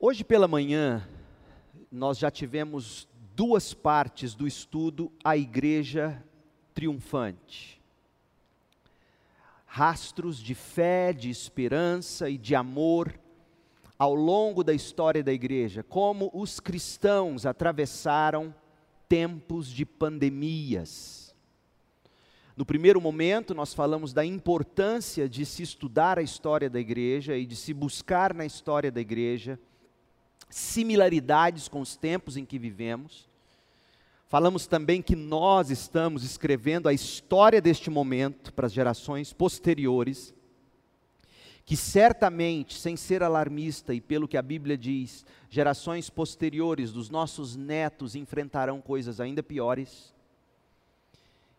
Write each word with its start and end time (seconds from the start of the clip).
Hoje 0.00 0.22
pela 0.22 0.46
manhã, 0.46 1.04
nós 1.90 2.18
já 2.18 2.30
tivemos 2.30 3.08
duas 3.34 3.74
partes 3.74 4.32
do 4.32 4.46
estudo 4.46 5.10
A 5.24 5.36
Igreja 5.36 6.22
Triunfante. 6.72 7.82
Rastros 9.66 10.38
de 10.38 10.54
fé, 10.54 11.12
de 11.12 11.28
esperança 11.28 12.30
e 12.30 12.38
de 12.38 12.54
amor 12.54 13.18
ao 13.98 14.14
longo 14.14 14.62
da 14.62 14.72
história 14.72 15.20
da 15.20 15.32
igreja, 15.32 15.82
como 15.82 16.30
os 16.32 16.60
cristãos 16.60 17.44
atravessaram 17.44 18.54
tempos 19.08 19.66
de 19.68 19.84
pandemias. 19.84 21.34
No 22.56 22.64
primeiro 22.64 23.00
momento, 23.00 23.52
nós 23.52 23.74
falamos 23.74 24.12
da 24.12 24.24
importância 24.24 25.28
de 25.28 25.44
se 25.44 25.64
estudar 25.64 26.20
a 26.20 26.22
história 26.22 26.70
da 26.70 26.78
igreja 26.78 27.36
e 27.36 27.44
de 27.44 27.56
se 27.56 27.74
buscar 27.74 28.32
na 28.32 28.46
história 28.46 28.92
da 28.92 29.00
igreja 29.00 29.58
similaridades 30.50 31.68
com 31.68 31.80
os 31.80 31.96
tempos 31.96 32.36
em 32.36 32.44
que 32.44 32.58
vivemos. 32.58 33.28
Falamos 34.28 34.66
também 34.66 35.00
que 35.00 35.16
nós 35.16 35.70
estamos 35.70 36.22
escrevendo 36.22 36.88
a 36.88 36.92
história 36.92 37.60
deste 37.60 37.88
momento 37.88 38.52
para 38.52 38.66
as 38.66 38.72
gerações 38.72 39.32
posteriores, 39.32 40.34
que 41.64 41.76
certamente, 41.76 42.78
sem 42.78 42.96
ser 42.96 43.22
alarmista 43.22 43.94
e 43.94 44.00
pelo 44.00 44.28
que 44.28 44.36
a 44.36 44.42
Bíblia 44.42 44.76
diz, 44.76 45.24
gerações 45.48 46.10
posteriores 46.10 46.92
dos 46.92 47.08
nossos 47.08 47.56
netos 47.56 48.14
enfrentarão 48.14 48.80
coisas 48.80 49.18
ainda 49.18 49.42
piores. 49.42 50.14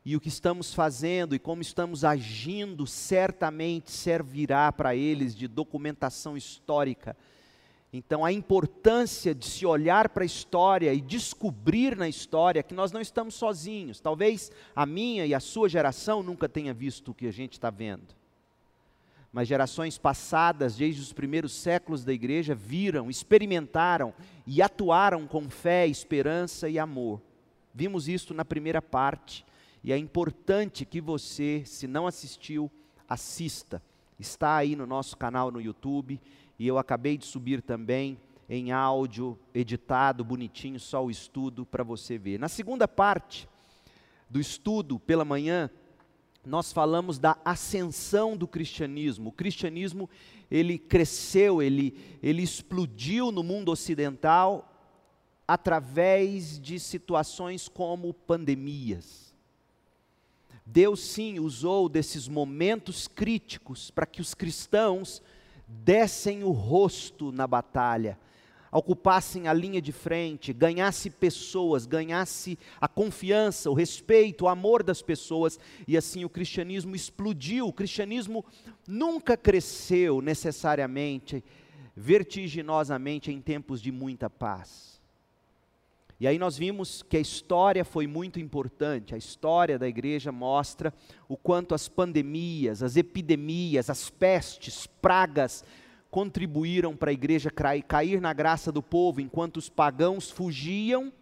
E 0.06 0.16
o 0.16 0.20
que 0.20 0.30
estamos 0.30 0.74
fazendo 0.74 1.36
e 1.36 1.40
como 1.40 1.62
estamos 1.62 2.04
agindo 2.04 2.88
certamente 2.88 3.92
servirá 3.92 4.72
para 4.72 4.96
eles 4.96 5.36
de 5.36 5.48
documentação 5.48 6.38
histórica 6.38 7.16
então, 7.92 8.24
a 8.24 8.32
importância 8.32 9.34
de 9.34 9.46
se 9.48 9.66
olhar 9.66 10.10
para 10.10 10.24
a 10.24 10.26
história 10.26 10.94
e 10.94 11.02
descobrir 11.02 11.98
na 11.98 12.08
história 12.08 12.62
que 12.62 12.74
nós 12.74 12.92
não 12.92 13.02
estamos 13.02 13.34
sozinhos. 13.34 14.00
Talvez 14.00 14.52
a 14.76 14.86
minha 14.86 15.26
e 15.26 15.34
a 15.34 15.40
sua 15.40 15.68
geração 15.68 16.22
nunca 16.22 16.48
tenha 16.48 16.72
visto 16.72 17.10
o 17.10 17.14
que 17.16 17.26
a 17.26 17.32
gente 17.32 17.54
está 17.54 17.72
vendo. 17.72 18.16
Mas 19.32 19.48
gerações 19.48 19.98
passadas, 19.98 20.76
desde 20.76 21.02
os 21.02 21.14
primeiros 21.14 21.52
séculos 21.52 22.04
da 22.04 22.14
igreja, 22.14 22.54
viram, 22.54 23.10
experimentaram 23.10 24.14
e 24.46 24.62
atuaram 24.62 25.26
com 25.26 25.50
fé, 25.50 25.88
esperança 25.88 26.70
e 26.70 26.78
amor. 26.78 27.20
Vimos 27.74 28.08
isso 28.08 28.34
na 28.34 28.46
primeira 28.46 28.82
parte, 28.82 29.46
e 29.84 29.94
é 29.94 29.98
importante 29.98 30.86
que 30.86 31.00
você, 31.00 31.64
se 31.66 31.88
não 31.88 32.06
assistiu, 32.06 32.70
assista. 33.08 33.82
Está 34.20 34.58
aí 34.58 34.76
no 34.76 34.86
nosso 34.86 35.16
canal 35.16 35.50
no 35.50 35.62
YouTube 35.62 36.20
e 36.60 36.68
eu 36.68 36.78
acabei 36.78 37.18
de 37.18 37.26
subir 37.26 37.62
também 37.62 38.20
em 38.50 38.72
áudio, 38.72 39.40
editado, 39.54 40.26
bonitinho, 40.26 40.80
só 40.80 41.06
o 41.06 41.10
estudo 41.10 41.66
para 41.66 41.84
você 41.84 42.18
ver. 42.18 42.38
Na 42.38 42.50
segunda 42.50 42.86
parte 42.88 43.48
do 44.30 44.42
estudo 44.42 45.00
pela 45.00 45.24
manhã, 45.24 45.70
nós 46.46 46.74
falamos 46.74 47.18
da 47.18 47.38
ascensão 47.46 48.36
do 48.36 48.48
cristianismo. 48.48 49.30
O 49.30 49.32
cristianismo, 49.32 50.10
ele 50.52 50.78
cresceu, 50.78 51.62
ele, 51.62 51.96
ele 52.22 52.42
explodiu 52.42 53.32
no 53.32 53.44
mundo 53.44 53.72
ocidental 53.72 54.66
através 55.48 56.60
de 56.60 56.80
situações 56.80 57.68
como 57.68 58.14
pandemias. 58.14 59.34
Deus 60.66 61.00
sim 61.00 61.40
usou 61.40 61.88
desses 61.88 62.28
momentos 62.28 63.08
críticos 63.08 63.90
para 63.90 64.06
que 64.06 64.22
os 64.22 64.34
cristãos 64.34 65.22
dessem 65.70 66.44
o 66.44 66.52
rosto 66.52 67.32
na 67.32 67.46
batalha, 67.46 68.18
ocupassem 68.72 69.48
a 69.48 69.54
linha 69.54 69.82
de 69.82 69.92
frente, 69.92 70.54
ganhasse 70.54 71.10
pessoas, 71.10 71.86
ganhasse 71.86 72.58
a 72.80 72.88
confiança, 72.88 73.70
o 73.70 73.74
respeito, 73.74 74.46
o 74.46 74.48
amor 74.48 74.84
das 74.84 75.02
pessoas, 75.02 75.60
e 75.88 75.98
assim 75.98 76.26
o 76.26 76.30
cristianismo 76.30 76.96
explodiu. 76.96 77.68
O 77.68 77.74
cristianismo 77.74 78.46
nunca 78.88 79.36
cresceu 79.36 80.22
necessariamente, 80.22 81.44
vertiginosamente 81.96 83.32
em 83.32 83.42
tempos 83.42 83.82
de 83.82 83.92
muita 83.92 84.30
paz. 84.30 84.99
E 86.20 86.28
aí 86.28 86.38
nós 86.38 86.58
vimos 86.58 87.02
que 87.02 87.16
a 87.16 87.20
história 87.20 87.86
foi 87.86 88.06
muito 88.06 88.42
importante. 88.42 89.16
A 89.16 89.18
história 89.18 89.80
da 89.80 89.88
igreja 89.88 90.34
mostra 90.34 90.94
o 91.30 91.38
quanto 91.38 91.74
as 91.74 91.88
pandemias, 91.88 92.84
as 92.84 92.98
epidemias, 92.98 93.90
as 93.90 94.10
pestes, 94.10 94.86
pragas 94.86 95.64
contribuíram 96.12 96.96
para 96.96 97.12
a 97.12 97.14
igreja 97.14 97.50
cair 97.88 98.20
na 98.20 98.34
graça 98.34 98.72
do 98.72 98.84
povo, 98.84 99.22
enquanto 99.22 99.58
os 99.58 99.70
pagãos 99.70 100.30
fugiam, 100.30 101.14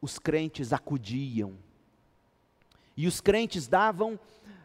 os 0.00 0.18
crentes 0.18 0.72
acudiam. 0.72 1.52
E 2.96 3.06
os 3.06 3.20
crentes 3.20 3.68
davam 3.68 4.18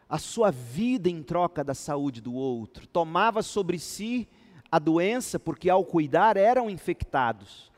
a 0.10 0.18
sua 0.18 0.50
vida 0.50 1.10
em 1.10 1.22
troca 1.22 1.64
da 1.64 1.76
saúde 1.76 2.22
do 2.22 2.34
outro, 2.34 2.88
tomava 2.88 3.44
sobre 3.44 3.78
si 3.78 4.28
a 4.72 4.80
doença, 4.80 5.38
porque 5.38 5.70
ao 5.70 5.86
cuidar 5.86 6.36
eram 6.36 6.68
infectados 6.70 7.73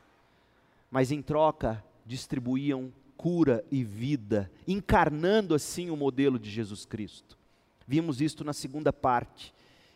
mas 0.90 1.10
em 1.10 1.22
troca 1.22 1.84
distribuíam 2.04 2.92
cura 3.16 3.64
e 3.70 3.82
vida, 3.82 4.50
encarnando 4.66 5.54
assim 5.54 5.90
o 5.90 5.96
modelo 5.96 6.38
de 6.38 6.50
Jesus 6.50 6.84
Cristo. 6.84 7.38
Vimos 7.86 8.20
isto 8.20 8.44
na 8.44 8.52
segunda 8.52 8.92
parte. 8.92 9.54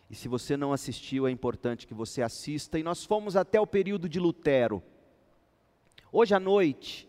E 0.09 0.15
se 0.15 0.27
você 0.27 0.57
não 0.57 0.73
assistiu, 0.73 1.27
é 1.27 1.31
importante 1.31 1.87
que 1.87 1.93
você 1.93 2.21
assista. 2.21 2.77
E 2.77 2.83
nós 2.83 3.05
fomos 3.05 3.35
até 3.35 3.59
o 3.59 3.67
período 3.67 4.09
de 4.09 4.19
Lutero. 4.19 4.81
Hoje 6.11 6.33
à 6.33 6.39
noite, 6.39 7.07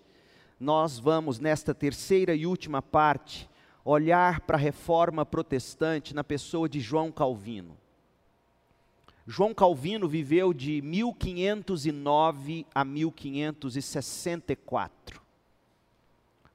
nós 0.61 0.99
vamos, 0.99 1.41
nesta 1.41 1.75
terceira 1.75 2.35
e 2.35 2.47
última 2.47 2.81
parte, 2.81 3.51
olhar 3.85 4.41
para 4.43 4.57
a 4.57 4.61
reforma 4.61 5.27
protestante 5.27 6.15
na 6.15 6.23
pessoa 6.23 6.69
de 6.69 6.79
João 6.79 7.11
Calvino. 7.11 7.77
João 9.27 9.53
Calvino 9.55 10.07
viveu 10.09 10.53
de 10.53 10.83
1509 10.83 12.67
a 12.75 12.85
1564. 12.85 15.23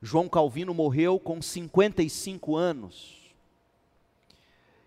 João 0.01 0.27
Calvino 0.27 0.73
morreu 0.73 1.17
com 1.17 1.41
55 1.41 2.57
anos. 2.57 3.33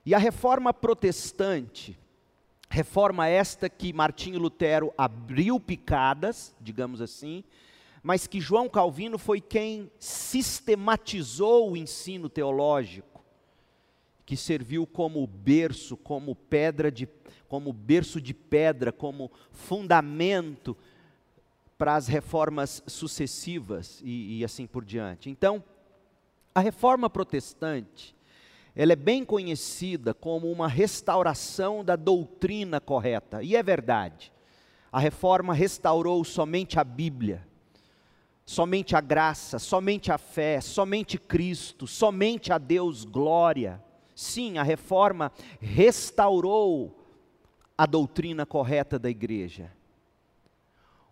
E 0.04 0.14
a 0.14 0.18
reforma 0.18 0.74
protestante, 0.74 1.98
reforma 2.68 3.26
esta 3.26 3.70
que 3.70 3.92
Martinho 3.92 4.38
Lutero 4.38 4.94
abriu 4.96 5.58
picadas, 5.58 6.54
digamos 6.60 7.00
assim, 7.00 7.42
mas 8.02 8.26
que 8.26 8.40
João 8.40 8.68
Calvino 8.68 9.18
foi 9.18 9.40
quem 9.40 9.90
sistematizou 9.98 11.72
o 11.72 11.76
ensino 11.76 12.28
teológico 12.28 13.24
que 14.24 14.36
serviu 14.36 14.86
como 14.86 15.26
berço, 15.26 15.96
como 15.96 16.36
pedra 16.36 16.88
de, 16.88 17.04
como 17.50 17.72
berço 17.72 18.20
de 18.20 18.32
pedra, 18.32 18.92
como 18.92 19.28
fundamento 19.50 20.76
para 21.76 21.96
as 21.96 22.06
reformas 22.06 22.80
sucessivas 22.86 24.00
e, 24.04 24.38
e 24.38 24.44
assim 24.44 24.68
por 24.68 24.84
diante. 24.84 25.28
Então, 25.28 25.60
a 26.54 26.60
reforma 26.60 27.10
protestante, 27.10 28.14
ela 28.76 28.92
é 28.92 28.96
bem 28.96 29.24
conhecida 29.24 30.14
como 30.14 30.48
uma 30.48 30.68
restauração 30.68 31.84
da 31.84 31.96
doutrina 31.96 32.80
correta, 32.80 33.42
e 33.42 33.56
é 33.56 33.62
verdade. 33.64 34.32
A 34.92 35.00
reforma 35.00 35.52
restaurou 35.52 36.22
somente 36.22 36.78
a 36.78 36.84
Bíblia, 36.84 37.44
somente 38.46 38.94
a 38.94 39.00
graça, 39.00 39.58
somente 39.58 40.12
a 40.12 40.18
fé, 40.18 40.60
somente 40.60 41.18
Cristo, 41.18 41.88
somente 41.88 42.52
a 42.52 42.58
Deus 42.58 43.04
glória. 43.04 43.82
Sim, 44.14 44.56
a 44.56 44.62
reforma 44.62 45.32
restaurou 45.60 46.99
a 47.80 47.86
doutrina 47.86 48.44
correta 48.44 48.98
da 48.98 49.08
igreja. 49.08 49.72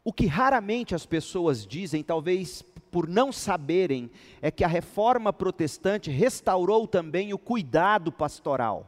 O 0.04 0.12
que 0.12 0.26
raramente 0.26 0.94
as 0.94 1.06
pessoas 1.06 1.66
dizem, 1.66 2.02
talvez 2.02 2.60
por 2.90 3.08
não 3.08 3.32
saberem, 3.32 4.10
é 4.42 4.50
que 4.50 4.62
a 4.62 4.68
reforma 4.68 5.32
protestante 5.32 6.10
restaurou 6.10 6.86
também 6.86 7.32
o 7.32 7.38
cuidado 7.38 8.12
pastoral. 8.12 8.86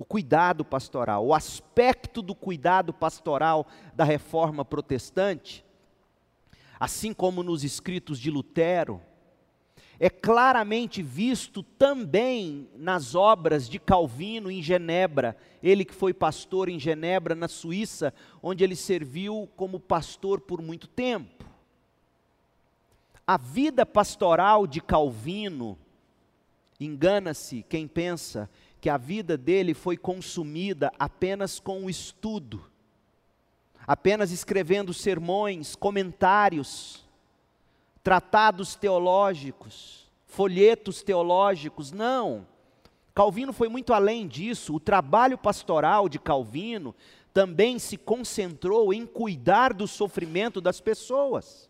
O 0.00 0.04
cuidado 0.04 0.64
pastoral, 0.64 1.24
o 1.24 1.32
aspecto 1.32 2.20
do 2.20 2.34
cuidado 2.34 2.92
pastoral 2.92 3.64
da 3.94 4.02
reforma 4.02 4.64
protestante, 4.64 5.64
assim 6.80 7.14
como 7.14 7.44
nos 7.44 7.62
escritos 7.62 8.18
de 8.18 8.32
Lutero, 8.32 9.00
é 10.00 10.08
claramente 10.08 11.02
visto 11.02 11.62
também 11.62 12.68
nas 12.76 13.16
obras 13.16 13.68
de 13.68 13.80
Calvino 13.80 14.50
em 14.50 14.62
Genebra, 14.62 15.36
ele 15.60 15.84
que 15.84 15.94
foi 15.94 16.14
pastor 16.14 16.68
em 16.68 16.78
Genebra, 16.78 17.34
na 17.34 17.48
Suíça, 17.48 18.14
onde 18.40 18.62
ele 18.62 18.76
serviu 18.76 19.48
como 19.56 19.80
pastor 19.80 20.40
por 20.40 20.62
muito 20.62 20.86
tempo. 20.86 21.44
A 23.26 23.36
vida 23.36 23.84
pastoral 23.84 24.66
de 24.66 24.80
Calvino, 24.80 25.76
engana-se 26.78 27.64
quem 27.68 27.88
pensa 27.88 28.48
que 28.80 28.88
a 28.88 28.96
vida 28.96 29.36
dele 29.36 29.74
foi 29.74 29.96
consumida 29.96 30.92
apenas 30.96 31.58
com 31.58 31.84
o 31.84 31.90
estudo, 31.90 32.64
apenas 33.84 34.30
escrevendo 34.30 34.94
sermões, 34.94 35.74
comentários, 35.74 37.07
tratados 38.02 38.74
teológicos, 38.74 40.10
folhetos 40.26 41.02
teológicos. 41.02 41.92
Não. 41.92 42.46
Calvino 43.14 43.52
foi 43.52 43.68
muito 43.68 43.92
além 43.92 44.26
disso. 44.26 44.74
O 44.74 44.80
trabalho 44.80 45.36
pastoral 45.36 46.08
de 46.08 46.18
Calvino 46.18 46.94
também 47.32 47.78
se 47.78 47.96
concentrou 47.96 48.92
em 48.92 49.06
cuidar 49.06 49.72
do 49.72 49.86
sofrimento 49.86 50.60
das 50.60 50.80
pessoas. 50.80 51.68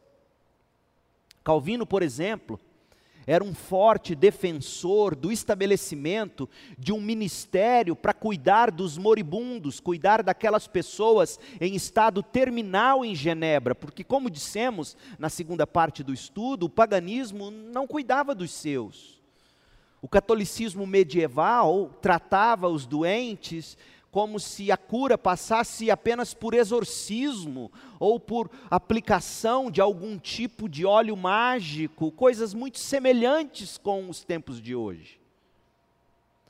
Calvino, 1.42 1.86
por 1.86 2.02
exemplo, 2.02 2.60
era 3.28 3.44
um 3.44 3.54
forte 3.54 4.14
defensor 4.14 5.14
do 5.14 5.30
estabelecimento 5.30 6.48
de 6.78 6.94
um 6.94 7.00
ministério 7.00 7.94
para 7.94 8.14
cuidar 8.14 8.70
dos 8.70 8.96
moribundos, 8.96 9.80
cuidar 9.80 10.22
daquelas 10.22 10.66
pessoas 10.66 11.38
em 11.60 11.74
estado 11.74 12.22
terminal 12.22 13.04
em 13.04 13.14
Genebra, 13.14 13.74
porque, 13.74 14.02
como 14.02 14.30
dissemos 14.30 14.96
na 15.18 15.28
segunda 15.28 15.66
parte 15.66 16.02
do 16.02 16.14
estudo, 16.14 16.64
o 16.64 16.70
paganismo 16.70 17.50
não 17.50 17.86
cuidava 17.86 18.34
dos 18.34 18.50
seus. 18.50 19.20
O 20.00 20.08
catolicismo 20.08 20.86
medieval 20.86 21.90
tratava 22.00 22.66
os 22.66 22.86
doentes 22.86 23.76
como 24.10 24.40
se 24.40 24.72
a 24.72 24.76
cura 24.76 25.18
passasse 25.18 25.90
apenas 25.90 26.32
por 26.32 26.54
exorcismo 26.54 27.70
ou 27.98 28.18
por 28.18 28.50
aplicação 28.70 29.70
de 29.70 29.80
algum 29.80 30.18
tipo 30.18 30.68
de 30.68 30.86
óleo 30.86 31.16
mágico, 31.16 32.10
coisas 32.12 32.54
muito 32.54 32.78
semelhantes 32.78 33.76
com 33.76 34.08
os 34.08 34.24
tempos 34.24 34.60
de 34.60 34.74
hoje. 34.74 35.17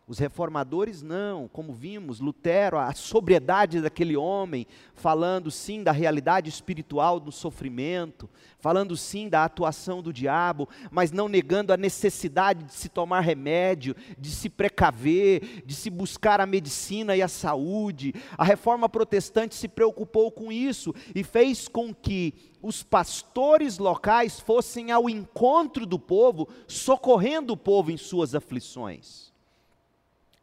Os 0.08 0.18
reformadores 0.18 1.02
não, 1.02 1.48
como 1.48 1.74
vimos, 1.74 2.18
Lutero, 2.18 2.78
a 2.78 2.94
sobriedade 2.94 3.82
daquele 3.82 4.16
homem, 4.16 4.66
falando 4.94 5.50
sim 5.50 5.82
da 5.82 5.92
realidade 5.92 6.48
espiritual 6.48 7.20
do 7.20 7.30
sofrimento, 7.30 8.26
falando 8.58 8.96
sim 8.96 9.28
da 9.28 9.44
atuação 9.44 10.02
do 10.02 10.10
diabo, 10.10 10.66
mas 10.90 11.12
não 11.12 11.28
negando 11.28 11.74
a 11.74 11.76
necessidade 11.76 12.64
de 12.64 12.72
se 12.72 12.88
tomar 12.88 13.20
remédio, 13.20 13.94
de 14.18 14.30
se 14.30 14.48
precaver, 14.48 15.62
de 15.66 15.74
se 15.74 15.90
buscar 15.90 16.40
a 16.40 16.46
medicina 16.46 17.14
e 17.14 17.20
a 17.20 17.28
saúde. 17.28 18.14
A 18.38 18.44
reforma 18.44 18.88
protestante 18.88 19.54
se 19.54 19.68
preocupou 19.68 20.32
com 20.32 20.50
isso 20.50 20.94
e 21.14 21.22
fez 21.22 21.68
com 21.68 21.94
que 21.94 22.32
os 22.62 22.82
pastores 22.82 23.76
locais 23.76 24.40
fossem 24.40 24.90
ao 24.90 25.10
encontro 25.10 25.84
do 25.84 25.98
povo, 25.98 26.48
socorrendo 26.66 27.52
o 27.52 27.58
povo 27.58 27.90
em 27.90 27.98
suas 27.98 28.34
aflições. 28.34 29.28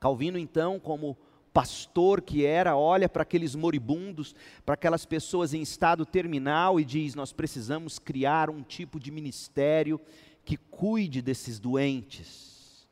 Calvino, 0.05 0.37
então, 0.37 0.79
como 0.79 1.17
pastor 1.51 2.21
que 2.21 2.45
era, 2.45 2.77
olha 2.77 3.09
para 3.09 3.23
aqueles 3.23 3.55
moribundos, 3.55 4.35
para 4.63 4.75
aquelas 4.75 5.03
pessoas 5.03 5.51
em 5.51 5.63
estado 5.63 6.05
terminal 6.05 6.79
e 6.79 6.85
diz: 6.85 7.15
Nós 7.15 7.33
precisamos 7.33 7.97
criar 7.97 8.51
um 8.51 8.61
tipo 8.61 8.99
de 8.99 9.09
ministério 9.09 9.99
que 10.43 10.57
cuide 10.57 11.23
desses 11.23 11.57
doentes. 11.57 12.87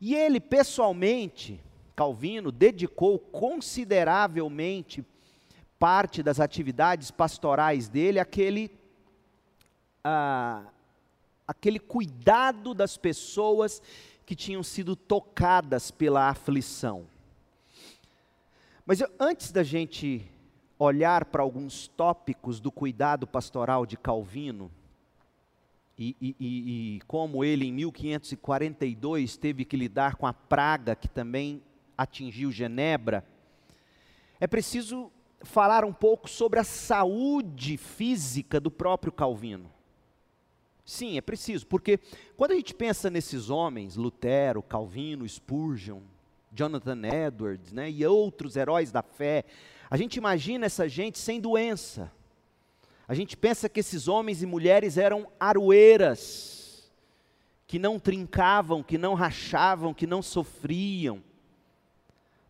E 0.00 0.14
ele, 0.14 0.40
pessoalmente, 0.40 1.60
Calvino, 1.94 2.50
dedicou 2.50 3.18
consideravelmente 3.18 5.04
parte 5.78 6.22
das 6.22 6.40
atividades 6.40 7.10
pastorais 7.10 7.86
dele 7.86 8.18
àquele, 8.18 8.70
ah, 10.02 10.64
cuidado 11.86 12.72
das 12.72 12.96
pessoas 12.96 13.82
que 14.30 14.36
tinham 14.36 14.62
sido 14.62 14.94
tocadas 14.94 15.90
pela 15.90 16.28
aflição. 16.28 17.04
Mas 18.86 19.00
eu, 19.00 19.10
antes 19.18 19.50
da 19.50 19.64
gente 19.64 20.24
olhar 20.78 21.24
para 21.24 21.42
alguns 21.42 21.88
tópicos 21.88 22.60
do 22.60 22.70
cuidado 22.70 23.26
pastoral 23.26 23.84
de 23.84 23.96
Calvino, 23.96 24.70
e, 25.98 26.16
e, 26.20 26.36
e, 26.38 26.96
e, 26.96 27.00
como 27.08 27.44
ele 27.44 27.66
em 27.66 27.72
1542 27.72 29.36
teve 29.36 29.64
que 29.64 29.76
lidar 29.76 30.14
com 30.14 30.28
a 30.28 30.32
praga 30.32 30.94
que 30.94 31.08
também 31.08 31.60
atingiu 31.98 32.52
Genebra, 32.52 33.26
é 34.38 34.46
preciso 34.46 35.10
falar 35.42 35.84
um 35.84 35.92
pouco 35.92 36.30
sobre 36.30 36.60
a 36.60 36.64
saúde 36.64 37.76
física 37.76 38.60
do 38.60 38.70
próprio 38.70 39.10
Calvino. 39.10 39.68
Sim, 40.84 41.16
é 41.16 41.20
preciso, 41.20 41.66
porque 41.66 41.98
quando 42.36 42.52
a 42.52 42.56
gente 42.56 42.74
pensa 42.74 43.08
nesses 43.10 43.50
homens, 43.50 43.96
Lutero, 43.96 44.62
Calvino, 44.62 45.28
Spurgeon, 45.28 46.00
Jonathan 46.52 47.02
Edwards, 47.06 47.72
né, 47.72 47.90
e 47.90 48.04
outros 48.04 48.56
heróis 48.56 48.90
da 48.90 49.02
fé, 49.02 49.44
a 49.88 49.96
gente 49.96 50.16
imagina 50.16 50.66
essa 50.66 50.88
gente 50.88 51.18
sem 51.18 51.40
doença. 51.40 52.10
A 53.06 53.14
gente 53.14 53.36
pensa 53.36 53.68
que 53.68 53.80
esses 53.80 54.08
homens 54.08 54.42
e 54.42 54.46
mulheres 54.46 54.96
eram 54.96 55.26
aroeiras, 55.38 56.90
que 57.66 57.78
não 57.78 57.98
trincavam, 57.98 58.82
que 58.82 58.98
não 58.98 59.14
rachavam, 59.14 59.94
que 59.94 60.06
não 60.06 60.22
sofriam. 60.22 61.22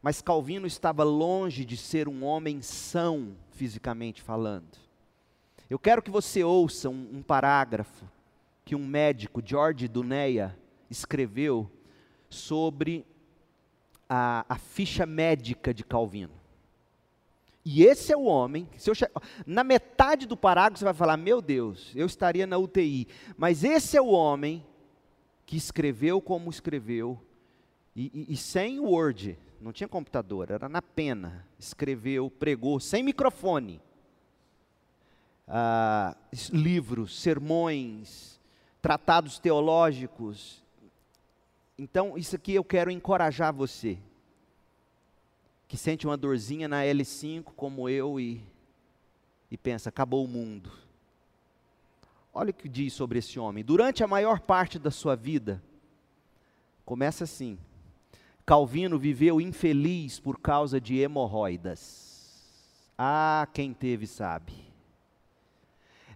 Mas 0.02 0.22
Calvino 0.22 0.66
estava 0.66 1.04
longe 1.04 1.64
de 1.64 1.76
ser 1.76 2.08
um 2.08 2.24
homem 2.24 2.62
são, 2.62 3.36
fisicamente 3.52 4.22
falando. 4.22 4.78
Eu 5.68 5.78
quero 5.78 6.02
que 6.02 6.10
você 6.10 6.42
ouça 6.42 6.88
um, 6.88 7.08
um 7.12 7.22
parágrafo 7.22 8.06
que 8.70 8.76
um 8.76 8.86
médico, 8.86 9.42
George 9.44 9.88
Duneia, 9.88 10.56
escreveu 10.88 11.68
sobre 12.28 13.04
a, 14.08 14.46
a 14.48 14.56
ficha 14.58 15.04
médica 15.04 15.74
de 15.74 15.82
Calvino. 15.82 16.34
E 17.64 17.82
esse 17.82 18.12
é 18.12 18.16
o 18.16 18.26
homem, 18.26 18.68
eu, 18.86 18.94
na 19.44 19.64
metade 19.64 20.24
do 20.24 20.36
parágrafo 20.36 20.78
você 20.78 20.84
vai 20.84 20.94
falar, 20.94 21.16
meu 21.16 21.42
Deus, 21.42 21.90
eu 21.96 22.06
estaria 22.06 22.46
na 22.46 22.58
UTI. 22.58 23.08
Mas 23.36 23.64
esse 23.64 23.96
é 23.96 24.00
o 24.00 24.10
homem 24.10 24.64
que 25.44 25.56
escreveu 25.56 26.20
como 26.20 26.48
escreveu, 26.48 27.20
e, 27.96 28.28
e, 28.30 28.34
e 28.34 28.36
sem 28.36 28.78
Word, 28.78 29.36
não 29.60 29.72
tinha 29.72 29.88
computador, 29.88 30.48
era 30.48 30.68
na 30.68 30.80
pena. 30.80 31.44
Escreveu, 31.58 32.30
pregou, 32.30 32.78
sem 32.78 33.02
microfone. 33.02 33.82
Ah, 35.48 36.16
livros, 36.52 37.20
sermões, 37.20 38.29
tratados 38.80 39.38
teológicos. 39.38 40.62
Então, 41.78 42.16
isso 42.16 42.36
aqui 42.36 42.54
eu 42.54 42.64
quero 42.64 42.90
encorajar 42.90 43.52
você, 43.52 43.98
que 45.66 45.76
sente 45.76 46.06
uma 46.06 46.16
dorzinha 46.16 46.68
na 46.68 46.82
L5 46.82 47.44
como 47.56 47.88
eu 47.88 48.18
e, 48.18 48.42
e 49.50 49.56
pensa: 49.56 49.88
acabou 49.88 50.24
o 50.24 50.28
mundo. 50.28 50.70
Olha 52.32 52.50
o 52.50 52.54
que 52.54 52.68
diz 52.68 52.92
sobre 52.92 53.18
esse 53.18 53.38
homem. 53.38 53.64
Durante 53.64 54.04
a 54.04 54.06
maior 54.06 54.40
parte 54.40 54.78
da 54.78 54.90
sua 54.90 55.16
vida, 55.16 55.62
começa 56.84 57.24
assim: 57.24 57.58
Calvino 58.44 58.98
viveu 58.98 59.40
infeliz 59.40 60.20
por 60.20 60.38
causa 60.38 60.80
de 60.80 60.98
hemorroidas. 60.98 62.10
Ah, 62.98 63.48
quem 63.54 63.72
teve 63.72 64.06
sabe. 64.06 64.69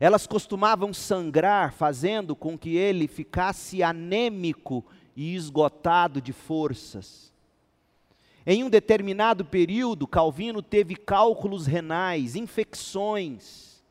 Elas 0.04 0.26
costumavam 0.26 0.92
sangrar, 0.92 1.72
fazendo 1.72 2.36
com 2.36 2.58
que 2.58 2.76
ele 2.76 3.08
ficasse 3.08 3.82
anêmico 3.82 4.84
e 5.16 5.34
esgotado 5.34 6.20
de 6.20 6.30
forças. 6.30 7.32
Em 8.44 8.62
um 8.62 8.68
determinado 8.68 9.46
período, 9.46 10.06
Calvino 10.06 10.60
teve 10.60 10.94
cálculos 10.94 11.66
renais, 11.66 12.36
infecções, 12.36 13.82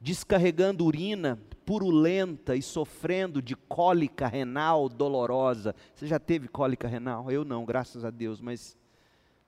descarregando 0.00 0.84
urina 0.84 1.38
purulenta 1.64 2.56
e 2.56 2.62
sofrendo 2.62 3.40
de 3.40 3.54
cólica 3.54 4.26
renal 4.26 4.88
dolorosa. 4.88 5.76
Você 5.94 6.08
já 6.08 6.18
teve 6.18 6.48
cólica 6.48 6.88
renal? 6.88 7.30
Eu 7.30 7.44
não, 7.44 7.64
graças 7.64 8.04
a 8.04 8.10
Deus, 8.10 8.40
mas 8.40 8.76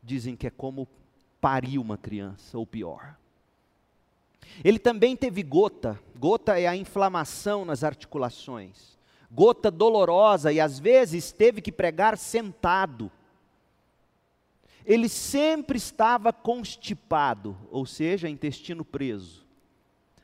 dizem 0.01 0.37
que 0.37 0.47
é 0.47 0.51
como 0.51 0.87
parir 1.41 1.79
uma 1.79 1.99
criança, 1.99 2.57
ou 2.57 2.65
pior. 2.65 3.17
Ele 4.65 4.79
também 4.79 5.17
teve 5.17 5.43
gota. 5.43 5.99
Gota 6.19 6.59
é 6.59 6.67
a 6.67 6.77
inflamação 6.77 7.65
nas 7.65 7.85
articulações. 7.85 8.99
Gota 9.31 9.71
dolorosa 9.71 10.53
e 10.53 10.61
às 10.61 10.79
vezes 10.79 11.31
teve 11.31 11.61
que 11.61 11.71
pregar 11.71 12.17
sentado. 12.17 13.11
Ele 14.85 15.09
sempre 15.09 15.77
estava 15.77 16.33
constipado, 16.33 17.57
ou 17.71 17.85
seja, 17.85 18.29
intestino 18.29 18.85
preso. 18.85 19.47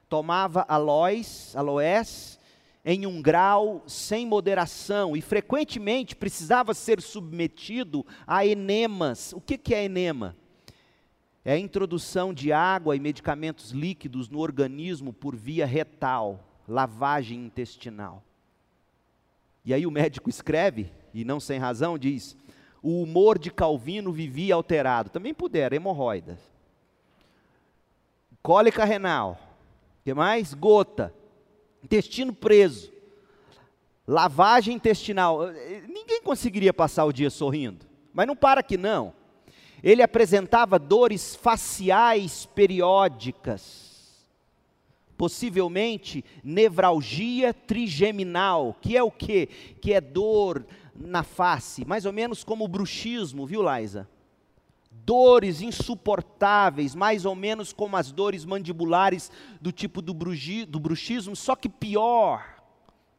Tomava 0.09 0.65
aloés, 0.67 1.55
aloés 1.55 2.39
em 2.85 3.07
um 3.07 3.23
grau 3.23 3.83
sem 3.87 4.27
moderação 4.27 5.17
e 5.17 5.23
frequentemente 5.23 6.15
precisava 6.15 6.75
ser 6.75 7.01
submetido 7.01 8.05
a 8.27 8.45
enemas. 8.45 9.33
O 9.33 9.41
que, 9.41 9.57
que 9.57 9.75
é 9.75 9.85
enema? 9.85 10.37
É 11.45 11.53
a 11.53 11.59
introdução 11.59 12.33
de 12.33 12.53
água 12.53 12.97
e 12.97 13.01
medicamentos 13.01 13.71
líquidos 13.71 14.29
no 14.31 14.39
organismo 14.39 15.13
por 15.13 15.37
via 15.37 15.67
retal, 15.67 16.41
lavagem 16.67 17.45
intestinal. 17.45 18.23
E 19.65 19.75
aí 19.75 19.87
o 19.87 19.91
médico 19.91 20.31
escreve, 20.31 20.91
e 21.13 21.25
não 21.25 21.39
sem 21.39 21.59
razão, 21.59 21.99
diz: 21.99 22.37
o 22.83 23.03
humor 23.03 23.39
de 23.39 23.51
Calvino 23.51 24.11
vivia 24.11 24.55
alterado. 24.55 25.11
Também 25.11 25.35
puderam, 25.35 25.77
hemorroidas. 25.77 26.39
cólica 28.43 28.85
renal, 28.85 29.39
que 30.03 30.15
mais? 30.15 30.55
Gota, 30.55 31.13
intestino 31.83 32.33
preso, 32.33 32.91
lavagem 34.07 34.75
intestinal. 34.75 35.41
Ninguém 35.89 36.23
conseguiria 36.23 36.73
passar 36.73 37.05
o 37.05 37.13
dia 37.13 37.29
sorrindo, 37.29 37.85
mas 38.15 38.27
não 38.27 38.35
para 38.35 38.63
que 38.63 38.79
não. 38.79 39.13
Ele 39.85 40.03
apresentava 40.03 40.79
dores 40.79 41.37
faciais 41.37 42.47
periódicas, 42.47 44.25
possivelmente 45.15 46.25
nevralgia 46.43 47.53
trigeminal, 47.53 48.75
que 48.81 48.97
é 48.97 49.03
o 49.03 49.11
quê? 49.11 49.47
Que 49.83 49.93
é 49.93 50.01
dor 50.01 50.65
na 50.97 51.23
face, 51.23 51.85
mais 51.85 52.07
ou 52.07 52.15
menos 52.15 52.43
como 52.43 52.65
o 52.65 52.69
bruxismo, 52.69 53.47
viu, 53.47 53.63
Liza? 53.63 54.09
dores 55.05 55.61
insuportáveis, 55.61 56.95
mais 56.95 57.27
ou 57.27 57.35
menos 57.35 57.71
como 57.71 57.95
as 57.95 58.11
dores 58.11 58.47
mandibulares 58.47 59.31
do 59.61 59.71
tipo 59.71 60.01
do, 60.01 60.15
brugi, 60.15 60.65
do 60.65 60.81
bruxismo, 60.81 61.37
só 61.37 61.55
que 61.55 61.69
pior. 61.69 62.63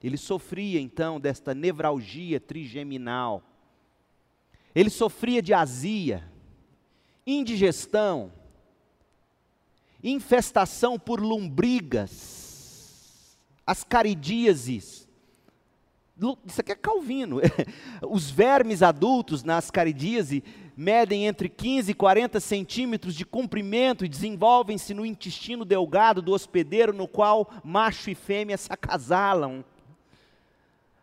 Ele 0.03 0.17
sofria 0.17 0.81
então 0.81 1.19
desta 1.19 1.53
nevralgia 1.53 2.39
trigeminal. 2.39 3.43
Ele 4.73 4.89
sofria 4.89 5.43
de 5.43 5.53
azia, 5.53 6.23
indigestão, 7.25 8.31
infestação 10.03 10.99
por 10.99 11.19
lombrigas, 11.19 13.37
ascaridíases. 13.65 15.07
Isso 16.45 16.61
aqui 16.61 16.71
é 16.71 16.75
Calvino. 16.75 17.41
Os 18.07 18.29
vermes 18.29 18.81
adultos 18.81 19.43
na 19.43 19.57
ascaridíase 19.57 20.43
medem 20.77 21.25
entre 21.25 21.49
15 21.49 21.91
e 21.91 21.95
40 21.95 22.39
centímetros 22.39 23.15
de 23.15 23.25
comprimento 23.25 24.05
e 24.05 24.09
desenvolvem-se 24.09 24.93
no 24.93 25.05
intestino 25.05 25.65
delgado 25.65 26.21
do 26.21 26.31
hospedeiro, 26.31 26.93
no 26.93 27.07
qual 27.07 27.49
macho 27.63 28.09
e 28.09 28.15
fêmea 28.15 28.57
se 28.57 28.71
acasalam. 28.71 29.63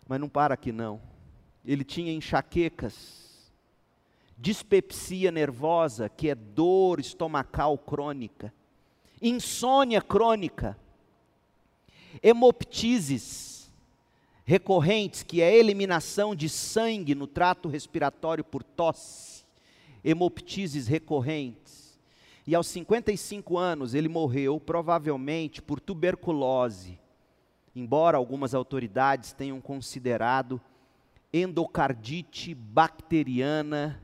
Mas 0.06 0.20
não 0.20 0.28
para 0.28 0.54
aqui 0.54 0.72
não. 0.72 1.00
Ele 1.64 1.84
tinha 1.84 2.12
enxaquecas, 2.12 3.21
dispepsia 4.42 5.30
nervosa, 5.30 6.08
que 6.08 6.28
é 6.28 6.34
dor 6.34 6.98
estomacal 6.98 7.78
crônica, 7.78 8.52
insônia 9.22 10.02
crônica, 10.02 10.76
hemoptises 12.20 13.70
recorrentes, 14.44 15.22
que 15.22 15.40
é 15.40 15.56
eliminação 15.56 16.34
de 16.34 16.48
sangue 16.48 17.14
no 17.14 17.28
trato 17.28 17.68
respiratório 17.68 18.42
por 18.42 18.64
tosse, 18.64 19.44
hemoptises 20.02 20.88
recorrentes. 20.88 21.96
E 22.44 22.56
aos 22.56 22.66
55 22.66 23.56
anos 23.56 23.94
ele 23.94 24.08
morreu, 24.08 24.58
provavelmente 24.58 25.62
por 25.62 25.78
tuberculose, 25.78 26.98
embora 27.76 28.16
algumas 28.16 28.54
autoridades 28.54 29.32
tenham 29.32 29.60
considerado 29.60 30.60
endocardite 31.32 32.52
bacteriana 32.56 34.02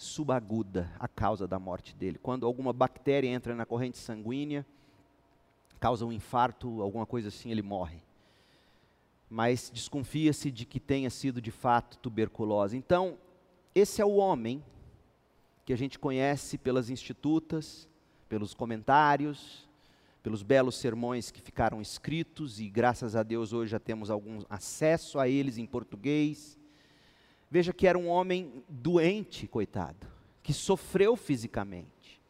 subaguda 0.00 0.90
a 0.98 1.06
causa 1.06 1.46
da 1.46 1.58
morte 1.58 1.94
dele. 1.94 2.18
Quando 2.22 2.46
alguma 2.46 2.72
bactéria 2.72 3.28
entra 3.28 3.54
na 3.54 3.66
corrente 3.66 3.98
sanguínea, 3.98 4.64
causa 5.78 6.06
um 6.06 6.12
infarto, 6.12 6.80
alguma 6.80 7.04
coisa 7.04 7.28
assim, 7.28 7.50
ele 7.50 7.60
morre. 7.60 8.02
Mas 9.28 9.70
desconfia-se 9.70 10.50
de 10.50 10.64
que 10.64 10.80
tenha 10.80 11.10
sido 11.10 11.38
de 11.38 11.50
fato 11.50 11.98
tuberculose. 11.98 12.78
Então, 12.78 13.18
esse 13.74 14.00
é 14.00 14.04
o 14.04 14.16
homem 14.16 14.64
que 15.66 15.72
a 15.74 15.76
gente 15.76 15.98
conhece 15.98 16.56
pelas 16.56 16.88
institutas, 16.88 17.86
pelos 18.26 18.54
comentários, 18.54 19.68
pelos 20.22 20.42
belos 20.42 20.76
sermões 20.76 21.30
que 21.30 21.42
ficaram 21.42 21.78
escritos 21.78 22.58
e 22.58 22.70
graças 22.70 23.14
a 23.14 23.22
Deus 23.22 23.52
hoje 23.52 23.72
já 23.72 23.78
temos 23.78 24.10
algum 24.10 24.40
acesso 24.48 25.18
a 25.18 25.28
eles 25.28 25.58
em 25.58 25.66
português. 25.66 26.58
Veja 27.50 27.72
que 27.72 27.86
era 27.86 27.98
um 27.98 28.08
homem 28.08 28.62
doente, 28.68 29.48
coitado, 29.48 30.06
que 30.42 30.52
sofreu 30.52 31.16
fisicamente, 31.16 32.20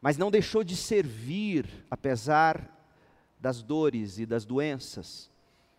mas 0.00 0.16
não 0.16 0.30
deixou 0.30 0.64
de 0.64 0.74
servir 0.74 1.66
apesar 1.90 2.74
das 3.38 3.62
dores 3.62 4.18
e 4.18 4.24
das 4.24 4.46
doenças. 4.46 5.30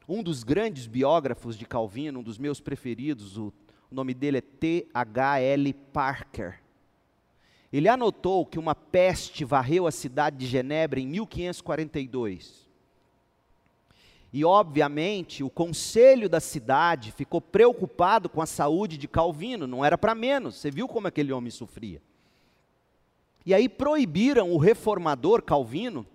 Um 0.07 0.21
dos 0.21 0.43
grandes 0.43 0.85
biógrafos 0.85 1.57
de 1.57 1.65
Calvino, 1.65 2.19
um 2.19 2.23
dos 2.23 2.37
meus 2.37 2.59
preferidos, 2.59 3.35
o 3.37 3.51
nome 3.89 4.13
dele 4.13 4.37
é 4.37 4.41
T.H.L. 4.41 5.73
Parker. 5.73 6.61
Ele 7.71 7.87
anotou 7.87 8.45
que 8.45 8.59
uma 8.59 8.75
peste 8.75 9.43
varreu 9.43 9.87
a 9.87 9.91
cidade 9.91 10.37
de 10.37 10.47
Genebra 10.47 10.99
em 10.99 11.07
1542. 11.07 12.68
E, 14.31 14.45
obviamente, 14.45 15.43
o 15.43 15.49
conselho 15.49 16.29
da 16.29 16.39
cidade 16.39 17.11
ficou 17.11 17.41
preocupado 17.41 18.29
com 18.29 18.41
a 18.41 18.45
saúde 18.45 18.97
de 18.97 19.07
Calvino, 19.07 19.65
não 19.65 19.83
era 19.83 19.97
para 19.97 20.13
menos, 20.13 20.55
você 20.55 20.69
viu 20.69 20.87
como 20.87 21.07
aquele 21.07 21.33
homem 21.33 21.49
sofria. 21.49 22.01
E 23.45 23.53
aí 23.53 23.67
proibiram 23.67 24.51
o 24.51 24.57
reformador 24.57 25.41
Calvino 25.41 26.05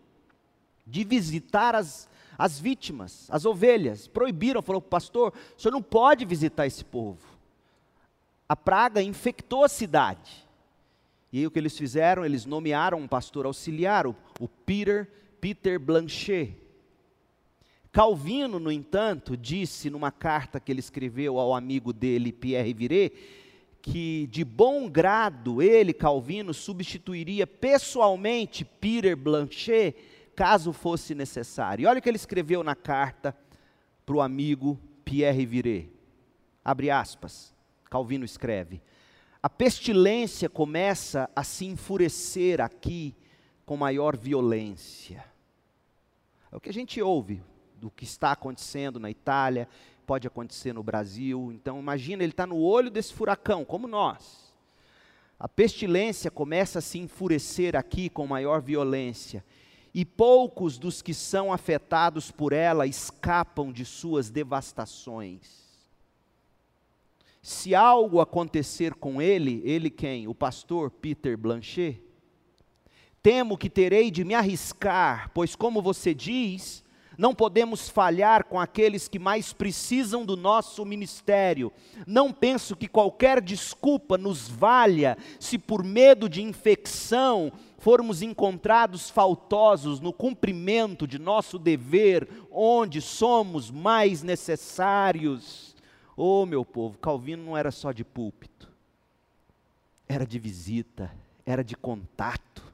de 0.86 1.02
visitar 1.02 1.74
as, 1.74 2.08
as 2.38 2.60
vítimas, 2.60 3.28
as 3.30 3.44
ovelhas. 3.44 4.06
Proibiram, 4.06 4.62
falou, 4.62 4.80
pastor, 4.80 5.32
o 5.56 5.60
senhor 5.60 5.72
não 5.72 5.82
pode 5.82 6.24
visitar 6.24 6.66
esse 6.66 6.84
povo 6.84 7.34
a 8.48 8.56
praga 8.56 9.02
infectou 9.02 9.64
a 9.64 9.68
cidade. 9.68 10.46
E 11.32 11.38
aí 11.38 11.46
o 11.46 11.50
que 11.50 11.58
eles 11.58 11.76
fizeram? 11.76 12.24
Eles 12.24 12.44
nomearam 12.44 12.98
um 12.98 13.08
pastor 13.08 13.46
auxiliar, 13.46 14.06
o, 14.06 14.14
o 14.38 14.46
Peter, 14.46 15.10
Peter 15.40 15.78
Blanchet. 15.78 16.56
Calvino, 17.94 18.58
no 18.58 18.72
entanto, 18.72 19.36
disse 19.36 19.88
numa 19.88 20.10
carta 20.10 20.58
que 20.58 20.72
ele 20.72 20.80
escreveu 20.80 21.38
ao 21.38 21.54
amigo 21.54 21.92
dele, 21.92 22.32
Pierre 22.32 22.74
Viret, 22.74 23.12
que 23.80 24.26
de 24.32 24.44
bom 24.44 24.90
grado 24.90 25.62
ele, 25.62 25.92
Calvino, 25.92 26.52
substituiria 26.52 27.46
pessoalmente 27.46 28.64
Peter 28.64 29.16
Blanchet, 29.16 29.94
caso 30.34 30.72
fosse 30.72 31.14
necessário. 31.14 31.84
E 31.84 31.86
olha 31.86 32.00
o 32.00 32.02
que 32.02 32.08
ele 32.08 32.16
escreveu 32.16 32.64
na 32.64 32.74
carta 32.74 33.32
para 34.04 34.16
o 34.16 34.20
amigo 34.20 34.76
Pierre 35.04 35.46
Viret. 35.46 35.88
Abre 36.64 36.90
aspas. 36.90 37.54
Calvino 37.88 38.24
escreve: 38.24 38.82
a 39.40 39.48
pestilência 39.48 40.48
começa 40.48 41.30
a 41.36 41.44
se 41.44 41.64
enfurecer 41.64 42.60
aqui 42.60 43.14
com 43.64 43.76
maior 43.76 44.16
violência. 44.16 45.24
É 46.50 46.56
o 46.56 46.60
que 46.60 46.70
a 46.70 46.74
gente 46.74 47.00
ouve 47.00 47.40
do 47.84 47.90
que 47.90 48.04
está 48.04 48.32
acontecendo 48.32 48.98
na 48.98 49.10
Itália, 49.10 49.68
pode 50.06 50.26
acontecer 50.26 50.72
no 50.72 50.82
Brasil. 50.82 51.52
Então, 51.52 51.78
imagina, 51.78 52.22
ele 52.22 52.32
está 52.32 52.46
no 52.46 52.56
olho 52.56 52.90
desse 52.90 53.12
furacão, 53.12 53.62
como 53.62 53.86
nós. 53.86 54.54
A 55.38 55.46
pestilência 55.46 56.30
começa 56.30 56.78
a 56.78 56.82
se 56.82 56.98
enfurecer 56.98 57.76
aqui 57.76 58.08
com 58.08 58.26
maior 58.26 58.62
violência, 58.62 59.44
e 59.92 60.02
poucos 60.02 60.78
dos 60.78 61.02
que 61.02 61.12
são 61.12 61.52
afetados 61.52 62.30
por 62.30 62.54
ela 62.54 62.86
escapam 62.86 63.70
de 63.70 63.84
suas 63.84 64.30
devastações. 64.30 65.62
Se 67.42 67.74
algo 67.74 68.18
acontecer 68.18 68.94
com 68.94 69.20
ele, 69.20 69.60
ele 69.62 69.90
quem? 69.90 70.26
O 70.26 70.34
pastor 70.34 70.90
Peter 70.90 71.36
Blanchet? 71.36 72.02
Temo 73.22 73.58
que 73.58 73.68
terei 73.68 74.10
de 74.10 74.24
me 74.24 74.34
arriscar, 74.34 75.30
pois, 75.34 75.54
como 75.54 75.82
você 75.82 76.14
diz, 76.14 76.83
não 77.16 77.34
podemos 77.34 77.88
falhar 77.88 78.44
com 78.44 78.58
aqueles 78.58 79.08
que 79.08 79.18
mais 79.18 79.52
precisam 79.52 80.24
do 80.24 80.36
nosso 80.36 80.84
ministério. 80.84 81.72
Não 82.06 82.32
penso 82.32 82.76
que 82.76 82.88
qualquer 82.88 83.40
desculpa 83.40 84.18
nos 84.18 84.48
valha 84.48 85.16
se, 85.38 85.58
por 85.58 85.84
medo 85.84 86.28
de 86.28 86.42
infecção, 86.42 87.52
formos 87.78 88.22
encontrados 88.22 89.10
faltosos 89.10 90.00
no 90.00 90.12
cumprimento 90.12 91.06
de 91.06 91.18
nosso 91.18 91.58
dever, 91.58 92.28
onde 92.50 93.00
somos 93.00 93.70
mais 93.70 94.22
necessários. 94.22 95.76
Oh, 96.16 96.46
meu 96.46 96.64
povo, 96.64 96.98
Calvino 96.98 97.44
não 97.44 97.56
era 97.56 97.70
só 97.70 97.92
de 97.92 98.04
púlpito, 98.04 98.70
era 100.08 100.26
de 100.26 100.38
visita, 100.38 101.12
era 101.44 101.62
de 101.62 101.76
contato, 101.76 102.73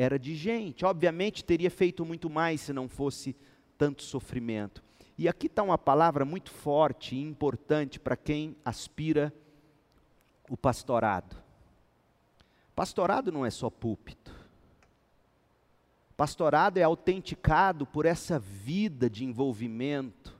era 0.00 0.18
de 0.18 0.34
gente. 0.34 0.84
Obviamente 0.84 1.44
teria 1.44 1.70
feito 1.70 2.06
muito 2.06 2.30
mais 2.30 2.62
se 2.62 2.72
não 2.72 2.88
fosse 2.88 3.36
tanto 3.76 4.02
sofrimento. 4.02 4.82
E 5.18 5.28
aqui 5.28 5.46
está 5.46 5.62
uma 5.62 5.76
palavra 5.76 6.24
muito 6.24 6.50
forte 6.50 7.14
e 7.14 7.20
importante 7.20 8.00
para 8.00 8.16
quem 8.16 8.56
aspira 8.64 9.32
o 10.48 10.56
pastorado. 10.56 11.36
Pastorado 12.74 13.30
não 13.30 13.44
é 13.44 13.50
só 13.50 13.68
púlpito. 13.68 14.34
Pastorado 16.16 16.78
é 16.78 16.82
autenticado 16.82 17.84
por 17.84 18.06
essa 18.06 18.38
vida 18.38 19.08
de 19.10 19.24
envolvimento 19.24 20.34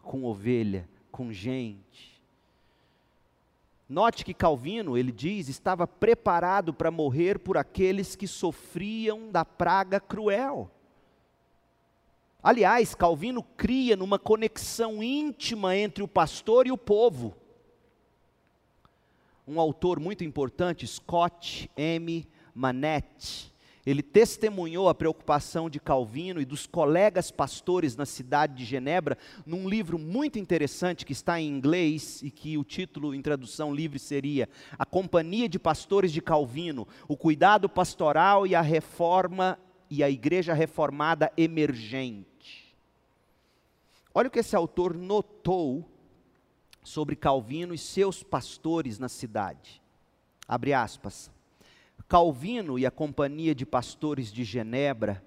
com 0.00 0.24
ovelha, 0.24 0.88
com 1.10 1.30
gente. 1.30 2.11
Note 3.92 4.24
que 4.24 4.32
Calvino, 4.32 4.96
ele 4.96 5.12
diz, 5.12 5.50
estava 5.50 5.86
preparado 5.86 6.72
para 6.72 6.90
morrer 6.90 7.38
por 7.38 7.58
aqueles 7.58 8.16
que 8.16 8.26
sofriam 8.26 9.30
da 9.30 9.44
praga 9.44 10.00
cruel. 10.00 10.70
Aliás, 12.42 12.94
Calvino 12.94 13.42
cria 13.42 13.94
numa 13.94 14.18
conexão 14.18 15.02
íntima 15.02 15.76
entre 15.76 16.02
o 16.02 16.08
pastor 16.08 16.66
e 16.66 16.72
o 16.72 16.78
povo. 16.78 17.36
Um 19.46 19.60
autor 19.60 20.00
muito 20.00 20.24
importante, 20.24 20.86
Scott 20.86 21.70
M. 21.76 22.26
Manette, 22.54 23.51
ele 23.84 24.02
testemunhou 24.02 24.88
a 24.88 24.94
preocupação 24.94 25.68
de 25.68 25.80
Calvino 25.80 26.40
e 26.40 26.44
dos 26.44 26.66
colegas 26.66 27.30
pastores 27.30 27.96
na 27.96 28.06
cidade 28.06 28.54
de 28.54 28.64
Genebra 28.64 29.18
num 29.44 29.68
livro 29.68 29.98
muito 29.98 30.38
interessante 30.38 31.04
que 31.04 31.12
está 31.12 31.40
em 31.40 31.48
inglês 31.48 32.22
e 32.22 32.30
que 32.30 32.56
o 32.56 32.62
título 32.62 33.12
em 33.12 33.20
tradução 33.20 33.74
livre 33.74 33.98
seria 33.98 34.48
A 34.78 34.86
Companhia 34.86 35.48
de 35.48 35.58
Pastores 35.58 36.12
de 36.12 36.22
Calvino: 36.22 36.86
O 37.08 37.16
Cuidado 37.16 37.68
Pastoral 37.68 38.46
e 38.46 38.54
a 38.54 38.60
Reforma 38.60 39.58
e 39.90 40.02
a 40.04 40.08
Igreja 40.08 40.54
Reformada 40.54 41.32
Emergente. 41.36 42.72
Olha 44.14 44.28
o 44.28 44.30
que 44.30 44.38
esse 44.38 44.54
autor 44.54 44.94
notou 44.94 45.88
sobre 46.84 47.16
Calvino 47.16 47.74
e 47.74 47.78
seus 47.78 48.22
pastores 48.22 48.98
na 48.98 49.08
cidade. 49.08 49.82
Abre 50.46 50.72
aspas. 50.72 51.30
Calvino 52.12 52.78
e 52.78 52.84
a 52.84 52.90
companhia 52.90 53.54
de 53.54 53.64
pastores 53.64 54.30
de 54.30 54.44
Genebra 54.44 55.24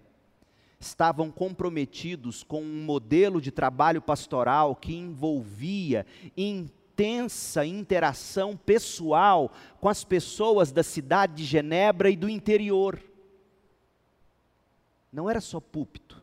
estavam 0.79 1.31
comprometidos 1.31 2.43
com 2.43 2.61
um 2.61 2.83
modelo 2.83 3.41
de 3.41 3.49
trabalho 3.49 3.99
pastoral 3.99 4.75
que 4.75 4.93
envolvia 4.93 6.05
intensa 6.37 7.65
interação 7.65 8.55
pessoal 8.55 9.51
com 9.81 9.89
as 9.89 10.03
pessoas 10.03 10.71
da 10.71 10.83
cidade 10.83 11.33
de 11.37 11.43
Genebra 11.43 12.07
e 12.07 12.15
do 12.15 12.29
interior. 12.29 13.01
Não 15.11 15.27
era 15.27 15.41
só 15.41 15.59
púlpito, 15.59 16.21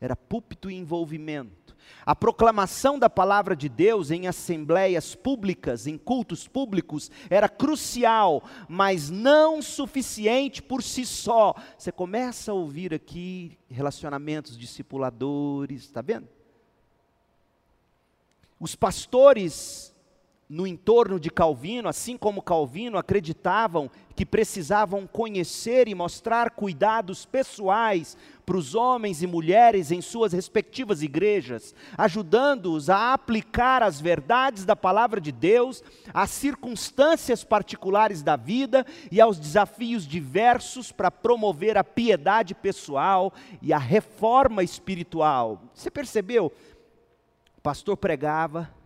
era 0.00 0.14
púlpito 0.16 0.70
e 0.70 0.74
envolvimento. 0.74 1.76
A 2.04 2.14
proclamação 2.14 2.98
da 2.98 3.10
palavra 3.10 3.54
de 3.54 3.68
Deus 3.68 4.10
em 4.10 4.26
assembleias 4.26 5.14
públicas, 5.14 5.86
em 5.86 5.98
cultos 5.98 6.46
públicos, 6.48 7.10
era 7.28 7.48
crucial, 7.48 8.42
mas 8.68 9.10
não 9.10 9.60
suficiente 9.60 10.62
por 10.62 10.82
si 10.82 11.04
só. 11.04 11.54
Você 11.76 11.92
começa 11.92 12.50
a 12.50 12.54
ouvir 12.54 12.94
aqui 12.94 13.58
relacionamentos 13.68 14.56
discipuladores, 14.56 15.82
está 15.82 16.00
vendo? 16.00 16.28
Os 18.58 18.74
pastores 18.74 19.94
no 20.48 20.66
entorno 20.66 21.20
de 21.20 21.30
Calvino, 21.30 21.90
assim 21.90 22.16
como 22.16 22.40
Calvino, 22.40 22.96
acreditavam 22.96 23.90
que 24.16 24.24
precisavam 24.24 25.06
conhecer 25.06 25.88
e 25.88 25.94
mostrar 25.94 26.52
cuidados 26.52 27.26
pessoais 27.26 28.16
para 28.46 28.56
os 28.56 28.74
homens 28.74 29.22
e 29.22 29.26
mulheres 29.26 29.90
em 29.90 30.00
suas 30.00 30.32
respectivas 30.32 31.02
igrejas, 31.02 31.74
ajudando-os 31.98 32.88
a 32.88 33.12
aplicar 33.12 33.82
as 33.82 34.00
verdades 34.00 34.64
da 34.64 34.74
palavra 34.74 35.20
de 35.20 35.30
Deus 35.30 35.84
às 36.14 36.30
circunstâncias 36.30 37.44
particulares 37.44 38.22
da 38.22 38.34
vida 38.34 38.86
e 39.12 39.20
aos 39.20 39.38
desafios 39.38 40.06
diversos 40.06 40.90
para 40.90 41.10
promover 41.10 41.76
a 41.76 41.84
piedade 41.84 42.54
pessoal 42.54 43.34
e 43.60 43.70
a 43.70 43.78
reforma 43.78 44.62
espiritual. 44.62 45.62
Você 45.74 45.90
percebeu? 45.90 46.50
O 47.58 47.60
pastor 47.60 47.98
pregava, 47.98 48.77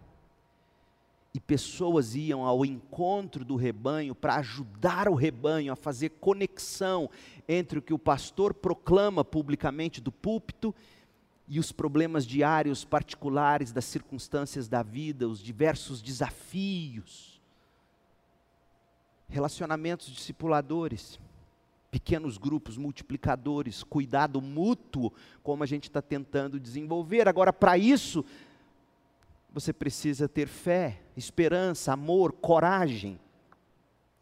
e 1.35 1.41
pessoas 1.41 2.15
iam 2.15 2.45
ao 2.45 2.65
encontro 2.65 3.45
do 3.45 3.57
rebanho 3.57 4.15
para 4.15 4.37
ajudar 4.37 5.09
o 5.09 5.15
rebanho 5.15 5.73
a 5.73 5.77
fazer 5.77 6.11
conexão 6.11 7.09
entre 7.49 7.79
o 7.79 7.83
que 7.83 7.95
o 7.95 7.99
pastor 7.99 8.53
proclama 8.53 9.25
publicamente 9.25 10.01
do 10.01 10.13
púlpito 10.13 10.75
e 11.49 11.59
os 11.59 11.73
problemas 11.73 12.27
diários 12.27 12.85
particulares 12.85 13.73
das 13.73 13.87
circunstâncias 13.87 14.69
da 14.69 14.83
vida, 14.83 15.29
os 15.29 15.43
diversos 15.43 16.03
desafios. 16.03 17.41
Relacionamentos 19.29 20.09
discipuladores, 20.09 21.19
pequenos 21.91 22.37
grupos 22.37 22.77
multiplicadores, 22.77 23.83
cuidado 23.83 24.41
mútuo, 24.41 25.13
como 25.43 25.63
a 25.63 25.67
gente 25.67 25.85
está 25.85 26.03
tentando 26.03 26.61
desenvolver. 26.61 27.27
Agora, 27.27 27.53
para 27.53 27.77
isso, 27.77 28.25
você 29.53 29.73
precisa 29.73 30.29
ter 30.29 30.49
fé, 30.49 31.01
esperança, 31.17 31.93
amor, 31.93 32.33
coragem 32.33 33.21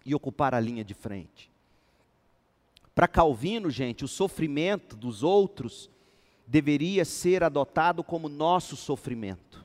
e 0.05 0.15
ocupar 0.15 0.55
a 0.55 0.61
linha 0.61 0.85
de 0.85 0.95
frente. 0.95 1.51
Para 2.95 3.07
Calvino, 3.07 3.71
gente, 3.71 4.05
o 4.05 4.09
sofrimento 4.09 4.97
dos 4.97 5.23
outros 5.23 5.89
deveria 6.47 7.05
ser 7.05 7.45
adotado 7.45 8.03
como 8.03 8.29
nosso 8.29 8.77
sofrimento. 8.77 9.65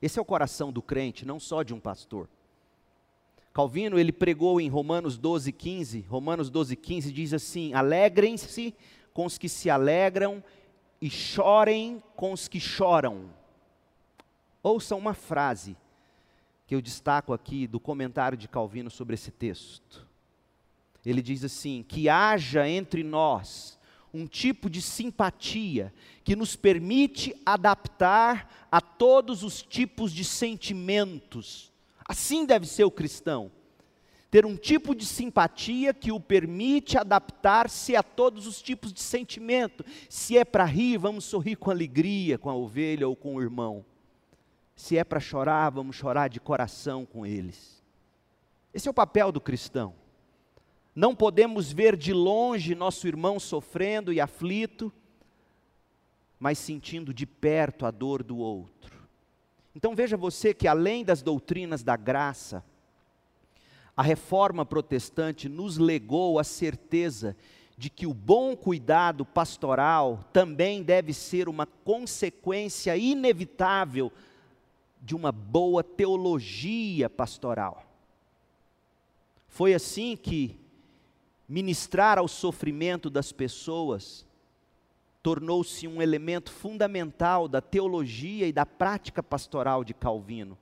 Esse 0.00 0.18
é 0.18 0.22
o 0.22 0.24
coração 0.24 0.72
do 0.72 0.80
crente, 0.80 1.26
não 1.26 1.40
só 1.40 1.62
de 1.62 1.74
um 1.74 1.80
pastor. 1.80 2.28
Calvino, 3.52 3.98
ele 3.98 4.12
pregou 4.12 4.60
em 4.60 4.68
Romanos 4.68 5.18
12, 5.18 5.52
15. 5.52 6.00
Romanos 6.02 6.50
12, 6.50 6.76
15 6.76 7.12
diz 7.12 7.32
assim: 7.32 7.72
Alegrem-se 7.74 8.74
com 9.12 9.24
os 9.24 9.38
que 9.38 9.48
se 9.48 9.70
alegram 9.70 10.42
e 11.00 11.10
chorem 11.10 12.02
com 12.16 12.32
os 12.32 12.48
que 12.48 12.60
choram. 12.60 13.30
Ouça 14.64 14.96
uma 14.96 15.12
frase 15.12 15.76
que 16.66 16.74
eu 16.74 16.80
destaco 16.80 17.34
aqui 17.34 17.66
do 17.66 17.78
comentário 17.78 18.38
de 18.38 18.48
Calvino 18.48 18.90
sobre 18.90 19.12
esse 19.12 19.30
texto. 19.30 20.08
Ele 21.04 21.20
diz 21.20 21.44
assim: 21.44 21.84
que 21.86 22.08
haja 22.08 22.66
entre 22.66 23.04
nós 23.04 23.78
um 24.12 24.26
tipo 24.26 24.70
de 24.70 24.80
simpatia 24.80 25.92
que 26.24 26.34
nos 26.34 26.56
permite 26.56 27.36
adaptar 27.44 28.66
a 28.72 28.80
todos 28.80 29.42
os 29.42 29.60
tipos 29.60 30.10
de 30.10 30.24
sentimentos. 30.24 31.70
Assim 32.08 32.46
deve 32.46 32.64
ser 32.64 32.84
o 32.84 32.90
cristão. 32.90 33.52
Ter 34.30 34.46
um 34.46 34.56
tipo 34.56 34.94
de 34.94 35.04
simpatia 35.04 35.92
que 35.92 36.10
o 36.10 36.18
permite 36.18 36.96
adaptar-se 36.96 37.94
a 37.94 38.02
todos 38.02 38.46
os 38.46 38.62
tipos 38.62 38.94
de 38.94 39.00
sentimento. 39.00 39.84
Se 40.08 40.38
é 40.38 40.44
para 40.44 40.64
rir, 40.64 40.96
vamos 40.96 41.24
sorrir 41.24 41.56
com 41.56 41.70
alegria 41.70 42.38
com 42.38 42.48
a 42.48 42.54
ovelha 42.54 43.06
ou 43.06 43.14
com 43.14 43.34
o 43.34 43.42
irmão. 43.42 43.84
Se 44.76 44.96
é 44.96 45.04
para 45.04 45.20
chorar, 45.20 45.70
vamos 45.70 45.96
chorar 45.96 46.28
de 46.28 46.40
coração 46.40 47.06
com 47.06 47.24
eles. 47.24 47.82
Esse 48.72 48.88
é 48.88 48.90
o 48.90 48.94
papel 48.94 49.30
do 49.30 49.40
cristão. 49.40 49.94
Não 50.94 51.14
podemos 51.14 51.72
ver 51.72 51.96
de 51.96 52.12
longe 52.12 52.74
nosso 52.74 53.06
irmão 53.06 53.38
sofrendo 53.38 54.12
e 54.12 54.20
aflito, 54.20 54.92
mas 56.38 56.58
sentindo 56.58 57.14
de 57.14 57.26
perto 57.26 57.86
a 57.86 57.90
dor 57.90 58.22
do 58.22 58.36
outro. 58.36 59.02
Então 59.74 59.94
veja 59.94 60.16
você 60.16 60.54
que 60.54 60.68
além 60.68 61.04
das 61.04 61.22
doutrinas 61.22 61.82
da 61.82 61.96
graça, 61.96 62.64
a 63.96 64.02
reforma 64.02 64.64
protestante 64.64 65.48
nos 65.48 65.78
legou 65.78 66.38
a 66.38 66.44
certeza 66.44 67.36
de 67.76 67.90
que 67.90 68.06
o 68.06 68.14
bom 68.14 68.56
cuidado 68.56 69.24
pastoral 69.24 70.20
também 70.32 70.82
deve 70.82 71.12
ser 71.12 71.48
uma 71.48 71.66
consequência 71.66 72.96
inevitável 72.96 74.12
de 75.04 75.14
uma 75.14 75.30
boa 75.30 75.84
teologia 75.84 77.10
pastoral. 77.10 77.84
Foi 79.46 79.74
assim 79.74 80.16
que 80.16 80.58
ministrar 81.46 82.18
ao 82.18 82.26
sofrimento 82.26 83.10
das 83.10 83.30
pessoas 83.30 84.26
tornou-se 85.22 85.86
um 85.86 86.00
elemento 86.00 86.50
fundamental 86.50 87.46
da 87.46 87.60
teologia 87.60 88.46
e 88.46 88.52
da 88.52 88.64
prática 88.64 89.22
pastoral 89.22 89.84
de 89.84 89.92
Calvino 89.92 90.58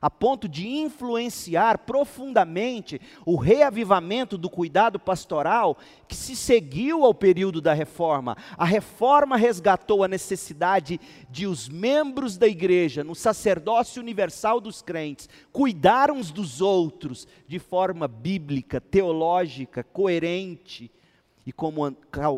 a 0.00 0.08
ponto 0.08 0.48
de 0.48 0.68
influenciar 0.68 1.78
profundamente 1.78 3.00
o 3.26 3.36
reavivamento 3.36 4.38
do 4.38 4.48
cuidado 4.48 4.98
pastoral 4.98 5.76
que 6.06 6.14
se 6.14 6.36
seguiu 6.36 7.04
ao 7.04 7.14
período 7.14 7.60
da 7.60 7.72
reforma. 7.72 8.36
A 8.56 8.64
reforma 8.64 9.36
resgatou 9.36 10.04
a 10.04 10.08
necessidade 10.08 11.00
de 11.30 11.46
os 11.46 11.68
membros 11.68 12.36
da 12.36 12.46
igreja, 12.46 13.02
no 13.02 13.14
sacerdócio 13.14 14.00
universal 14.00 14.60
dos 14.60 14.82
crentes, 14.82 15.28
cuidar 15.52 16.10
uns 16.10 16.30
dos 16.30 16.60
outros 16.60 17.26
de 17.46 17.58
forma 17.58 18.06
bíblica, 18.06 18.80
teológica, 18.80 19.82
coerente. 19.82 20.90
E 21.46 21.52
como 21.52 21.96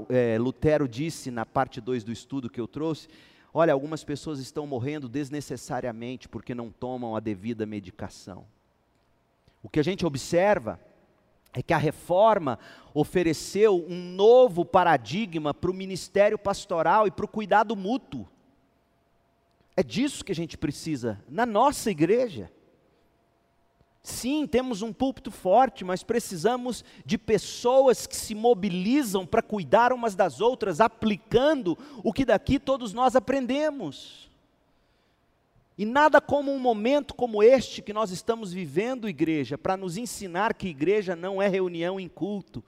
é, 0.08 0.38
Lutero 0.38 0.86
disse 0.86 1.30
na 1.30 1.44
parte 1.44 1.80
2 1.80 2.04
do 2.04 2.12
estudo 2.12 2.48
que 2.48 2.60
eu 2.60 2.68
trouxe, 2.68 3.08
Olha, 3.52 3.72
algumas 3.72 4.04
pessoas 4.04 4.38
estão 4.38 4.66
morrendo 4.66 5.08
desnecessariamente 5.08 6.28
porque 6.28 6.54
não 6.54 6.70
tomam 6.70 7.16
a 7.16 7.20
devida 7.20 7.66
medicação. 7.66 8.46
O 9.62 9.68
que 9.68 9.80
a 9.80 9.84
gente 9.84 10.06
observa 10.06 10.80
é 11.52 11.62
que 11.62 11.74
a 11.74 11.78
reforma 11.78 12.58
ofereceu 12.94 13.84
um 13.88 14.14
novo 14.14 14.64
paradigma 14.64 15.52
para 15.52 15.70
o 15.70 15.74
ministério 15.74 16.38
pastoral 16.38 17.06
e 17.06 17.10
para 17.10 17.24
o 17.24 17.28
cuidado 17.28 17.74
mútuo. 17.74 18.28
É 19.76 19.82
disso 19.82 20.24
que 20.24 20.32
a 20.32 20.34
gente 20.34 20.56
precisa 20.56 21.22
na 21.28 21.44
nossa 21.44 21.90
igreja. 21.90 22.50
Sim, 24.02 24.46
temos 24.46 24.80
um 24.80 24.92
púlpito 24.92 25.30
forte, 25.30 25.84
mas 25.84 26.02
precisamos 26.02 26.82
de 27.04 27.18
pessoas 27.18 28.06
que 28.06 28.16
se 28.16 28.34
mobilizam 28.34 29.26
para 29.26 29.42
cuidar 29.42 29.92
umas 29.92 30.14
das 30.14 30.40
outras, 30.40 30.80
aplicando 30.80 31.76
o 32.02 32.12
que 32.12 32.24
daqui 32.24 32.58
todos 32.58 32.94
nós 32.94 33.14
aprendemos. 33.14 34.30
E 35.76 35.84
nada 35.84 36.20
como 36.20 36.52
um 36.52 36.58
momento 36.58 37.14
como 37.14 37.42
este 37.42 37.82
que 37.82 37.92
nós 37.92 38.10
estamos 38.10 38.52
vivendo, 38.52 39.08
igreja, 39.08 39.58
para 39.58 39.76
nos 39.76 39.96
ensinar 39.96 40.54
que 40.54 40.68
igreja 40.68 41.14
não 41.14 41.40
é 41.40 41.48
reunião 41.48 42.00
em 42.00 42.08
culto. 42.08 42.62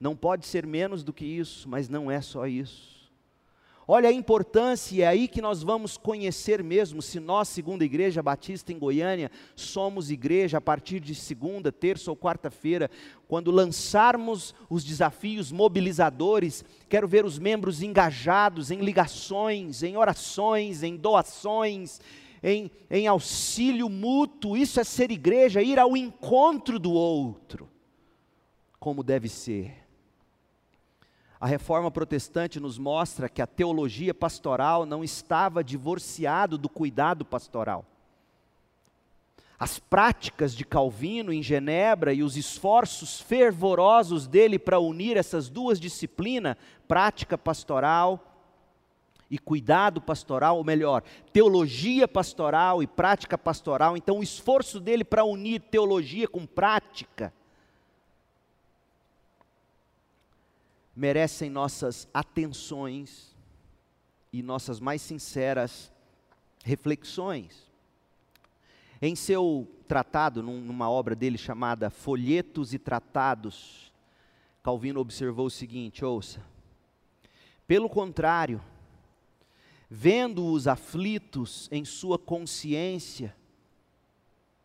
Não 0.00 0.14
pode 0.16 0.46
ser 0.46 0.66
menos 0.66 1.02
do 1.02 1.12
que 1.12 1.24
isso, 1.24 1.68
mas 1.68 1.88
não 1.88 2.10
é 2.10 2.20
só 2.20 2.46
isso. 2.46 2.97
Olha 3.90 4.10
a 4.10 4.12
importância, 4.12 4.94
e 4.94 5.00
é 5.00 5.06
aí 5.06 5.26
que 5.26 5.40
nós 5.40 5.62
vamos 5.62 5.96
conhecer 5.96 6.62
mesmo 6.62 7.00
se 7.00 7.18
nós, 7.18 7.48
segunda 7.48 7.82
igreja 7.86 8.22
batista 8.22 8.70
em 8.70 8.78
Goiânia, 8.78 9.30
somos 9.56 10.10
igreja 10.10 10.58
a 10.58 10.60
partir 10.60 11.00
de 11.00 11.14
segunda, 11.14 11.72
terça 11.72 12.10
ou 12.10 12.16
quarta-feira, 12.16 12.90
quando 13.26 13.50
lançarmos 13.50 14.54
os 14.68 14.84
desafios 14.84 15.50
mobilizadores, 15.50 16.62
quero 16.86 17.08
ver 17.08 17.24
os 17.24 17.38
membros 17.38 17.82
engajados 17.82 18.70
em 18.70 18.80
ligações, 18.80 19.82
em 19.82 19.96
orações, 19.96 20.82
em 20.82 20.94
doações, 20.94 21.98
em, 22.42 22.70
em 22.90 23.06
auxílio 23.06 23.88
mútuo. 23.88 24.54
Isso 24.54 24.78
é 24.78 24.84
ser 24.84 25.10
igreja, 25.10 25.62
ir 25.62 25.78
ao 25.78 25.96
encontro 25.96 26.78
do 26.78 26.92
outro, 26.92 27.66
como 28.78 29.02
deve 29.02 29.30
ser. 29.30 29.77
A 31.40 31.46
reforma 31.46 31.90
protestante 31.90 32.58
nos 32.58 32.78
mostra 32.78 33.28
que 33.28 33.40
a 33.40 33.46
teologia 33.46 34.12
pastoral 34.12 34.84
não 34.84 35.04
estava 35.04 35.62
divorciado 35.62 36.58
do 36.58 36.68
cuidado 36.68 37.24
pastoral. 37.24 37.84
As 39.56 39.78
práticas 39.78 40.54
de 40.54 40.64
Calvino 40.64 41.32
em 41.32 41.42
Genebra 41.42 42.12
e 42.12 42.22
os 42.22 42.36
esforços 42.36 43.20
fervorosos 43.20 44.26
dele 44.26 44.58
para 44.58 44.80
unir 44.80 45.16
essas 45.16 45.48
duas 45.48 45.78
disciplinas, 45.78 46.56
prática 46.88 47.38
pastoral 47.38 48.24
e 49.30 49.38
cuidado 49.38 50.00
pastoral, 50.00 50.56
ou 50.56 50.64
melhor, 50.64 51.02
teologia 51.32 52.08
pastoral 52.08 52.82
e 52.82 52.86
prática 52.86 53.36
pastoral. 53.36 53.96
Então, 53.96 54.18
o 54.18 54.22
esforço 54.22 54.80
dele 54.80 55.04
para 55.04 55.24
unir 55.24 55.60
teologia 55.60 56.26
com 56.26 56.46
prática 56.46 57.32
merecem 60.98 61.48
nossas 61.48 62.08
atenções 62.12 63.32
e 64.32 64.42
nossas 64.42 64.80
mais 64.80 65.00
sinceras 65.00 65.92
reflexões. 66.64 67.70
Em 69.00 69.14
seu 69.14 69.68
tratado, 69.86 70.42
numa 70.42 70.90
obra 70.90 71.14
dele 71.14 71.38
chamada 71.38 71.88
Folhetos 71.88 72.74
e 72.74 72.80
Tratados, 72.80 73.92
Calvino 74.60 74.98
observou 74.98 75.46
o 75.46 75.50
seguinte: 75.50 76.04
ouça. 76.04 76.44
Pelo 77.64 77.88
contrário, 77.88 78.60
vendo 79.88 80.46
os 80.46 80.66
aflitos 80.66 81.68
em 81.70 81.84
sua 81.84 82.18
consciência, 82.18 83.36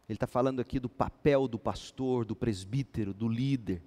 ele 0.09 0.15
está 0.15 0.25
falando 0.25 0.59
aqui 0.59 0.79
do 0.79 0.89
papel 0.89 1.47
do 1.47 1.59
pastor, 1.59 2.25
do 2.25 2.35
presbítero, 2.35 3.13
do 3.13 3.27
líder 3.27 3.83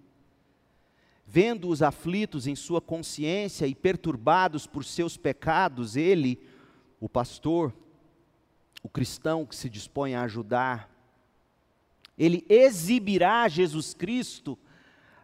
vendo 1.26 1.68
os 1.68 1.82
aflitos 1.82 2.46
em 2.46 2.54
sua 2.54 2.80
consciência 2.80 3.66
e 3.66 3.74
perturbados 3.74 4.66
por 4.66 4.84
seus 4.84 5.16
pecados, 5.16 5.96
ele, 5.96 6.40
o 7.00 7.08
pastor, 7.08 7.74
o 8.82 8.88
cristão 8.88 9.44
que 9.44 9.56
se 9.56 9.68
dispõe 9.68 10.14
a 10.14 10.22
ajudar, 10.22 10.88
ele 12.16 12.46
exibirá 12.48 13.48
Jesus 13.48 13.92
Cristo 13.92 14.56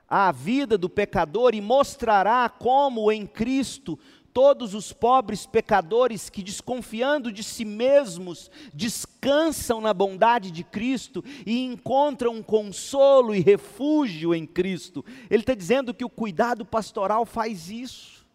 à 0.09 0.31
vida 0.33 0.77
do 0.77 0.91
pecador 0.91 1.55
e 1.55 1.61
mostrará 1.61 2.49
como 2.49 3.11
em 3.11 3.27
Cristo 3.27 3.99
todos 4.33 4.75
os 4.75 4.92
pobres 4.92 5.47
pecadores 5.47 6.31
que, 6.31 6.42
desconfiando 6.42 7.31
de 7.31 7.42
si 7.42 7.64
mesmos, 7.64 8.51
descansam 8.73 9.81
na 9.81 9.92
bondade 9.92 10.51
de 10.51 10.64
Cristo 10.64 11.23
e 11.47 11.64
encontram 11.64 12.42
consolo 12.42 13.35
e 13.35 13.40
refúgio 13.40 14.35
em 14.35 14.47
Cristo. 14.47 15.05
Ele 15.31 15.42
está 15.42 15.55
dizendo 15.55 15.92
que 15.92 16.05
o 16.05 16.11
cuidado 16.11 16.64
pastoral 16.64 17.27
faz 17.27 17.71
isso. 17.71 18.27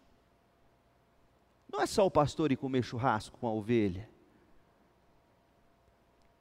Não 1.70 1.80
é 1.80 1.86
só 1.86 2.06
o 2.06 2.10
pastor 2.10 2.52
ir 2.52 2.56
comer 2.56 2.82
churrasco 2.82 3.36
com 3.38 3.46
a 3.46 3.52
ovelha. 3.52 4.08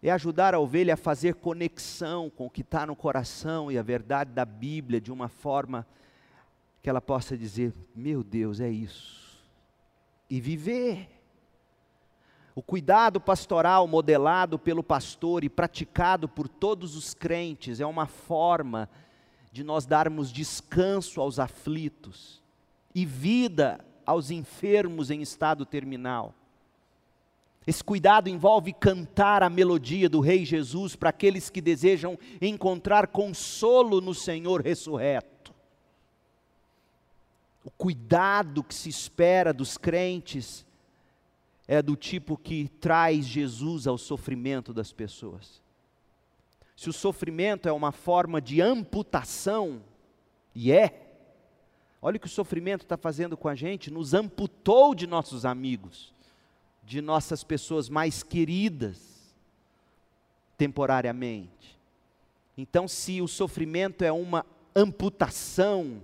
É 0.02 0.12
ajudar 0.12 0.54
a 0.54 0.60
ovelha 0.60 0.94
a 0.94 0.98
fazer 0.98 1.36
conexão 1.36 2.30
com 2.30 2.46
o 2.46 2.50
que 2.50 2.62
está 2.62 2.86
no 2.86 2.96
coração 2.96 3.72
e 3.72 3.78
a 3.78 3.82
verdade 3.82 4.32
da 4.32 4.46
Bíblia 4.46 5.02
de 5.02 5.12
uma 5.12 5.28
forma 5.28 5.86
que 6.82 6.90
ela 6.90 7.02
possa 7.02 7.36
dizer: 7.36 7.74
Meu 7.96 8.24
Deus, 8.24 8.62
é 8.62 8.70
isso 8.70 9.27
e 10.30 10.40
viver. 10.40 11.10
O 12.56 12.62
cuidado 12.62 13.22
pastoral 13.22 13.88
modelado 13.88 14.58
pelo 14.58 14.82
pastor 14.84 15.44
e 15.44 15.50
praticado 15.50 16.28
por 16.28 16.48
todos 16.48 16.96
os 16.96 17.14
crentes 17.14 17.80
é 17.80 17.86
uma 17.86 18.08
forma 18.08 18.90
de 19.52 19.64
nós 19.64 19.86
darmos 19.86 20.32
descanso 20.32 21.22
aos 21.22 21.38
aflitos 21.38 22.42
e 22.96 23.06
vida 23.06 23.86
aos 24.06 24.32
enfermos 24.32 25.12
em 25.12 25.22
estado 25.22 25.66
terminal. 25.66 26.34
Esse 27.68 27.84
cuidado 27.84 28.30
envolve 28.30 28.74
cantar 28.74 29.44
a 29.44 29.50
melodia 29.50 30.10
do 30.10 30.20
Rei 30.20 30.46
Jesus 30.46 30.96
para 30.96 31.10
aqueles 31.10 31.50
que 31.50 31.62
desejam 31.62 32.18
encontrar 32.42 33.08
consolo 33.08 34.00
no 34.02 34.14
Senhor 34.14 34.62
ressurreto 34.62 35.37
o 37.68 37.72
cuidado 37.72 38.64
que 38.64 38.74
se 38.74 38.88
espera 38.88 39.54
dos 39.54 39.78
crentes 39.78 40.66
é 41.68 41.82
do 41.82 41.98
tipo 41.98 42.38
que 42.38 42.70
traz 42.80 43.26
Jesus 43.26 43.86
ao 43.88 43.98
sofrimento 43.98 44.74
das 44.74 44.94
pessoas. 44.94 45.62
Se 46.78 46.90
o 46.90 46.94
sofrimento 46.94 47.68
é 47.68 47.72
uma 47.74 47.92
forma 47.92 48.40
de 48.40 48.62
amputação, 48.62 49.82
e 50.56 50.72
é, 50.72 51.12
olha 52.02 52.16
o 52.16 52.20
que 52.22 52.28
o 52.28 52.30
sofrimento 52.30 52.84
está 52.84 52.96
fazendo 52.96 53.36
com 53.36 53.50
a 53.50 53.56
gente, 53.56 53.92
nos 53.92 54.14
amputou 54.14 54.96
de 54.96 55.06
nossos 55.06 55.44
amigos, 55.44 56.14
de 56.86 57.02
nossas 57.02 57.44
pessoas 57.44 57.90
mais 57.90 58.24
queridas, 58.24 59.36
temporariamente. 60.58 61.78
Então, 62.58 62.88
se 62.88 63.22
o 63.22 63.28
sofrimento 63.28 64.06
é 64.06 64.12
uma 64.12 64.46
amputação, 64.74 66.02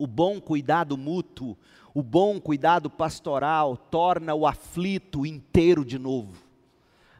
o 0.00 0.06
bom 0.06 0.40
cuidado 0.40 0.96
mútuo, 0.96 1.58
o 1.92 2.02
bom 2.02 2.40
cuidado 2.40 2.88
pastoral 2.88 3.76
torna 3.76 4.34
o 4.34 4.46
aflito 4.46 5.26
inteiro 5.26 5.84
de 5.84 5.98
novo. 5.98 6.48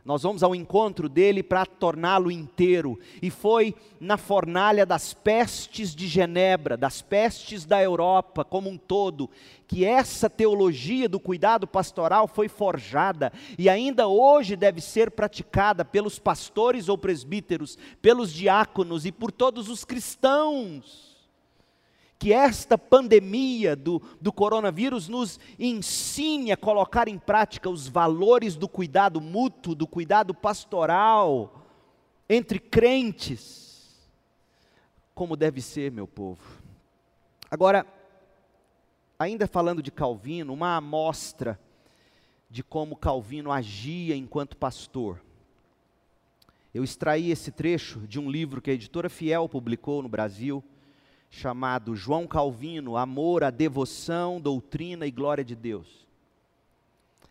Nós 0.03 0.23
vamos 0.23 0.43
ao 0.43 0.55
encontro 0.55 1.07
dele 1.07 1.43
para 1.43 1.67
torná-lo 1.67 2.31
inteiro. 2.31 2.99
E 3.21 3.29
foi 3.29 3.75
na 4.01 4.17
fornalha 4.17 4.87
das 4.87 5.13
pestes 5.13 5.95
de 5.95 6.09
Genebra, 6.09 6.75
das 6.75 7.03
pestes 7.03 7.67
da 7.67 7.83
Europa 7.83 8.47
como 8.47 8.71
um 8.71 8.79
todo, 8.79 9.29
que 9.69 9.85
essa 9.85 10.31
teologia 10.31 11.07
do 11.07 11.21
cuidado 11.21 11.67
pastoral 11.67 12.27
foi 12.27 12.49
forjada 12.49 13.31
e 13.59 13.69
ainda 13.69 14.09
hoje 14.09 14.57
deve 14.57 14.81
ser 14.81 15.11
praticada 15.11 15.85
pelos 15.85 16.19
pastores 16.19 16.89
ou 16.89 16.97
presbíteros, 16.97 17.77
pelos 18.01 18.33
diáconos 18.33 19.05
e 19.05 19.13
por 19.13 19.31
todos 19.31 19.69
os 19.69 19.85
cristãos 19.85 21.10
que 22.21 22.35
esta 22.35 22.77
pandemia 22.77 23.75
do, 23.75 24.01
do 24.21 24.31
coronavírus 24.31 25.09
nos 25.09 25.41
ensine 25.59 26.53
a 26.53 26.57
colocar 26.57 27.09
em 27.09 27.19
prática 27.19 27.71
os 27.71 27.89
valores 27.89 28.57
do 28.57 28.69
cuidado 28.69 29.23
mútuo, 29.23 29.75
do 29.75 29.87
cuidado 29.87 30.35
pastoral 30.35 31.65
entre 32.29 32.59
crentes, 32.59 34.07
como 35.15 35.35
deve 35.35 35.63
ser, 35.63 35.91
meu 35.91 36.07
povo. 36.07 36.43
Agora, 37.51 37.87
ainda 39.19 39.47
falando 39.47 39.83
de 39.83 39.91
Calvino, 39.91 40.53
uma 40.53 40.77
amostra 40.77 41.59
de 42.51 42.63
como 42.63 42.97
Calvino 42.97 43.51
agia 43.51 44.15
enquanto 44.15 44.59
pastor. 44.59 45.23
Eu 46.75 46.85
extraí 46.85 47.31
esse 47.31 47.51
trecho 47.51 48.01
de 48.01 48.21
um 48.21 48.31
livro 48.31 48.61
que 48.61 48.71
a 48.71 48.75
editora 48.75 49.09
Fiel 49.09 49.49
publicou 49.49 50.03
no 50.03 50.09
Brasil 50.09 50.63
chamado 51.31 51.95
João 51.95 52.27
Calvino, 52.27 52.97
Amor, 52.97 53.45
a 53.45 53.51
Devoção, 53.51 54.41
Doutrina 54.41 55.07
e 55.07 55.11
Glória 55.11 55.45
de 55.45 55.55
Deus. 55.55 56.07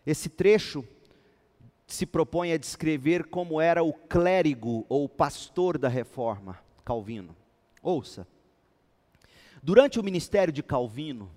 Esse 0.06 0.30
trecho 0.30 0.84
se 1.86 2.06
propõe 2.06 2.54
a 2.54 2.58
descrever 2.58 3.26
como 3.26 3.60
era 3.60 3.84
o 3.84 3.92
clérigo 3.92 4.86
ou 4.88 5.10
pastor 5.10 5.78
da 5.78 5.90
reforma, 5.90 6.58
Calvino. 6.86 7.36
Ouça. 7.84 8.26
Durante 9.62 10.00
o 10.00 10.04
ministério 10.04 10.54
de 10.54 10.64
Calvino, 10.64 11.30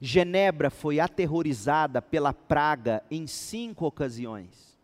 Genebra 0.00 0.70
foi 0.70 0.98
aterrorizada 0.98 2.02
pela 2.02 2.32
praga 2.32 3.02
em 3.10 3.26
cinco 3.26 3.86
ocasiões. 3.86 4.75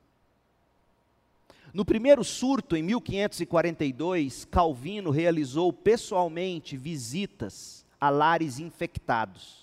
No 1.73 1.87
primeiro 1.87 2.23
surto, 2.23 2.77
em 2.77 2.83
1542, 2.83 4.45
Calvino 4.45 5.11
realizou 5.11 5.73
pessoalmente 5.73 6.77
visitas 6.77 7.87
a 7.99 8.11
lares 8.11 8.59
infectados. 8.59 9.63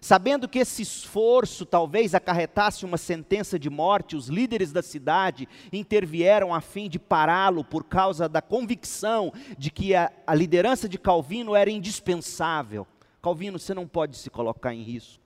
Sabendo 0.00 0.48
que 0.48 0.58
esse 0.58 0.80
esforço 0.80 1.66
talvez 1.66 2.14
acarretasse 2.14 2.86
uma 2.86 2.96
sentença 2.96 3.58
de 3.58 3.68
morte, 3.68 4.16
os 4.16 4.28
líderes 4.28 4.72
da 4.72 4.82
cidade 4.82 5.46
intervieram 5.70 6.54
a 6.54 6.62
fim 6.62 6.88
de 6.88 6.98
pará-lo 6.98 7.62
por 7.62 7.84
causa 7.84 8.26
da 8.26 8.40
convicção 8.40 9.30
de 9.58 9.70
que 9.70 9.94
a, 9.94 10.10
a 10.26 10.34
liderança 10.34 10.88
de 10.88 10.98
Calvino 10.98 11.54
era 11.54 11.70
indispensável. 11.70 12.86
Calvino, 13.20 13.58
você 13.58 13.74
não 13.74 13.86
pode 13.86 14.16
se 14.16 14.30
colocar 14.30 14.72
em 14.72 14.82
risco. 14.82 15.19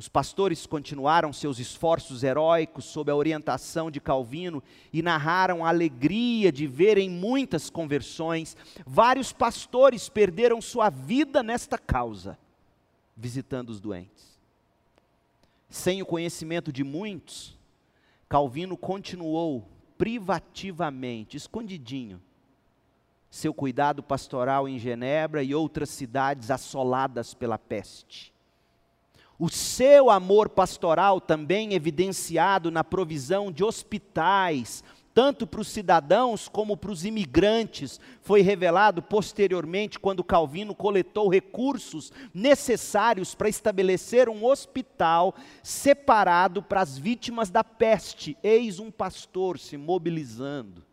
Os 0.00 0.08
pastores 0.08 0.64
continuaram 0.64 1.30
seus 1.30 1.58
esforços 1.58 2.24
heróicos 2.24 2.86
sob 2.86 3.10
a 3.10 3.14
orientação 3.14 3.90
de 3.90 4.00
Calvino 4.00 4.62
e 4.90 5.02
narraram 5.02 5.62
a 5.62 5.68
alegria 5.68 6.50
de 6.50 6.66
verem 6.66 7.10
muitas 7.10 7.68
conversões. 7.68 8.56
Vários 8.86 9.30
pastores 9.30 10.08
perderam 10.08 10.58
sua 10.62 10.88
vida 10.88 11.42
nesta 11.42 11.76
causa, 11.76 12.38
visitando 13.14 13.68
os 13.68 13.78
doentes. 13.78 14.40
Sem 15.68 16.00
o 16.00 16.06
conhecimento 16.06 16.72
de 16.72 16.82
muitos, 16.82 17.58
Calvino 18.26 18.78
continuou 18.78 19.68
privativamente, 19.98 21.36
escondidinho, 21.36 22.22
seu 23.30 23.52
cuidado 23.52 24.02
pastoral 24.02 24.66
em 24.66 24.78
Genebra 24.78 25.42
e 25.42 25.54
outras 25.54 25.90
cidades 25.90 26.50
assoladas 26.50 27.34
pela 27.34 27.58
peste 27.58 28.29
o 29.40 29.48
seu 29.48 30.10
amor 30.10 30.50
pastoral 30.50 31.18
também 31.18 31.72
evidenciado 31.72 32.70
na 32.70 32.84
provisão 32.84 33.50
de 33.50 33.64
hospitais, 33.64 34.84
tanto 35.14 35.46
para 35.46 35.62
os 35.62 35.68
cidadãos 35.68 36.46
como 36.46 36.76
para 36.76 36.90
os 36.90 37.06
imigrantes, 37.06 37.98
foi 38.20 38.42
revelado 38.42 39.00
posteriormente 39.00 39.98
quando 39.98 40.22
Calvino 40.22 40.74
coletou 40.74 41.30
recursos 41.30 42.12
necessários 42.34 43.34
para 43.34 43.48
estabelecer 43.48 44.28
um 44.28 44.44
hospital 44.44 45.34
separado 45.62 46.62
para 46.62 46.82
as 46.82 46.98
vítimas 46.98 47.48
da 47.48 47.64
peste. 47.64 48.36
Eis 48.42 48.78
um 48.78 48.90
pastor 48.90 49.58
se 49.58 49.78
mobilizando. 49.78 50.84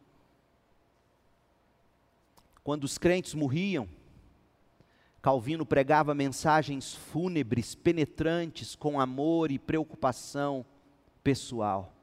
Quando 2.63 2.85
os 2.85 2.97
crentes 2.97 3.33
morriam, 3.33 3.89
Calvino 5.27 5.65
pregava 5.65 6.15
mensagens 6.15 6.93
fúnebres, 6.93 7.75
penetrantes, 7.75 8.75
com 8.75 8.97
amor 8.97 9.51
e 9.51 9.59
preocupação 9.59 10.65
pessoal. 11.21 11.96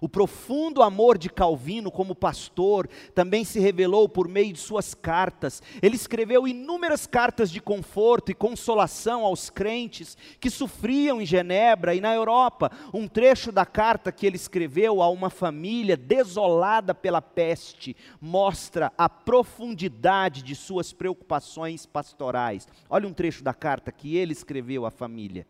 O 0.00 0.08
profundo 0.08 0.82
amor 0.82 1.18
de 1.18 1.28
Calvino 1.28 1.90
como 1.90 2.14
pastor 2.14 2.88
também 3.14 3.44
se 3.44 3.60
revelou 3.60 4.08
por 4.08 4.26
meio 4.26 4.52
de 4.52 4.58
suas 4.58 4.94
cartas. 4.94 5.62
Ele 5.82 5.96
escreveu 5.96 6.48
inúmeras 6.48 7.06
cartas 7.06 7.50
de 7.50 7.60
conforto 7.60 8.30
e 8.30 8.34
consolação 8.34 9.24
aos 9.24 9.50
crentes 9.50 10.16
que 10.38 10.48
sofriam 10.48 11.20
em 11.20 11.26
Genebra 11.26 11.94
e 11.94 12.00
na 12.00 12.14
Europa. 12.14 12.70
Um 12.94 13.06
trecho 13.06 13.52
da 13.52 13.66
carta 13.66 14.10
que 14.10 14.26
ele 14.26 14.36
escreveu 14.36 15.02
a 15.02 15.08
uma 15.08 15.28
família 15.28 15.96
desolada 15.96 16.94
pela 16.94 17.20
peste 17.20 17.96
mostra 18.20 18.92
a 18.96 19.08
profundidade 19.08 20.42
de 20.42 20.54
suas 20.54 20.92
preocupações 20.92 21.84
pastorais. 21.84 22.66
Olha 22.88 23.06
um 23.06 23.12
trecho 23.12 23.44
da 23.44 23.52
carta 23.52 23.92
que 23.92 24.16
ele 24.16 24.32
escreveu 24.32 24.86
à 24.86 24.90
família. 24.90 25.46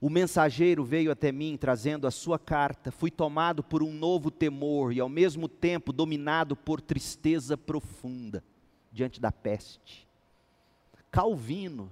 O 0.00 0.10
mensageiro 0.10 0.84
veio 0.84 1.10
até 1.10 1.32
mim 1.32 1.56
trazendo 1.56 2.06
a 2.06 2.10
sua 2.10 2.38
carta. 2.38 2.90
Fui 2.92 3.10
tomado 3.10 3.62
por 3.62 3.82
um 3.82 3.92
novo 3.92 4.30
temor 4.30 4.92
e, 4.92 5.00
ao 5.00 5.08
mesmo 5.08 5.48
tempo, 5.48 5.92
dominado 5.92 6.54
por 6.54 6.80
tristeza 6.80 7.56
profunda 7.56 8.44
diante 8.92 9.20
da 9.20 9.32
peste. 9.32 10.06
Calvino, 11.10 11.90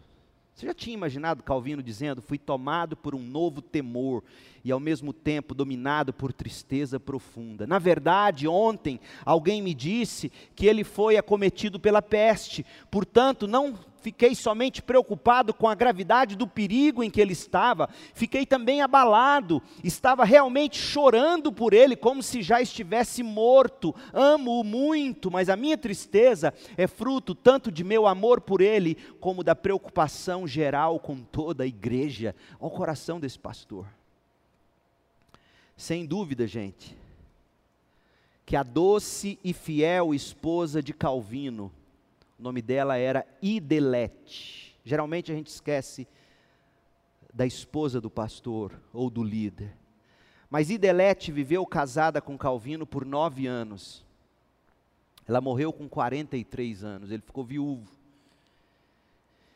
você 0.54 0.66
já 0.66 0.74
tinha 0.74 0.94
imaginado 0.94 1.42
Calvino 1.42 1.82
dizendo: 1.82 2.22
Fui 2.22 2.38
tomado 2.38 2.96
por 2.96 3.14
um 3.14 3.22
novo 3.22 3.60
temor 3.60 4.22
e, 4.64 4.72
ao 4.72 4.80
mesmo 4.80 5.12
tempo, 5.12 5.54
dominado 5.54 6.12
por 6.12 6.32
tristeza 6.32 6.98
profunda? 6.98 7.66
Na 7.66 7.78
verdade, 7.78 8.48
ontem, 8.48 8.98
alguém 9.24 9.60
me 9.60 9.74
disse 9.74 10.32
que 10.56 10.66
ele 10.66 10.82
foi 10.82 11.16
acometido 11.16 11.78
pela 11.78 12.00
peste, 12.00 12.64
portanto, 12.90 13.46
não 13.46 13.78
fiquei 14.04 14.34
somente 14.34 14.82
preocupado 14.82 15.54
com 15.54 15.66
a 15.66 15.74
gravidade 15.74 16.36
do 16.36 16.46
perigo 16.46 17.02
em 17.02 17.08
que 17.08 17.22
ele 17.22 17.32
estava, 17.32 17.88
fiquei 18.12 18.44
também 18.44 18.82
abalado, 18.82 19.62
estava 19.82 20.26
realmente 20.26 20.76
chorando 20.76 21.50
por 21.50 21.72
ele, 21.72 21.96
como 21.96 22.22
se 22.22 22.42
já 22.42 22.60
estivesse 22.60 23.22
morto. 23.22 23.94
Amo-o 24.12 24.62
muito, 24.62 25.30
mas 25.30 25.48
a 25.48 25.56
minha 25.56 25.78
tristeza 25.78 26.52
é 26.76 26.86
fruto 26.86 27.34
tanto 27.34 27.72
de 27.72 27.82
meu 27.82 28.06
amor 28.06 28.42
por 28.42 28.60
ele, 28.60 28.94
como 29.18 29.42
da 29.42 29.56
preocupação 29.56 30.46
geral 30.46 31.00
com 31.00 31.16
toda 31.16 31.64
a 31.64 31.66
igreja. 31.66 32.36
Olha 32.60 32.68
o 32.68 32.70
coração 32.70 33.18
desse 33.18 33.38
pastor. 33.38 33.86
Sem 35.76 36.06
dúvida, 36.06 36.46
gente, 36.46 36.96
que 38.46 38.56
a 38.56 38.62
doce 38.62 39.38
e 39.42 39.52
fiel 39.52 40.14
esposa 40.14 40.82
de 40.82 40.92
Calvino, 40.92 41.72
o 42.38 42.42
nome 42.42 42.62
dela 42.62 42.96
era 42.96 43.26
Idelete. 43.42 44.76
Geralmente 44.84 45.32
a 45.32 45.34
gente 45.34 45.48
esquece 45.48 46.06
da 47.32 47.46
esposa 47.46 48.00
do 48.00 48.10
pastor 48.10 48.80
ou 48.92 49.10
do 49.10 49.22
líder. 49.22 49.76
Mas 50.48 50.70
Idelete 50.70 51.32
viveu 51.32 51.66
casada 51.66 52.20
com 52.20 52.38
Calvino 52.38 52.86
por 52.86 53.04
nove 53.04 53.46
anos. 53.46 54.04
Ela 55.26 55.40
morreu 55.40 55.72
com 55.72 55.88
43 55.88 56.84
anos, 56.84 57.10
ele 57.10 57.22
ficou 57.22 57.42
viúvo. 57.42 57.90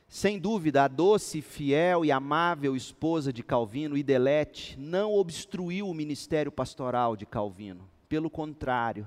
Sem 0.09 0.38
dúvida, 0.38 0.85
a 0.85 0.88
doce, 0.88 1.42
fiel 1.42 2.03
e 2.03 2.11
amável 2.11 2.75
esposa 2.75 3.31
de 3.31 3.42
Calvino, 3.42 3.97
Idelete, 3.97 4.79
não 4.79 5.12
obstruiu 5.14 5.87
o 5.87 5.94
ministério 5.94 6.51
pastoral 6.51 7.14
de 7.14 7.27
Calvino. 7.27 7.87
Pelo 8.09 8.31
contrário, 8.31 9.07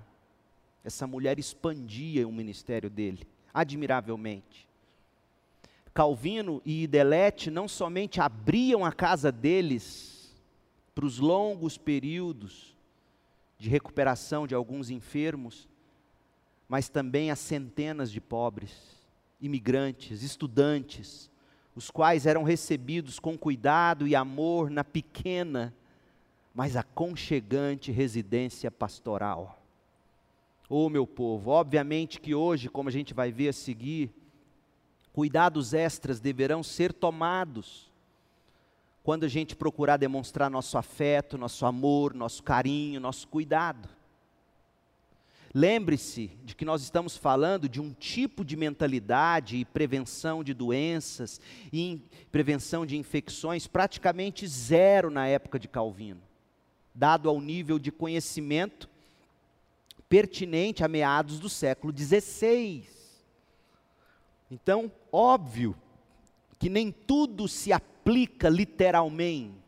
essa 0.84 1.08
mulher 1.08 1.40
expandia 1.40 2.28
o 2.28 2.32
ministério 2.32 2.90
dele 2.90 3.28
admiravelmente. 3.52 4.70
Calvino 5.94 6.62
e 6.64 6.84
Idelete 6.84 7.50
não 7.50 7.68
somente 7.68 8.22
abriam 8.22 8.86
a 8.86 8.92
casa 8.92 9.32
deles 9.32 10.40
para 10.94 11.06
os 11.06 11.18
longos 11.18 11.78
períodos 11.78 12.78
de 13.58 13.70
recuperação 13.70 14.48
de 14.48 14.56
alguns 14.56 14.90
enfermos, 14.90 15.68
mas 16.70 16.88
também 16.88 17.30
a 17.30 17.36
centenas 17.36 18.12
de 18.12 18.22
pobres, 18.22 19.01
imigrantes, 19.41 20.21
estudantes, 20.23 21.30
os 21.75 21.89
quais 21.89 22.25
eram 22.25 22.43
recebidos 22.43 23.19
com 23.19 23.38
cuidado 23.38 24.08
e 24.08 24.15
amor 24.15 24.69
na 24.69 24.84
pequena, 24.84 25.73
mas 26.54 26.75
aconchegante 26.75 27.91
residência 27.91 28.69
pastoral. 28.69 29.58
Oh, 30.69 30.89
meu 30.89 31.08
povo, 31.08 31.51
obviamente 31.51 32.19
que 32.19 32.36
hoje, 32.36 32.69
como 32.69 32.89
a 32.89 32.91
gente 32.91 33.13
vai 33.13 33.32
ver 33.32 33.49
a 33.49 33.54
seguir, 33.54 34.12
cuidados 35.13 35.73
extras 35.73 36.19
deverão 36.19 36.63
ser 36.63 36.93
tomados 36.93 37.91
quando 39.04 39.23
a 39.23 39.27
gente 39.27 39.56
procurar 39.56 39.97
demonstrar 39.97 40.49
nosso 40.49 40.77
afeto, 40.77 41.38
nosso 41.38 41.65
amor, 41.65 42.13
nosso 42.13 42.43
carinho, 42.43 42.99
nosso 42.99 43.27
cuidado. 43.27 43.89
Lembre-se 45.54 46.32
de 46.46 46.56
que 46.56 46.64
nós 46.64 46.82
estamos 46.82 47.18
falando 47.18 47.68
de 47.68 47.82
um 47.82 47.92
tipo 47.92 48.46
de 48.46 48.56
mentalidade 48.56 49.58
e 49.58 49.66
prevenção 49.66 50.44
de 50.44 50.54
doenças 50.54 51.42
e 51.74 52.02
prevenção 52.32 52.86
de 52.86 52.98
infecções 52.98 53.68
praticamente 53.68 54.48
zero 54.48 55.10
na 55.10 55.28
época 55.28 55.60
de 55.60 55.68
Calvino, 55.68 56.22
dado 56.96 57.28
ao 57.28 57.42
nível 57.42 57.78
de 57.78 57.92
conhecimento 57.92 58.90
pertinente 60.08 60.84
a 60.84 60.88
meados 60.88 61.40
do 61.40 61.50
século 61.50 61.94
XVI. 61.98 62.86
Então, 64.50 64.92
óbvio 65.12 65.76
que 66.60 66.70
nem 66.70 66.92
tudo 66.92 67.48
se 67.48 67.74
aplica 67.74 68.48
literalmente. 68.48 69.61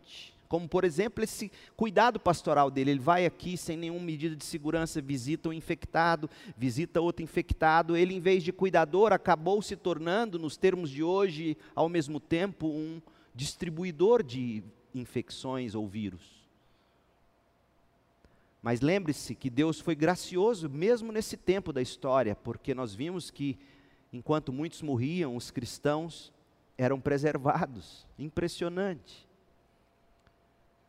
Como, 0.54 0.70
por 0.70 0.84
exemplo, 0.84 1.24
esse 1.24 1.52
cuidado 1.76 2.20
pastoral 2.20 2.70
dele. 2.70 2.92
Ele 2.92 3.00
vai 3.00 3.26
aqui 3.26 3.58
sem 3.58 3.76
nenhuma 3.76 4.06
medida 4.06 4.36
de 4.36 4.46
segurança, 4.46 5.02
visita 5.02 5.50
um 5.50 5.54
infectado, 5.54 6.30
visita 6.56 7.02
outro 7.02 7.24
infectado. 7.24 7.98
Ele, 7.98 8.14
em 8.14 8.20
vez 8.20 8.44
de 8.44 8.54
cuidador, 8.54 9.12
acabou 9.12 9.64
se 9.64 9.76
tornando, 9.76 10.38
nos 10.38 10.56
termos 10.56 10.92
de 10.92 11.02
hoje, 11.02 11.58
ao 11.74 11.90
mesmo 11.90 12.20
tempo, 12.20 12.68
um 12.68 13.02
distribuidor 13.34 14.22
de 14.22 14.62
infecções 14.94 15.74
ou 15.74 15.88
vírus. 15.88 16.22
Mas 18.62 18.80
lembre-se 18.80 19.34
que 19.34 19.50
Deus 19.50 19.80
foi 19.80 19.96
gracioso 19.96 20.70
mesmo 20.70 21.12
nesse 21.12 21.36
tempo 21.36 21.74
da 21.74 21.82
história, 21.82 22.36
porque 22.36 22.76
nós 22.76 22.94
vimos 22.94 23.32
que 23.32 23.58
enquanto 24.14 24.54
muitos 24.54 24.84
morriam, 24.84 25.36
os 25.36 25.50
cristãos 25.50 26.32
eram 26.78 27.02
preservados. 27.02 28.06
Impressionante. 28.20 29.33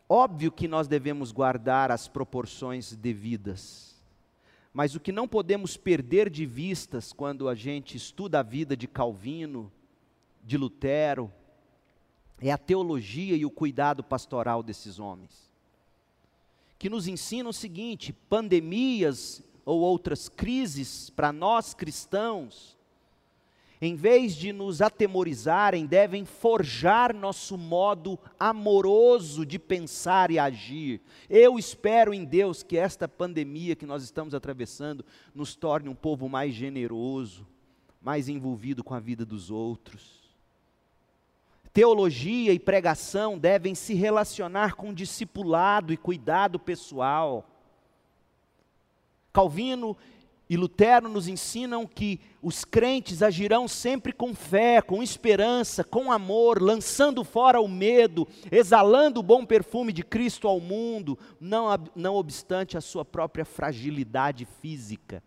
Óbvio 0.08 0.52
que 0.52 0.68
nós 0.68 0.86
devemos 0.86 1.32
guardar 1.32 1.90
as 1.90 2.06
proporções 2.06 2.94
devidas, 2.94 3.94
mas 4.72 4.94
o 4.94 5.00
que 5.00 5.12
não 5.12 5.26
podemos 5.26 5.76
perder 5.76 6.28
de 6.28 6.44
vistas 6.44 7.12
quando 7.12 7.48
a 7.48 7.54
gente 7.54 7.96
estuda 7.96 8.40
a 8.40 8.42
vida 8.42 8.76
de 8.76 8.86
Calvino, 8.86 9.72
de 10.42 10.58
Lutero, 10.58 11.32
é 12.38 12.50
a 12.50 12.58
teologia 12.58 13.36
e 13.36 13.46
o 13.46 13.50
cuidado 13.50 14.02
pastoral 14.04 14.62
desses 14.62 14.98
homens. 14.98 15.50
Que 16.78 16.90
nos 16.90 17.08
ensinam 17.08 17.50
o 17.50 17.54
seguinte: 17.54 18.12
pandemias 18.12 19.42
ou 19.64 19.80
outras 19.80 20.28
crises 20.28 21.08
para 21.08 21.32
nós 21.32 21.72
cristãos, 21.72 22.73
em 23.80 23.94
vez 23.94 24.34
de 24.34 24.52
nos 24.52 24.80
atemorizarem, 24.80 25.86
devem 25.86 26.24
forjar 26.24 27.14
nosso 27.14 27.58
modo 27.58 28.18
amoroso 28.38 29.44
de 29.44 29.58
pensar 29.58 30.30
e 30.30 30.38
agir. 30.38 31.00
Eu 31.28 31.58
espero 31.58 32.14
em 32.14 32.24
Deus 32.24 32.62
que 32.62 32.76
esta 32.76 33.06
pandemia 33.08 33.76
que 33.76 33.86
nós 33.86 34.02
estamos 34.02 34.34
atravessando 34.34 35.04
nos 35.34 35.54
torne 35.54 35.88
um 35.88 35.94
povo 35.94 36.28
mais 36.28 36.54
generoso, 36.54 37.46
mais 38.00 38.28
envolvido 38.28 38.82
com 38.82 38.94
a 38.94 39.00
vida 39.00 39.24
dos 39.24 39.50
outros 39.50 40.24
Teologia 41.74 42.52
e 42.52 42.58
pregação 42.60 43.36
devem 43.36 43.74
se 43.74 43.94
relacionar 43.94 44.76
com 44.76 44.94
discipulado 44.94 45.92
e 45.92 45.96
cuidado 45.96 46.56
pessoal. 46.56 47.44
Calvino 49.32 49.96
e 50.48 50.56
Lutero 50.56 51.08
nos 51.08 51.26
ensinam 51.26 51.86
que 51.86 52.20
os 52.42 52.64
crentes 52.64 53.22
agirão 53.22 53.66
sempre 53.66 54.12
com 54.12 54.34
fé, 54.34 54.82
com 54.82 55.02
esperança, 55.02 55.82
com 55.82 56.12
amor, 56.12 56.60
lançando 56.60 57.24
fora 57.24 57.60
o 57.60 57.68
medo, 57.68 58.28
exalando 58.52 59.20
o 59.20 59.22
bom 59.22 59.46
perfume 59.46 59.92
de 59.92 60.02
Cristo 60.02 60.46
ao 60.46 60.60
mundo, 60.60 61.18
não, 61.40 61.66
não 61.94 62.14
obstante 62.16 62.76
a 62.76 62.80
sua 62.82 63.04
própria 63.04 63.44
fragilidade 63.44 64.44
física 64.44 65.22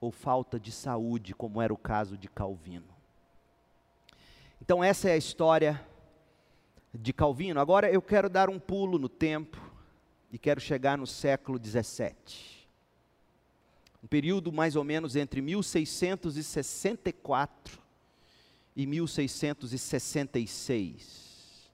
ou 0.00 0.10
falta 0.10 0.58
de 0.58 0.72
saúde, 0.72 1.34
como 1.34 1.60
era 1.60 1.72
o 1.72 1.78
caso 1.78 2.16
de 2.16 2.28
Calvino. 2.28 2.94
Então, 4.60 4.82
essa 4.82 5.10
é 5.10 5.12
a 5.12 5.18
história 5.18 5.86
de 6.94 7.12
Calvino. 7.12 7.60
Agora 7.60 7.90
eu 7.90 8.00
quero 8.00 8.30
dar 8.30 8.48
um 8.48 8.58
pulo 8.58 8.98
no 8.98 9.08
tempo 9.08 9.60
e 10.32 10.38
quero 10.38 10.60
chegar 10.60 10.96
no 10.96 11.06
século 11.06 11.60
XVII. 11.62 12.53
Um 14.04 14.06
período 14.06 14.52
mais 14.52 14.76
ou 14.76 14.84
menos 14.84 15.16
entre 15.16 15.40
1664 15.40 17.80
e 18.76 18.86
1666. 18.86 21.70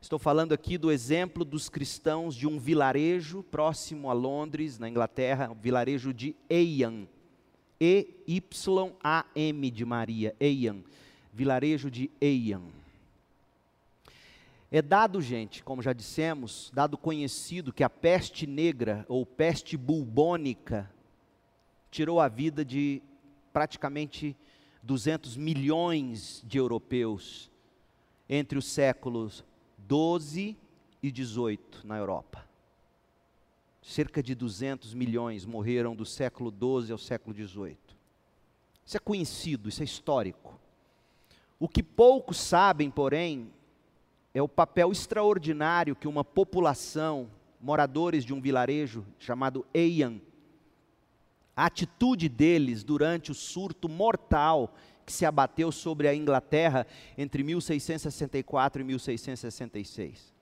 Estou 0.00 0.18
falando 0.18 0.52
aqui 0.52 0.76
do 0.76 0.90
exemplo 0.90 1.44
dos 1.44 1.68
cristãos 1.68 2.34
de 2.34 2.48
um 2.48 2.58
vilarejo 2.58 3.44
próximo 3.44 4.10
a 4.10 4.12
Londres, 4.12 4.76
na 4.76 4.88
Inglaterra, 4.88 5.52
o 5.52 5.54
vilarejo 5.54 6.12
de 6.12 6.34
Eyam. 6.50 7.06
E-Y-A-M 7.80 9.70
de 9.70 9.84
Maria, 9.84 10.34
Eyam 10.40 10.82
vilarejo 11.32 11.88
de 11.88 12.10
Eian. 12.20 12.62
É 14.68 14.82
dado, 14.82 15.22
gente, 15.22 15.62
como 15.62 15.80
já 15.80 15.92
dissemos, 15.92 16.72
dado 16.74 16.98
conhecido 16.98 17.72
que 17.72 17.84
a 17.84 17.88
peste 17.88 18.48
negra 18.48 19.06
ou 19.08 19.24
peste 19.24 19.76
bubônica 19.76 20.90
tirou 21.90 22.20
a 22.20 22.28
vida 22.28 22.64
de 22.64 23.02
praticamente 23.52 24.36
200 24.82 25.36
milhões 25.36 26.42
de 26.46 26.58
europeus 26.58 27.50
entre 28.28 28.58
os 28.58 28.66
séculos 28.66 29.44
12 29.78 30.56
e 31.02 31.10
18 31.10 31.86
na 31.86 31.98
Europa. 31.98 32.48
Cerca 33.82 34.22
de 34.22 34.34
200 34.34 34.94
milhões 34.94 35.44
morreram 35.44 35.96
do 35.96 36.06
século 36.06 36.50
12 36.50 36.92
ao 36.92 36.98
século 36.98 37.34
18. 37.34 37.96
Isso 38.84 38.96
é 38.96 39.00
conhecido, 39.00 39.68
isso 39.68 39.82
é 39.82 39.84
histórico. 39.84 40.58
O 41.58 41.68
que 41.68 41.82
poucos 41.82 42.38
sabem, 42.38 42.90
porém, 42.90 43.50
é 44.32 44.40
o 44.40 44.48
papel 44.48 44.92
extraordinário 44.92 45.96
que 45.96 46.06
uma 46.06 46.24
população, 46.24 47.28
moradores 47.60 48.24
de 48.24 48.32
um 48.32 48.40
vilarejo 48.40 49.04
chamado 49.18 49.66
Eian, 49.74 50.20
a 51.56 51.66
atitude 51.66 52.28
deles 52.28 52.82
durante 52.82 53.30
o 53.30 53.34
surto 53.34 53.88
mortal 53.88 54.74
que 55.04 55.12
se 55.12 55.26
abateu 55.26 55.72
sobre 55.72 56.06
a 56.06 56.14
Inglaterra 56.14 56.86
entre 57.18 57.42
1664 57.42 58.80
e 58.80 58.84
1666. 58.84 60.32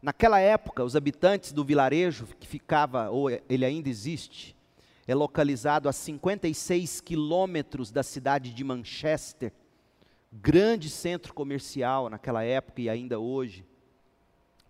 Naquela 0.00 0.38
época, 0.38 0.84
os 0.84 0.94
habitantes 0.94 1.52
do 1.52 1.64
vilarejo, 1.64 2.26
que 2.38 2.46
ficava, 2.46 3.10
ou 3.10 3.30
ele 3.30 3.64
ainda 3.64 3.88
existe, 3.88 4.56
é 5.06 5.14
localizado 5.14 5.88
a 5.88 5.92
56 5.92 7.00
quilômetros 7.00 7.90
da 7.90 8.02
cidade 8.02 8.52
de 8.52 8.62
Manchester, 8.62 9.52
grande 10.32 10.90
centro 10.90 11.32
comercial 11.32 12.08
naquela 12.10 12.44
época 12.44 12.82
e 12.82 12.88
ainda 12.88 13.18
hoje. 13.18 13.64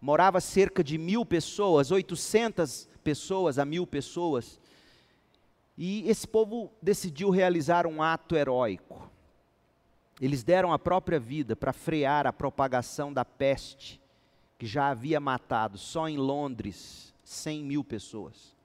Morava 0.00 0.40
cerca 0.40 0.82
de 0.82 0.96
mil 0.96 1.26
pessoas, 1.26 1.90
800 1.90 2.88
pessoas 3.02 3.58
a 3.58 3.64
mil 3.64 3.86
pessoas. 3.86 4.60
E 5.80 6.10
esse 6.10 6.26
povo 6.26 6.72
decidiu 6.82 7.30
realizar 7.30 7.86
um 7.86 8.02
ato 8.02 8.34
heróico. 8.34 9.08
Eles 10.20 10.42
deram 10.42 10.72
a 10.72 10.78
própria 10.78 11.20
vida 11.20 11.54
para 11.54 11.72
frear 11.72 12.26
a 12.26 12.32
propagação 12.32 13.12
da 13.12 13.24
peste, 13.24 14.00
que 14.58 14.66
já 14.66 14.88
havia 14.88 15.20
matado 15.20 15.78
só 15.78 16.08
em 16.08 16.16
Londres 16.16 17.14
100 17.22 17.62
mil 17.62 17.84
pessoas. 17.84 18.56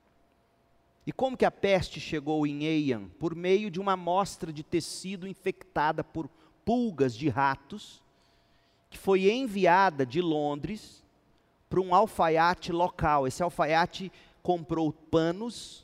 E 1.05 1.11
como 1.11 1.37
que 1.37 1.45
a 1.45 1.51
peste 1.51 1.99
chegou 1.99 2.47
em 2.47 2.63
Eian? 2.63 3.07
Por 3.19 3.35
meio 3.35 3.69
de 3.69 3.79
uma 3.79 3.93
amostra 3.93 4.51
de 4.51 4.63
tecido 4.63 5.27
infectada 5.27 6.03
por 6.03 6.27
pulgas 6.65 7.15
de 7.15 7.29
ratos, 7.29 8.01
que 8.89 8.97
foi 8.97 9.29
enviada 9.29 10.03
de 10.03 10.19
Londres 10.19 11.03
para 11.69 11.79
um 11.79 11.93
alfaiate 11.93 12.71
local. 12.71 13.27
Esse 13.27 13.43
alfaiate 13.43 14.11
comprou 14.41 14.91
panos 14.91 15.82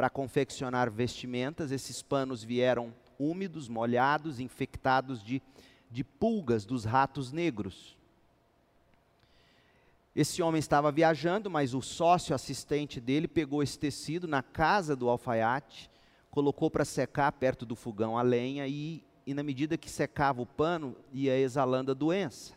para 0.00 0.08
confeccionar 0.08 0.90
vestimentas, 0.90 1.70
esses 1.70 2.00
panos 2.00 2.42
vieram 2.42 2.90
úmidos, 3.18 3.68
molhados, 3.68 4.40
infectados 4.40 5.22
de, 5.22 5.42
de 5.90 6.02
pulgas 6.02 6.64
dos 6.64 6.86
ratos 6.86 7.32
negros. 7.32 7.98
Esse 10.16 10.40
homem 10.40 10.58
estava 10.58 10.90
viajando, 10.90 11.50
mas 11.50 11.74
o 11.74 11.82
sócio 11.82 12.34
assistente 12.34 12.98
dele 12.98 13.28
pegou 13.28 13.62
esse 13.62 13.78
tecido 13.78 14.26
na 14.26 14.42
casa 14.42 14.96
do 14.96 15.06
alfaiate, 15.06 15.90
colocou 16.30 16.70
para 16.70 16.86
secar 16.86 17.30
perto 17.32 17.66
do 17.66 17.76
fogão 17.76 18.16
a 18.16 18.22
lenha 18.22 18.66
e 18.66 19.04
e 19.26 19.34
na 19.34 19.42
medida 19.42 19.76
que 19.76 19.90
secava 19.90 20.40
o 20.40 20.46
pano, 20.46 20.96
ia 21.12 21.38
exalando 21.38 21.90
a 21.90 21.94
doença. 21.94 22.54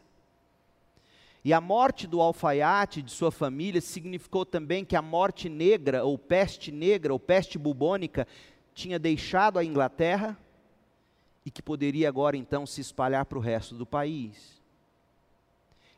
E 1.45 1.51
a 1.51 1.59
morte 1.59 2.07
do 2.07 2.21
alfaiate 2.21 3.01
de 3.01 3.11
sua 3.11 3.29
família 3.29 3.81
significou 3.81 4.45
também 4.45 4.85
que 4.85 4.95
a 4.95 5.01
morte 5.01 5.49
negra, 5.49 6.05
ou 6.05 6.17
peste 6.17 6.71
negra, 6.71 7.11
ou 7.11 7.19
peste 7.19 7.57
bubônica, 7.57 8.25
tinha 8.73 8.97
deixado 8.97 9.59
a 9.59 9.65
Inglaterra 9.65 10.37
e 11.45 11.51
que 11.51 11.61
poderia 11.61 12.07
agora 12.07 12.37
então 12.37 12.65
se 12.65 12.79
espalhar 12.79 13.25
para 13.25 13.37
o 13.37 13.41
resto 13.41 13.75
do 13.75 13.85
país. 13.85 14.61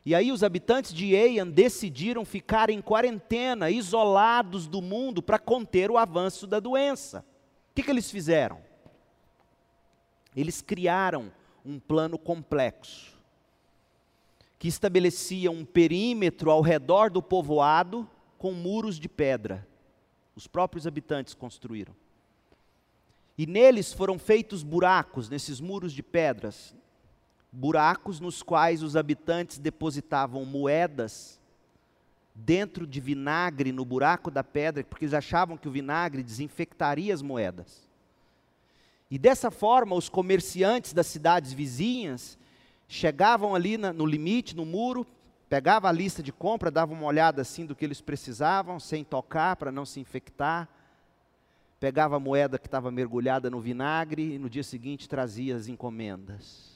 E 0.04 0.16
aí 0.16 0.32
os 0.32 0.42
habitantes 0.42 0.92
de 0.92 1.14
Eian 1.14 1.48
decidiram 1.48 2.24
ficar 2.24 2.68
em 2.68 2.82
quarentena, 2.82 3.70
isolados 3.70 4.66
do 4.66 4.82
mundo, 4.82 5.22
para 5.22 5.38
conter 5.38 5.92
o 5.92 5.98
avanço 5.98 6.44
da 6.46 6.58
doença. 6.58 7.24
O 7.70 7.74
que, 7.74 7.84
que 7.84 7.90
eles 7.90 8.10
fizeram? 8.10 8.60
Eles 10.34 10.60
criaram 10.60 11.32
um 11.64 11.78
plano 11.78 12.18
complexo 12.18 13.15
que 14.58 14.68
estabelecia 14.68 15.50
um 15.50 15.64
perímetro 15.64 16.50
ao 16.50 16.60
redor 16.60 17.10
do 17.10 17.22
povoado 17.22 18.08
com 18.38 18.52
muros 18.52 18.98
de 18.98 19.08
pedra. 19.08 19.66
Os 20.34 20.46
próprios 20.46 20.86
habitantes 20.86 21.34
construíram. 21.34 21.94
E 23.38 23.46
neles 23.46 23.92
foram 23.92 24.18
feitos 24.18 24.62
buracos, 24.62 25.28
nesses 25.28 25.60
muros 25.60 25.92
de 25.92 26.02
pedras, 26.02 26.74
buracos 27.52 28.18
nos 28.18 28.42
quais 28.42 28.82
os 28.82 28.96
habitantes 28.96 29.58
depositavam 29.58 30.44
moedas 30.44 31.38
dentro 32.34 32.86
de 32.86 33.00
vinagre 33.00 33.72
no 33.72 33.84
buraco 33.84 34.30
da 34.30 34.44
pedra, 34.44 34.84
porque 34.84 35.04
eles 35.04 35.14
achavam 35.14 35.56
que 35.56 35.68
o 35.68 35.70
vinagre 35.70 36.22
desinfectaria 36.22 37.12
as 37.12 37.22
moedas. 37.22 37.86
E 39.10 39.18
dessa 39.18 39.50
forma, 39.50 39.94
os 39.94 40.08
comerciantes 40.08 40.92
das 40.92 41.06
cidades 41.06 41.52
vizinhas 41.52 42.38
chegavam 42.88 43.54
ali 43.54 43.76
na, 43.76 43.92
no 43.92 44.06
limite, 44.06 44.56
no 44.56 44.64
muro, 44.64 45.06
pegavam 45.48 45.88
a 45.88 45.92
lista 45.92 46.20
de 46.22 46.32
compra, 46.32 46.70
davam 46.70 46.96
uma 46.96 47.06
olhada 47.06 47.42
assim 47.42 47.66
do 47.66 47.74
que 47.74 47.84
eles 47.84 48.00
precisavam, 48.00 48.78
sem 48.80 49.04
tocar, 49.04 49.56
para 49.56 49.72
não 49.72 49.84
se 49.84 50.00
infectar. 50.00 50.66
Pegava 51.78 52.16
a 52.16 52.20
moeda 52.20 52.58
que 52.58 52.66
estava 52.66 52.90
mergulhada 52.90 53.50
no 53.50 53.60
vinagre 53.60 54.34
e 54.34 54.38
no 54.38 54.48
dia 54.48 54.62
seguinte 54.62 55.06
trazia 55.08 55.56
as 55.56 55.68
encomendas. 55.68 56.74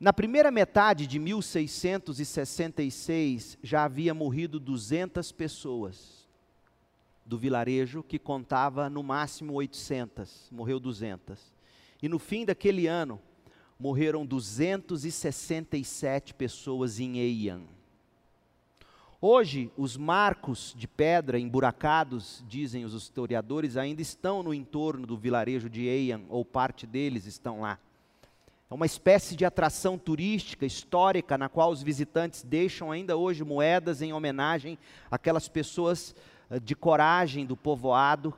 Na 0.00 0.12
primeira 0.12 0.50
metade 0.50 1.06
de 1.06 1.18
1666, 1.18 3.58
já 3.62 3.84
havia 3.84 4.12
morrido 4.12 4.58
200 4.58 5.30
pessoas 5.32 6.24
do 7.24 7.38
vilarejo, 7.38 8.02
que 8.02 8.18
contava 8.18 8.90
no 8.90 9.02
máximo 9.02 9.54
800, 9.54 10.48
morreu 10.50 10.78
200. 10.78 11.53
E 12.04 12.08
no 12.08 12.18
fim 12.18 12.44
daquele 12.44 12.86
ano, 12.86 13.18
morreram 13.78 14.26
267 14.26 16.34
pessoas 16.34 17.00
em 17.00 17.16
Eian. 17.16 17.62
Hoje, 19.22 19.72
os 19.74 19.96
marcos 19.96 20.74
de 20.76 20.86
pedra 20.86 21.38
emburacados, 21.38 22.44
dizem 22.46 22.84
os 22.84 22.92
historiadores, 22.92 23.78
ainda 23.78 24.02
estão 24.02 24.42
no 24.42 24.52
entorno 24.52 25.06
do 25.06 25.16
vilarejo 25.16 25.70
de 25.70 25.86
Eian, 25.86 26.20
ou 26.28 26.44
parte 26.44 26.86
deles 26.86 27.24
estão 27.24 27.62
lá. 27.62 27.78
É 28.70 28.74
uma 28.74 28.84
espécie 28.84 29.34
de 29.34 29.46
atração 29.46 29.96
turística, 29.96 30.66
histórica, 30.66 31.38
na 31.38 31.48
qual 31.48 31.70
os 31.70 31.82
visitantes 31.82 32.42
deixam 32.42 32.92
ainda 32.92 33.16
hoje 33.16 33.42
moedas 33.42 34.02
em 34.02 34.12
homenagem 34.12 34.78
àquelas 35.10 35.48
pessoas 35.48 36.14
eh, 36.50 36.60
de 36.60 36.76
coragem 36.76 37.46
do 37.46 37.56
povoado 37.56 38.34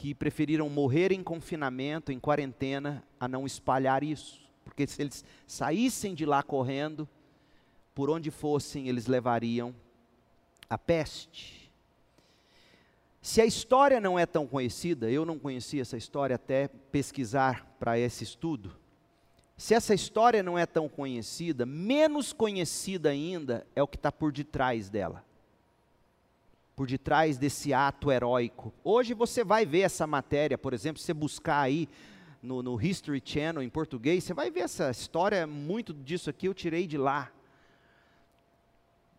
que 0.00 0.14
preferiram 0.14 0.66
morrer 0.70 1.12
em 1.12 1.22
confinamento, 1.22 2.10
em 2.10 2.18
quarentena, 2.18 3.04
a 3.20 3.28
não 3.28 3.44
espalhar 3.44 4.02
isso. 4.02 4.40
Porque 4.64 4.86
se 4.86 5.02
eles 5.02 5.22
saíssem 5.46 6.14
de 6.14 6.24
lá 6.24 6.42
correndo, 6.42 7.06
por 7.94 8.08
onde 8.08 8.30
fossem, 8.30 8.88
eles 8.88 9.06
levariam 9.06 9.74
a 10.70 10.78
peste. 10.78 11.70
Se 13.20 13.42
a 13.42 13.44
história 13.44 14.00
não 14.00 14.18
é 14.18 14.24
tão 14.24 14.46
conhecida, 14.46 15.10
eu 15.10 15.26
não 15.26 15.38
conhecia 15.38 15.82
essa 15.82 15.98
história 15.98 16.36
até 16.36 16.68
pesquisar 16.68 17.66
para 17.78 17.98
esse 17.98 18.24
estudo. 18.24 18.74
Se 19.54 19.74
essa 19.74 19.92
história 19.92 20.42
não 20.42 20.58
é 20.58 20.64
tão 20.64 20.88
conhecida, 20.88 21.66
menos 21.66 22.32
conhecida 22.32 23.10
ainda 23.10 23.66
é 23.76 23.82
o 23.82 23.86
que 23.86 23.96
está 23.96 24.10
por 24.10 24.32
detrás 24.32 24.88
dela. 24.88 25.22
Por 26.80 26.86
detrás 26.86 27.36
desse 27.36 27.74
ato 27.74 28.10
heróico. 28.10 28.72
Hoje 28.82 29.12
você 29.12 29.44
vai 29.44 29.66
ver 29.66 29.80
essa 29.80 30.06
matéria, 30.06 30.56
por 30.56 30.72
exemplo, 30.72 30.98
se 30.98 31.04
você 31.04 31.12
buscar 31.12 31.60
aí 31.60 31.86
no, 32.42 32.62
no 32.62 32.80
History 32.80 33.20
Channel 33.22 33.62
em 33.62 33.68
português, 33.68 34.24
você 34.24 34.32
vai 34.32 34.50
ver 34.50 34.60
essa 34.60 34.90
história, 34.90 35.46
muito 35.46 35.92
disso 35.92 36.30
aqui 36.30 36.48
eu 36.48 36.54
tirei 36.54 36.86
de 36.86 36.96
lá. 36.96 37.30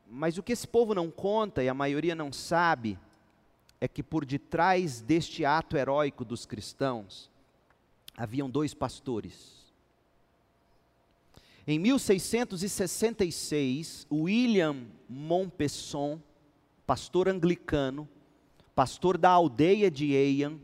Mas 0.10 0.40
o 0.40 0.44
que 0.44 0.54
esse 0.54 0.68
povo 0.68 0.96
não 0.96 1.12
conta 1.12 1.64
e 1.64 1.70
a 1.70 1.74
maioria 1.76 2.16
não 2.16 2.34
sabe 2.34 2.98
é 3.80 3.88
que 3.88 4.02
por 4.02 4.26
detrás 4.26 5.00
deste 5.00 5.46
ato 5.46 5.78
heróico 5.78 6.26
dos 6.26 6.48
cristãos 6.48 7.30
haviam 8.18 8.50
dois 8.50 8.74
pastores. 8.74 9.72
Em 11.68 11.78
1666, 11.78 14.08
William 14.12 14.88
Montpesson, 15.08 16.20
pastor 16.92 17.30
anglicano, 17.30 18.06
pastor 18.76 19.18
da 19.18 19.30
aldeia 19.30 19.90
de 19.90 20.12
Eian, 20.12 20.60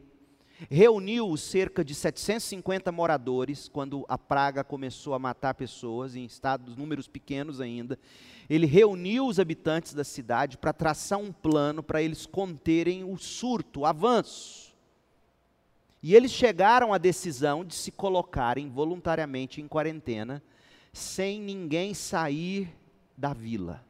reuniu 0.70 1.38
cerca 1.38 1.86
de 1.86 1.96
750 1.96 2.92
moradores 2.92 3.70
quando 3.70 4.06
a 4.10 4.18
praga 4.18 4.62
começou 4.62 5.14
a 5.14 5.20
matar 5.20 5.54
pessoas 5.54 6.18
em 6.18 6.26
estados 6.26 6.76
números 6.76 7.08
pequenos 7.08 7.62
ainda. 7.62 7.98
Ele 8.50 8.66
reuniu 8.66 9.26
os 9.26 9.40
habitantes 9.40 9.94
da 9.94 10.04
cidade 10.04 10.58
para 10.58 10.74
traçar 10.74 11.18
um 11.18 11.32
plano 11.32 11.82
para 11.82 12.02
eles 12.02 12.26
conterem 12.26 13.06
o 13.06 13.18
surto, 13.18 13.80
o 13.80 13.86
avanço. 13.86 14.76
E 16.04 16.14
eles 16.14 16.34
chegaram 16.34 16.94
à 16.94 16.98
decisão 16.98 17.64
de 17.64 17.74
se 17.74 17.90
colocarem 17.90 18.70
voluntariamente 18.70 19.62
em 19.62 19.68
quarentena, 19.70 20.44
sem 20.92 21.40
ninguém 21.40 21.94
sair 21.94 22.76
da 23.18 23.34
vila. 23.34 23.87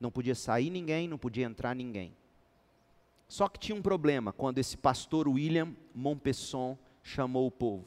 Não 0.00 0.10
podia 0.10 0.34
sair 0.34 0.70
ninguém, 0.70 1.08
não 1.08 1.18
podia 1.18 1.46
entrar 1.46 1.74
ninguém. 1.74 2.14
Só 3.28 3.48
que 3.48 3.58
tinha 3.58 3.76
um 3.76 3.82
problema 3.82 4.32
quando 4.32 4.58
esse 4.58 4.76
pastor 4.76 5.28
William 5.28 5.74
Montpesson 5.94 6.78
chamou 7.02 7.46
o 7.46 7.50
povo. 7.50 7.86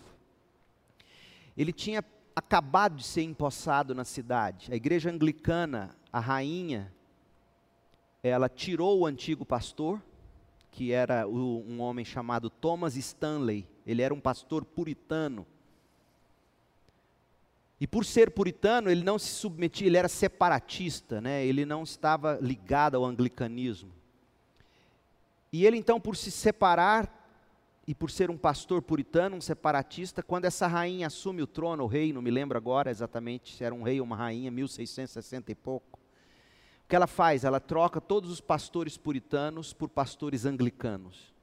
Ele 1.57 1.73
tinha 1.73 2.03
acabado 2.35 2.95
de 2.95 3.03
ser 3.03 3.23
empossado 3.23 3.95
na 3.95 4.05
cidade. 4.05 4.71
A 4.71 4.75
igreja 4.75 5.09
anglicana, 5.09 5.95
a 6.11 6.19
rainha, 6.19 6.93
ela 8.23 8.47
tirou 8.47 8.99
o 8.99 9.05
antigo 9.05 9.45
pastor, 9.45 10.01
que 10.69 10.91
era 10.91 11.27
um 11.27 11.81
homem 11.81 12.05
chamado 12.05 12.49
Thomas 12.49 12.95
Stanley. 12.95 13.67
Ele 13.85 14.01
era 14.01 14.13
um 14.13 14.19
pastor 14.19 14.63
puritano. 14.63 15.45
E 17.81 17.87
por 17.87 18.05
ser 18.05 18.29
puritano, 18.29 18.91
ele 18.91 19.03
não 19.03 19.17
se 19.17 19.29
submetia, 19.29 19.87
ele 19.87 19.97
era 19.97 20.07
separatista, 20.07 21.19
né? 21.19 21.43
ele 21.43 21.65
não 21.65 21.81
estava 21.81 22.37
ligado 22.39 22.95
ao 22.95 23.03
anglicanismo. 23.03 23.91
E 25.51 25.65
ele 25.65 25.77
então, 25.77 25.99
por 25.99 26.15
se 26.15 26.29
separar 26.29 27.11
e 27.87 27.95
por 27.95 28.11
ser 28.11 28.29
um 28.29 28.37
pastor 28.37 28.83
puritano, 28.83 29.35
um 29.35 29.41
separatista, 29.41 30.21
quando 30.21 30.45
essa 30.45 30.67
rainha 30.67 31.07
assume 31.07 31.41
o 31.41 31.47
trono, 31.47 31.83
o 31.83 31.87
rei, 31.87 32.13
não 32.13 32.21
me 32.21 32.29
lembro 32.29 32.55
agora 32.55 32.91
exatamente 32.91 33.55
se 33.55 33.63
era 33.63 33.73
um 33.73 33.81
rei 33.81 33.99
ou 33.99 34.05
uma 34.05 34.15
rainha, 34.15 34.51
1660 34.51 35.51
e 35.51 35.55
pouco. 35.55 35.97
O 36.85 36.87
que 36.87 36.95
ela 36.95 37.07
faz? 37.07 37.43
Ela 37.43 37.59
troca 37.59 37.99
todos 37.99 38.29
os 38.29 38.39
pastores 38.39 38.95
puritanos 38.95 39.73
por 39.73 39.89
pastores 39.89 40.45
anglicanos. 40.45 41.33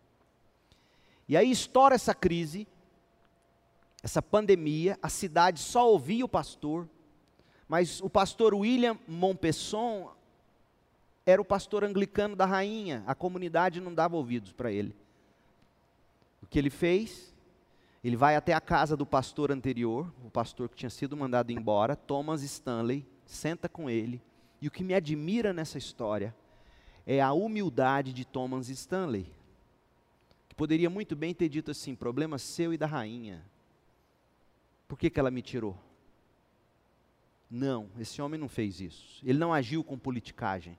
E 1.29 1.37
aí 1.37 1.51
estoura 1.51 1.97
essa 1.97 2.15
crise, 2.15 2.69
essa 4.03 4.23
pandemia, 4.23 4.99
a 5.03 5.09
cidade 5.09 5.61
só 5.61 5.91
ouvia 5.91 6.25
o 6.25 6.29
pastor, 6.29 6.89
mas 7.69 8.01
o 8.01 8.09
pastor 8.09 8.55
William 8.55 8.99
Montpesson 9.07 10.15
era 11.27 11.43
o 11.43 11.45
pastor 11.45 11.85
anglicano 11.85 12.35
da 12.35 12.47
rainha, 12.47 13.03
a 13.07 13.15
comunidade 13.15 13.81
não 13.81 13.93
dava 13.93 14.17
ouvidos 14.17 14.53
para 14.53 14.73
ele. 14.73 14.97
O 16.43 16.47
que 16.47 16.59
ele 16.59 16.71
fez? 16.71 17.35
Ele 18.03 18.17
vai 18.17 18.37
até 18.37 18.55
a 18.55 18.61
casa 18.61 18.97
do 18.97 19.05
pastor 19.05 19.51
anterior, 19.51 20.11
o 20.25 20.31
pastor 20.31 20.69
que 20.69 20.77
tinha 20.77 20.89
sido 20.89 21.17
mandado 21.17 21.51
embora, 21.51 21.97
Thomas 21.97 22.43
Stanley, 22.43 23.05
senta 23.27 23.69
com 23.69 23.91
ele. 23.91 24.23
E 24.61 24.69
o 24.69 24.71
que 24.71 24.83
me 24.83 24.95
admira 24.95 25.53
nessa 25.53 25.77
história 25.77 26.35
é 27.07 27.21
a 27.21 27.33
humildade 27.33 28.13
de 28.13 28.25
Thomas 28.25 28.69
Stanley, 28.69 29.27
que 30.49 30.55
poderia 30.55 30.89
muito 30.89 31.15
bem 31.15 31.35
ter 31.35 31.49
dito 31.49 31.71
assim: 31.71 31.95
problema 31.95 32.39
seu 32.39 32.73
e 32.73 32.79
da 32.79 32.87
rainha. 32.87 33.45
Por 34.89 34.99
que, 34.99 35.11
que 35.11 35.21
ela 35.21 35.31
me 35.31 35.43
tirou? 35.43 35.79
Não, 37.51 37.89
esse 37.99 38.21
homem 38.21 38.41
não 38.41 38.49
fez 38.49 38.81
isso. 38.81 39.21
Ele 39.25 39.39
não 39.39 39.53
agiu 39.53 39.85
com 39.85 39.99
politicagem. 39.99 40.79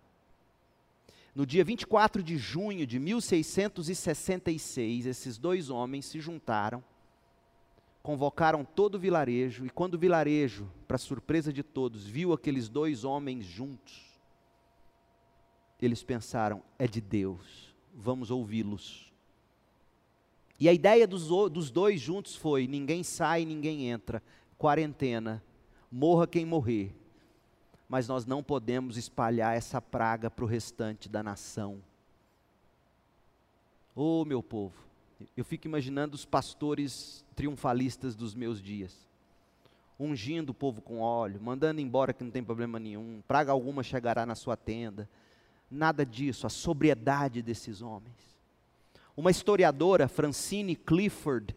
No 1.34 1.46
dia 1.46 1.64
24 1.64 2.22
de 2.24 2.38
junho 2.38 2.86
de 2.86 3.00
1666, 3.00 5.06
esses 5.06 5.38
dois 5.38 5.70
homens 5.70 6.06
se 6.06 6.20
juntaram, 6.20 6.84
convocaram 8.02 8.66
todo 8.66 8.96
o 8.96 9.00
vilarejo, 9.00 9.66
e 9.66 9.70
quando 9.70 9.94
o 9.94 10.00
vilarejo, 10.00 10.70
para 10.88 10.98
surpresa 10.98 11.54
de 11.54 11.64
todos, 11.64 12.08
viu 12.08 12.34
aqueles 12.34 12.68
dois 12.68 13.04
homens 13.04 13.46
juntos, 13.46 14.10
eles 15.82 16.04
pensaram: 16.04 16.62
é 16.78 16.88
de 16.88 17.00
Deus, 17.00 17.74
vamos 17.94 18.32
ouvi-los. 18.32 19.09
E 20.60 20.68
a 20.68 20.74
ideia 20.74 21.08
dos, 21.08 21.28
dos 21.50 21.72
dois 21.72 22.02
juntos 22.02 22.36
foi: 22.36 22.68
ninguém 22.68 23.04
sai, 23.04 23.46
ninguém 23.46 23.90
entra, 23.90 24.22
quarentena, 24.58 25.44
morra 25.92 26.28
quem 26.28 26.46
morrer 26.46 26.94
mas 27.90 28.08
nós 28.08 28.24
não 28.24 28.44
podemos 28.44 28.98
espalhar 28.98 29.58
essa 29.58 29.82
praga 29.82 30.30
para 30.30 30.46
o 30.46 30.48
restante 30.48 31.10
da 31.10 31.24
nação. 31.24 31.82
Oh, 33.96 34.24
meu 34.24 34.44
povo, 34.44 34.76
eu 35.36 35.44
fico 35.44 35.66
imaginando 35.66 36.14
os 36.14 36.24
pastores 36.24 37.26
triunfalistas 37.36 38.16
dos 38.16 38.36
meus 38.36 38.62
dias, 38.62 38.96
ungindo 40.00 40.52
o 40.52 40.54
povo 40.54 40.84
com 40.84 41.00
óleo, 41.00 41.42
mandando 41.42 41.82
embora 41.82 42.14
que 42.14 42.24
não 42.24 42.30
tem 42.30 42.44
problema 42.44 42.80
nenhum, 42.80 43.24
praga 43.28 43.52
alguma 43.52 43.82
chegará 43.82 44.24
na 44.24 44.36
sua 44.36 44.56
tenda. 44.56 45.10
Nada 45.70 46.06
disso, 46.06 46.46
a 46.46 46.50
sobriedade 46.50 47.42
desses 47.42 47.82
homens. 47.82 48.39
Uma 49.20 49.32
historiadora, 49.32 50.08
Francine 50.08 50.78
Clifford, 50.78 51.54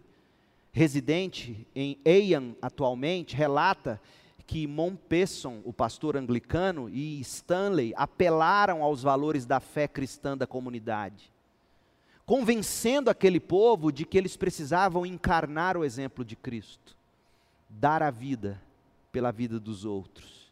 residente 0.73 1.65
em 1.77 1.97
Eian 2.05 2.57
atualmente, 2.61 3.37
relata 3.37 4.01
que 4.49 4.67
Montpesson, 4.67 5.63
o 5.65 5.73
pastor 5.73 6.17
anglicano, 6.17 6.89
e 6.89 7.21
Stanley 7.21 7.95
apelaram 7.97 8.83
aos 8.83 9.05
valores 9.05 9.47
da 9.47 9.61
fé 9.61 9.87
cristã 9.87 10.37
da 10.37 10.45
comunidade, 10.45 11.31
convencendo 12.27 13.09
aquele 13.09 13.39
povo 13.39 13.93
de 13.93 14.05
que 14.05 14.19
eles 14.19 14.37
precisavam 14.37 15.07
encarnar 15.07 15.77
o 15.77 15.85
exemplo 15.85 16.25
de 16.25 16.35
Cristo, 16.35 16.97
dar 17.69 18.03
a 18.03 18.11
vida 18.11 18.61
pela 19.13 19.31
vida 19.31 19.61
dos 19.61 19.85
outros. 19.85 20.51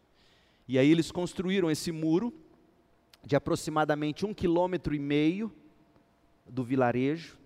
E 0.65 0.79
aí 0.79 0.89
eles 0.89 1.11
construíram 1.11 1.69
esse 1.69 1.91
muro 1.91 2.33
de 3.21 3.35
aproximadamente 3.35 4.25
um 4.25 4.33
quilômetro 4.33 4.95
e 4.95 4.99
meio 4.99 5.51
do 6.51 6.63
vilarejo, 6.63 7.37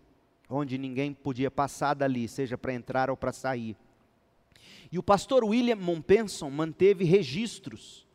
onde 0.49 0.77
ninguém 0.77 1.13
podia 1.13 1.51
passar 1.51 1.93
dali, 1.93 2.27
seja 2.27 2.57
para 2.57 2.73
entrar 2.73 3.09
ou 3.09 3.15
para 3.15 3.31
sair. 3.31 3.77
E 4.91 4.97
o 4.97 5.03
pastor 5.03 5.43
William 5.43 5.75
Monpenson 5.75 6.49
manteve 6.49 7.03
registros. 7.03 8.05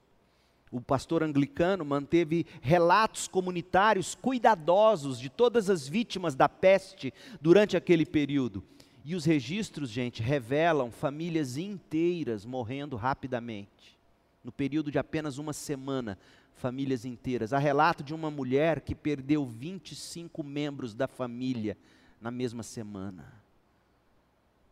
O 0.71 0.81
pastor 0.81 1.23
anglicano 1.23 1.85
manteve 1.85 2.47
relatos 2.61 3.27
comunitários 3.27 4.15
cuidadosos 4.15 5.19
de 5.19 5.29
todas 5.29 5.69
as 5.69 5.89
vítimas 5.89 6.35
da 6.35 6.49
peste 6.49 7.13
durante 7.41 7.77
aquele 7.77 8.07
período. 8.07 8.63
E 9.05 9.15
os 9.15 9.25
registros, 9.25 9.91
gente, 9.91 10.23
revelam 10.23 10.91
famílias 10.91 11.57
inteiras 11.57 12.45
morrendo 12.45 12.97
rapidamente. 12.97 13.99
No 14.45 14.53
período 14.53 14.91
de 14.91 14.99
apenas 14.99 15.39
uma 15.39 15.53
semana, 15.53 16.17
famílias 16.61 17.05
inteiras. 17.05 17.53
Há 17.53 17.59
relato 17.59 18.05
de 18.05 18.15
uma 18.15 18.31
mulher 18.31 18.83
que 18.83 18.95
perdeu 18.95 19.45
25 19.45 20.45
membros 20.45 20.95
da 20.95 21.09
família 21.09 21.77
na 22.21 22.31
mesma 22.31 22.63
semana. 22.63 23.43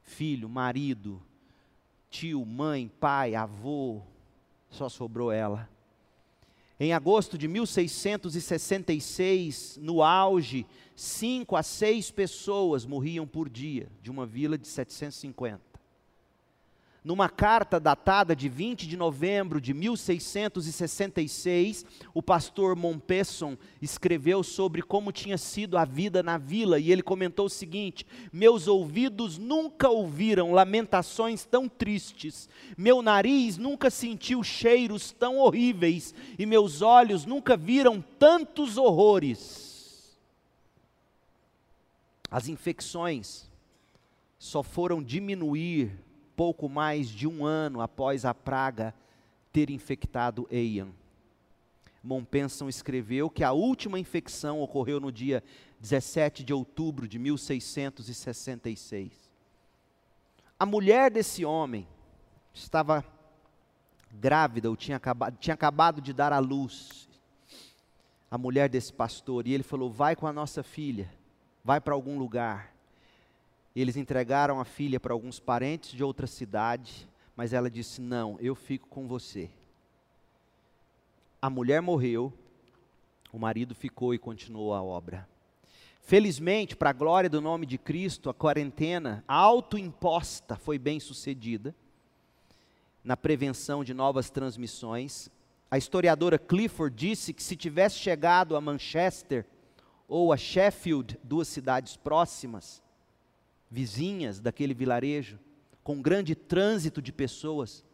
Filho, 0.03 0.49
marido, 0.49 1.21
tio, 2.11 2.45
mãe, 2.45 2.89
pai, 3.01 3.35
avô, 3.35 4.03
só 4.71 4.89
sobrou 4.89 5.33
ela. 5.33 5.69
Em 6.79 6.93
agosto 6.93 7.37
de 7.37 7.49
1666, 7.49 9.81
no 9.83 10.01
auge, 10.03 10.65
cinco 10.95 11.57
a 11.57 11.65
seis 11.65 12.09
pessoas 12.11 12.87
morriam 12.87 13.27
por 13.27 13.49
dia, 13.49 13.91
de 14.01 14.11
uma 14.11 14.25
vila 14.25 14.57
de 14.57 14.69
750 14.69 15.68
numa 17.05 17.29
carta 17.29 17.79
datada 17.79 18.35
de 18.35 18.49
20 18.49 18.87
de 18.87 18.97
novembro 18.97 19.61
de 19.61 19.73
1666, 19.73 21.87
o 22.13 22.23
pastor 22.23 22.75
Montpesson 22.75 23.57
escreveu 23.81 24.43
sobre 24.43 24.83
como 24.83 25.13
tinha 25.13 25.39
sido 25.39 25.79
a 25.79 25.85
vida 25.85 26.23
na 26.23 26.37
vila 26.37 26.79
e 26.79 26.91
ele 26.91 27.03
comentou 27.03 27.47
o 27.47 27.51
seguinte: 27.51 28.05
Meus 28.33 28.67
ouvidos 28.67 29.39
nunca 29.39 29.89
ouviram 29.89 30.53
lamentações 30.53 31.45
tão 31.45 31.69
tristes, 31.69 32.49
meu 32.77 33.01
nariz 33.01 33.57
nunca 33.57 33.91
sentiu 33.91 34.43
cheiros 34.43 35.13
tão 35.13 35.39
horríveis 35.39 36.15
e 36.39 36.45
meus 36.45 36.83
olhos 36.83 37.25
nunca 37.25 37.57
viram 37.57 38.05
tantos 38.19 38.77
horrores. 38.77 40.19
As 42.31 42.49
infecções 42.49 43.49
só 44.39 44.63
foram 44.63 45.03
diminuir 45.03 45.91
pouco 46.39 46.69
mais 46.69 47.09
de 47.09 47.27
um 47.27 47.45
ano 47.45 47.81
após 47.81 48.25
a 48.25 48.33
praga 48.33 48.95
ter 49.53 49.71
infectado 49.71 50.47
Eian. 50.53 50.91
Monpenson 52.01 52.69
escreveu 52.69 53.29
que 53.29 53.43
a 53.43 53.51
última 53.51 53.99
infecção 53.99 54.63
ocorreu 54.63 55.01
no 55.01 55.11
dia 55.11 55.43
17 55.81 56.45
de 56.45 56.55
outubro 56.55 57.09
de 57.09 57.19
1666. 57.19 59.11
A 60.57 60.65
mulher 60.65 61.11
desse 61.11 61.45
homem 61.45 61.89
estava 62.55 63.05
grávida, 64.13 64.71
ou 64.71 64.77
tinha 64.77 64.97
acabado, 64.97 65.37
tinha 65.39 65.55
acabado 65.55 66.01
de 66.01 66.13
dar 66.13 66.33
à 66.33 66.39
luz. 66.39 67.09
A 68.31 68.39
mulher 68.39 68.69
desse 68.69 68.93
pastor, 68.93 69.45
e 69.45 69.55
ele 69.55 69.65
falou: 69.65 69.91
Vai 69.91 70.15
com 70.15 70.29
a 70.29 70.33
nossa 70.33 70.63
filha, 70.63 71.13
vai 71.65 71.81
para 71.81 71.95
algum 71.95 72.17
lugar. 72.17 72.78
Eles 73.81 73.97
entregaram 73.97 74.59
a 74.59 74.65
filha 74.65 74.99
para 74.99 75.13
alguns 75.13 75.39
parentes 75.39 75.93
de 75.93 76.03
outra 76.03 76.27
cidade, 76.27 77.09
mas 77.37 77.53
ela 77.53 77.71
disse: 77.71 78.01
Não, 78.01 78.37
eu 78.41 78.57
fico 78.57 78.89
com 78.89 79.07
você. 79.07 79.49
A 81.41 81.49
mulher 81.49 81.81
morreu, 81.81 82.33
o 83.33 83.39
marido 83.39 83.77
ficou 83.77 84.13
e 84.13 84.19
continuou 84.19 84.75
a 84.75 84.83
obra. 84.83 85.29
Felizmente, 86.01 86.75
para 86.75 86.91
a 86.91 86.93
glória 86.93 87.31
do 87.31 87.41
nome 87.41 87.67
de 87.67 87.79
Cristo, 87.79 88.29
a 88.29 88.35
quarentena 88.35 89.23
autoimposta 89.29 90.57
foi 90.57 90.77
bem 90.77 90.99
sucedida 90.99 91.73
na 93.05 93.17
prevenção 93.17 93.85
de 93.85 93.95
novas 93.95 94.29
transmissões. 94.29 95.31
A 95.71 95.79
historiadora 95.79 96.37
Clifford 96.37 96.97
disse 96.97 97.33
que 97.33 97.45
se 97.45 97.55
tivesse 97.55 97.97
chegado 97.99 98.57
a 98.57 98.61
Manchester 98.61 99.47
ou 100.09 100.33
a 100.33 100.37
Sheffield, 100.37 101.17
duas 101.23 101.47
cidades 101.47 101.97
próximas, 101.97 102.83
vizinhas 103.71 104.41
daquele 104.41 104.75
vilarejo, 104.75 105.39
com 105.83 106.01
grande 106.01 106.35
trânsito 106.35 107.01
de 107.01 107.13
pessoas, 107.13 107.85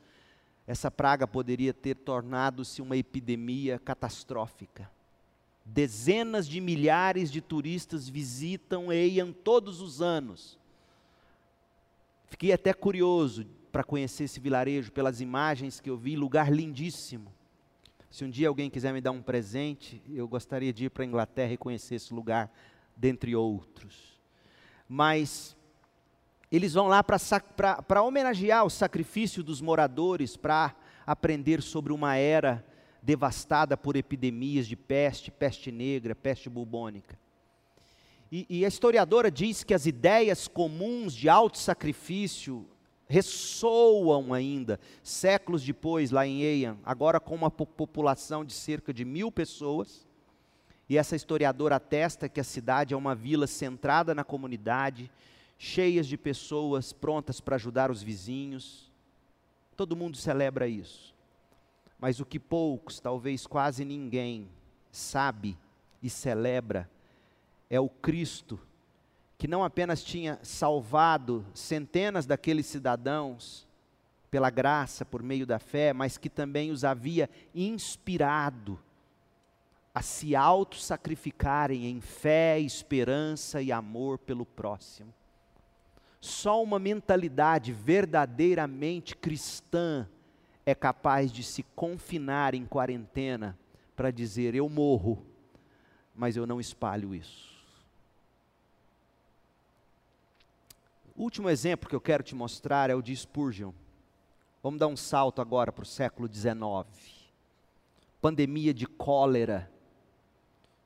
essa 0.67 0.91
praga 0.91 1.27
poderia 1.27 1.75
ter 1.75 1.95
tornado-se 1.95 2.81
uma 2.81 2.97
epidemia 2.97 3.79
catastrófica. 3.79 4.91
Dezenas 5.65 6.47
de 6.49 6.61
milhares 6.61 7.31
de 7.31 7.41
turistas 7.41 8.09
visitam 8.09 8.93
Eian 8.93 9.33
todos 9.33 9.81
os 9.81 10.01
anos. 10.01 10.59
Fiquei 12.27 12.53
até 12.53 12.73
curioso 12.73 13.47
para 13.71 13.85
conhecer 13.85 14.25
esse 14.25 14.41
vilarejo 14.41 14.93
pelas 14.93 15.21
imagens 15.21 15.81
que 15.81 15.91
eu 15.91 15.97
vi, 15.97 16.17
lugar 16.17 16.53
lindíssimo. 16.53 17.33
Se 18.11 18.25
um 18.25 18.31
dia 18.31 18.49
alguém 18.49 18.71
quiser 18.71 18.93
me 18.93 19.01
dar 19.01 19.11
um 19.11 19.23
presente, 19.23 20.01
eu 20.09 20.29
gostaria 20.29 20.73
de 20.73 20.85
ir 20.85 20.91
para 20.91 21.03
a 21.03 21.07
Inglaterra 21.07 21.53
e 21.53 21.57
conhecer 21.57 21.97
esse 21.97 22.15
lugar, 22.15 22.53
dentre 22.97 23.35
outros. 23.35 24.21
Mas 24.89 25.57
eles 26.55 26.75
vão 26.75 26.87
lá 26.87 27.03
para 27.03 28.03
homenagear 28.03 28.65
o 28.65 28.71
sacrifício 28.71 29.43
dos 29.43 29.61
moradores, 29.61 30.37
para 30.37 30.75
aprender 31.05 31.61
sobre 31.61 31.93
uma 31.93 32.17
era 32.17 32.65
devastada 33.03 33.77
por 33.77 33.97
epidemias 33.97 34.67
de 34.67 34.77
peste, 34.77 35.31
peste 35.31 35.73
negra, 35.73 36.15
peste 36.15 36.49
bubônica. 36.49 37.19
E, 38.31 38.47
e 38.49 38.65
a 38.65 38.69
historiadora 38.69 39.31
diz 39.31 39.65
que 39.65 39.75
as 39.75 39.85
ideias 39.85 40.47
comuns 40.47 41.13
de 41.13 41.29
alto 41.29 41.59
sacrifício 41.59 42.67
ressoam 43.07 44.33
ainda, 44.33 44.81
séculos 45.03 45.63
depois, 45.63 46.11
lá 46.11 46.27
em 46.27 46.43
Eian, 46.43 46.79
agora 46.85 47.21
com 47.21 47.35
uma 47.35 47.51
população 47.51 48.45
de 48.45 48.53
cerca 48.53 48.95
de 48.95 49.05
mil 49.05 49.31
pessoas. 49.31 50.07
E 50.89 50.97
essa 50.97 51.17
historiadora 51.17 51.77
atesta 51.77 52.29
que 52.29 52.41
a 52.41 52.45
cidade 52.45 52.95
é 52.95 52.97
uma 52.97 53.15
vila 53.15 53.47
centrada 53.47 54.15
na 54.15 54.23
comunidade, 54.23 55.11
cheias 55.59 56.07
de 56.07 56.17
pessoas 56.17 56.93
prontas 56.93 57.41
para 57.41 57.57
ajudar 57.57 57.91
os 57.91 58.03
vizinhos. 58.03 58.91
Todo 59.77 59.97
mundo 59.97 60.17
celebra 60.17 60.69
isso. 60.69 61.15
Mas 61.99 62.21
o 62.21 62.27
que 62.27 62.39
poucos, 62.39 63.01
talvez 63.01 63.47
quase 63.47 63.85
ninguém, 63.85 64.49
sabe 64.91 65.57
e 66.03 66.11
celebra 66.11 66.89
é 67.71 67.81
o 67.81 67.89
Cristo, 67.89 68.61
que 69.39 69.49
não 69.49 69.65
apenas 69.65 70.05
tinha 70.05 70.39
salvado 70.43 71.45
centenas 71.55 72.27
daqueles 72.27 72.67
cidadãos 72.67 73.67
pela 74.31 74.51
graça, 74.51 75.05
por 75.05 75.23
meio 75.23 75.47
da 75.47 75.59
fé, 75.59 75.93
mas 75.93 76.19
que 76.19 76.29
também 76.29 76.71
os 76.71 76.85
havia 76.85 77.31
inspirado 77.55 78.79
a 79.95 80.03
se 80.03 80.35
auto-sacrificarem 80.35 81.87
em 81.87 82.01
fé, 82.01 82.59
esperança 82.59 83.63
e 83.63 83.71
amor 83.71 84.19
pelo 84.19 84.45
próximo. 84.45 85.15
Só 86.25 86.61
uma 86.63 86.79
mentalidade 86.79 87.71
verdadeiramente 87.71 89.15
cristã 89.15 90.09
é 90.65 90.75
capaz 90.75 91.31
de 91.31 91.43
se 91.43 91.63
confinar 91.77 92.55
em 92.55 92.65
quarentena 92.65 93.59
para 93.95 94.11
dizer: 94.11 94.55
eu 94.55 94.67
morro, 94.67 95.23
mas 96.15 96.35
eu 96.35 96.47
não 96.47 96.59
espalho 96.59 97.15
isso. 97.15 97.53
O 101.15 101.25
último 101.25 101.51
exemplo 101.51 101.91
que 101.91 101.95
eu 101.95 102.01
quero 102.01 102.23
te 102.23 102.35
mostrar 102.35 102.89
é 102.89 102.95
o 102.95 103.03
de 103.03 103.15
Spurgeon. 103.15 103.75
Vamos 104.63 104.81
dar 104.81 104.87
um 104.87 104.97
salto 104.97 105.43
agora 105.43 105.71
para 105.71 105.83
o 105.83 105.87
século 105.87 106.27
XIX. 106.27 106.87
Pandemia 108.23 108.73
de 108.73 108.87
cólera, 108.87 109.71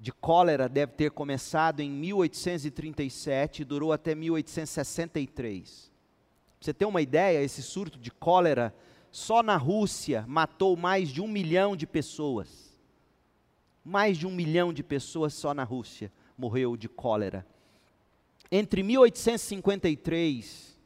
de 0.00 0.12
cólera 0.12 0.68
deve 0.68 0.92
ter 0.92 1.10
começado 1.10 1.80
em 1.80 1.90
1837 1.90 3.62
e 3.62 3.64
durou 3.64 3.92
até 3.92 4.14
1863. 4.14 5.90
Pra 6.58 6.64
você 6.64 6.74
ter 6.74 6.84
uma 6.84 7.00
ideia, 7.02 7.42
esse 7.42 7.62
surto 7.62 7.98
de 7.98 8.10
cólera 8.10 8.74
só 9.10 9.42
na 9.42 9.56
Rússia 9.56 10.24
matou 10.28 10.76
mais 10.76 11.08
de 11.08 11.20
um 11.20 11.28
milhão 11.28 11.76
de 11.76 11.86
pessoas. 11.86 12.78
Mais 13.84 14.18
de 14.18 14.26
um 14.26 14.30
milhão 14.30 14.72
de 14.72 14.82
pessoas 14.82 15.34
só 15.34 15.54
na 15.54 15.64
Rússia 15.64 16.12
morreu 16.36 16.76
de 16.76 16.88
cólera. 16.88 17.46
Entre 18.50 18.82
1853 18.82 20.78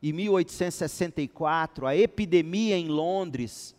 e 0.00 0.12
1864, 0.12 1.86
a 1.86 1.96
epidemia 1.96 2.76
em 2.76 2.88
Londres 2.88 3.74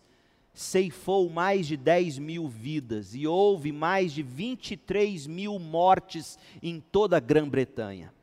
ceifou 0.53 1.29
mais 1.29 1.65
de 1.67 1.77
10 1.77 2.19
mil 2.19 2.47
vidas 2.47 3.15
e 3.15 3.25
houve 3.25 3.71
mais 3.71 4.11
de 4.11 4.21
23 4.21 5.25
mil 5.25 5.57
mortes 5.57 6.37
em 6.61 6.81
toda 6.81 7.15
a 7.15 7.19
Grã-Bretanha. 7.19 8.13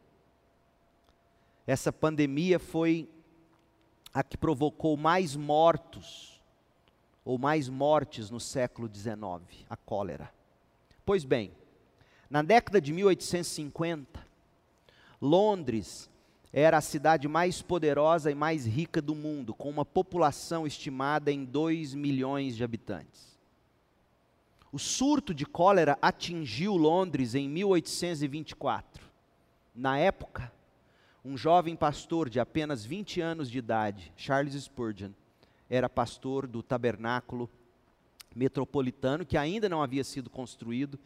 Essa 1.66 1.92
pandemia 1.92 2.58
foi 2.58 3.08
a 4.16 4.22
que 4.22 4.38
provocou 4.38 4.96
mais 4.96 5.36
mortos, 5.36 6.40
ou 7.22 7.36
mais 7.36 7.68
mortes 7.68 8.30
no 8.30 8.40
século 8.40 8.88
XIX, 8.90 9.66
a 9.68 9.76
cólera. 9.76 10.32
Pois 11.04 11.22
bem, 11.22 11.52
na 12.30 12.40
década 12.40 12.80
de 12.80 12.94
1850, 12.94 14.26
Londres 15.20 16.08
era 16.50 16.78
a 16.78 16.80
cidade 16.80 17.28
mais 17.28 17.60
poderosa 17.60 18.30
e 18.30 18.34
mais 18.34 18.64
rica 18.64 19.02
do 19.02 19.14
mundo, 19.14 19.52
com 19.52 19.68
uma 19.68 19.84
população 19.84 20.66
estimada 20.66 21.30
em 21.30 21.44
2 21.44 21.92
milhões 21.92 22.56
de 22.56 22.64
habitantes. 22.64 23.38
O 24.72 24.78
surto 24.78 25.34
de 25.34 25.44
cólera 25.44 25.98
atingiu 26.00 26.74
Londres 26.74 27.34
em 27.34 27.50
1824. 27.50 29.04
Na 29.74 29.98
época, 29.98 30.50
um 31.26 31.36
jovem 31.36 31.74
pastor 31.74 32.30
de 32.30 32.38
apenas 32.38 32.84
20 32.84 33.20
anos 33.20 33.50
de 33.50 33.58
idade, 33.58 34.12
Charles 34.16 34.54
Spurgeon, 34.54 35.10
era 35.68 35.88
pastor 35.88 36.46
do 36.46 36.62
tabernáculo 36.62 37.50
metropolitano, 38.32 39.26
que 39.26 39.36
ainda 39.36 39.68
não 39.68 39.82
havia 39.82 40.04
sido 40.04 40.30
construído, 40.30 40.96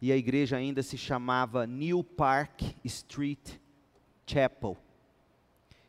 e 0.00 0.10
a 0.10 0.16
igreja 0.16 0.56
ainda 0.56 0.82
se 0.82 0.96
chamava 0.96 1.66
New 1.66 2.02
Park 2.02 2.62
Street 2.84 3.58
Chapel. 4.26 4.78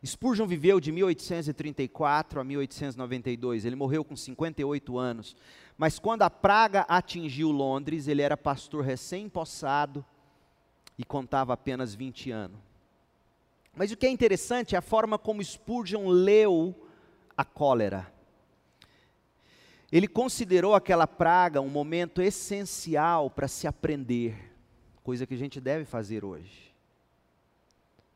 Spurgeon 0.04 0.46
viveu 0.46 0.78
de 0.78 0.92
1834 0.92 2.40
a 2.40 2.44
1892, 2.44 3.64
ele 3.64 3.76
morreu 3.76 4.04
com 4.04 4.14
58 4.14 4.98
anos. 4.98 5.34
Mas 5.78 5.98
quando 5.98 6.22
a 6.22 6.28
praga 6.28 6.82
atingiu 6.82 7.50
Londres, 7.50 8.06
ele 8.06 8.20
era 8.20 8.36
pastor 8.36 8.84
recém-possado 8.84 10.04
e 10.98 11.04
contava 11.04 11.54
apenas 11.54 11.94
20 11.94 12.30
anos. 12.30 12.71
Mas 13.74 13.90
o 13.90 13.96
que 13.96 14.06
é 14.06 14.10
interessante 14.10 14.74
é 14.74 14.78
a 14.78 14.82
forma 14.82 15.18
como 15.18 15.42
Spurgeon 15.42 16.08
leu 16.08 16.74
a 17.36 17.44
cólera. 17.44 18.12
Ele 19.90 20.08
considerou 20.08 20.74
aquela 20.74 21.06
praga 21.06 21.60
um 21.60 21.68
momento 21.68 22.22
essencial 22.22 23.30
para 23.30 23.48
se 23.48 23.66
aprender, 23.66 24.52
coisa 25.02 25.26
que 25.26 25.34
a 25.34 25.38
gente 25.38 25.60
deve 25.60 25.84
fazer 25.84 26.24
hoje. 26.24 26.72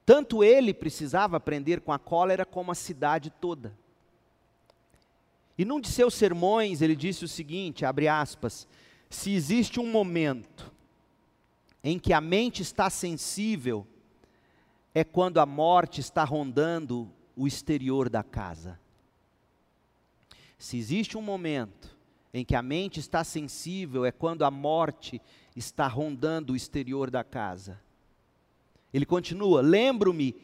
Tanto 0.04 0.44
ele 0.44 0.72
precisava 0.72 1.36
aprender 1.36 1.80
com 1.80 1.92
a 1.92 1.98
cólera, 1.98 2.46
como 2.46 2.70
a 2.70 2.74
cidade 2.74 3.28
toda. 3.28 3.76
E 5.59 5.64
num 5.64 5.80
de 5.80 5.88
seus 5.88 6.14
sermões, 6.14 6.80
ele 6.80 6.94
disse 6.94 7.24
o 7.24 7.28
seguinte: 7.28 7.84
abre 7.84 8.07
aspas, 8.09 8.68
se 9.11 9.34
existe 9.34 9.80
um 9.80 9.90
momento 9.90 10.72
em 11.82 11.98
que 11.98 12.12
a 12.12 12.20
mente 12.20 12.62
está 12.62 12.88
sensível, 12.88 13.86
é 14.97 15.05
quando 15.05 15.40
a 15.40 15.44
morte 15.44 16.01
está 16.01 16.24
rondando 16.24 17.12
o 17.36 17.47
exterior 17.47 18.09
da 18.09 18.22
casa. 18.22 18.80
Se 20.57 20.78
existe 20.78 21.18
um 21.18 21.20
momento 21.20 21.94
em 22.32 22.42
que 22.42 22.55
a 22.55 22.62
mente 22.62 22.99
está 22.99 23.22
sensível, 23.22 24.07
é 24.07 24.11
quando 24.11 24.42
a 24.42 24.51
morte 24.51 25.20
está 25.55 25.86
rondando 25.86 26.55
o 26.55 26.57
exterior 26.57 27.11
da 27.11 27.22
casa. 27.22 27.78
Ele 28.90 29.05
continua: 29.05 29.61
Lembro-me, 29.61 30.34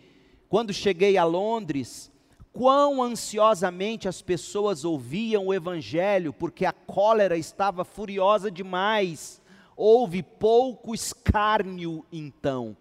quando 0.50 0.70
cheguei 0.70 1.16
a 1.16 1.24
Londres, 1.24 2.12
quão 2.52 3.02
ansiosamente 3.02 4.06
as 4.06 4.20
pessoas 4.20 4.84
ouviam 4.84 5.46
o 5.46 5.54
Evangelho, 5.54 6.30
porque 6.30 6.66
a 6.66 6.74
cólera 6.74 7.38
estava 7.38 7.86
furiosa 7.86 8.50
demais. 8.50 9.40
Houve 9.74 10.22
pouco 10.22 10.94
escárnio 10.94 12.04
então. 12.12 12.76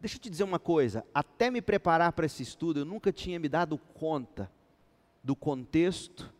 Deixa 0.00 0.16
eu 0.16 0.20
te 0.20 0.30
dizer 0.30 0.44
uma 0.44 0.58
coisa: 0.58 1.04
até 1.12 1.50
me 1.50 1.60
preparar 1.60 2.12
para 2.12 2.26
esse 2.26 2.42
estudo, 2.42 2.80
eu 2.80 2.84
nunca 2.84 3.12
tinha 3.12 3.38
me 3.38 3.48
dado 3.48 3.78
conta 3.78 4.50
do 5.22 5.34
contexto 5.34 6.32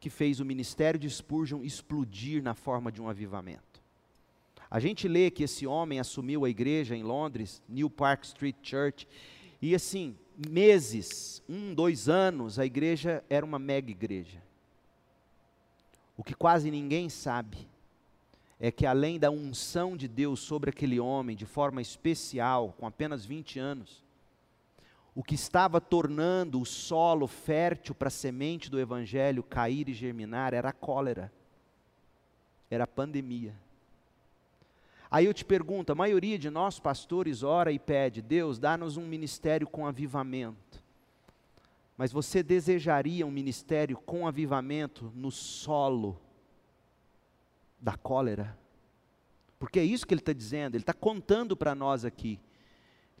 que 0.00 0.10
fez 0.10 0.40
o 0.40 0.44
ministério 0.44 0.98
de 0.98 1.08
Spurgeon 1.08 1.62
explodir 1.62 2.42
na 2.42 2.54
forma 2.54 2.90
de 2.90 3.00
um 3.00 3.08
avivamento. 3.08 3.82
A 4.70 4.80
gente 4.80 5.06
lê 5.06 5.30
que 5.30 5.44
esse 5.44 5.66
homem 5.66 6.00
assumiu 6.00 6.44
a 6.44 6.50
igreja 6.50 6.96
em 6.96 7.02
Londres, 7.02 7.62
New 7.68 7.88
Park 7.88 8.24
Street 8.24 8.56
Church, 8.62 9.06
e 9.62 9.74
assim, 9.74 10.16
meses, 10.36 11.42
um, 11.48 11.72
dois 11.74 12.08
anos, 12.08 12.58
a 12.58 12.66
igreja 12.66 13.24
era 13.30 13.46
uma 13.46 13.58
mega 13.58 13.90
igreja. 13.90 14.42
O 16.16 16.24
que 16.24 16.34
quase 16.34 16.70
ninguém 16.70 17.08
sabe 17.08 17.68
é 18.58 18.70
que 18.70 18.86
além 18.86 19.18
da 19.18 19.30
unção 19.30 19.96
de 19.96 20.08
Deus 20.08 20.40
sobre 20.40 20.70
aquele 20.70 21.00
homem 21.00 21.36
de 21.36 21.44
forma 21.44 21.82
especial, 21.82 22.74
com 22.78 22.86
apenas 22.86 23.24
20 23.24 23.58
anos, 23.58 24.04
o 25.14 25.22
que 25.22 25.34
estava 25.34 25.80
tornando 25.80 26.60
o 26.60 26.66
solo 26.66 27.26
fértil 27.26 27.94
para 27.94 28.08
a 28.08 28.10
semente 28.10 28.70
do 28.70 28.80
evangelho 28.80 29.42
cair 29.42 29.88
e 29.88 29.92
germinar 29.92 30.52
era 30.52 30.70
a 30.70 30.72
cólera, 30.72 31.32
era 32.70 32.84
a 32.84 32.88
pandemia. 32.88 33.54
Aí 35.10 35.26
eu 35.26 35.34
te 35.34 35.44
pergunto: 35.44 35.92
a 35.92 35.94
maioria 35.94 36.36
de 36.36 36.50
nós 36.50 36.80
pastores 36.80 37.44
ora 37.44 37.70
e 37.70 37.78
pede, 37.78 38.20
Deus, 38.20 38.58
dá-nos 38.58 38.96
um 38.96 39.06
ministério 39.06 39.68
com 39.68 39.86
avivamento. 39.86 40.82
Mas 41.96 42.10
você 42.10 42.42
desejaria 42.42 43.24
um 43.24 43.30
ministério 43.30 43.96
com 43.96 44.26
avivamento 44.26 45.12
no 45.14 45.30
solo 45.30 46.20
da 47.84 47.96
cólera? 47.96 48.58
Porque 49.58 49.78
é 49.78 49.84
isso 49.84 50.06
que 50.06 50.14
ele 50.14 50.20
está 50.20 50.32
dizendo, 50.32 50.74
ele 50.74 50.82
está 50.82 50.92
contando 50.92 51.56
para 51.56 51.74
nós 51.74 52.04
aqui. 52.04 52.40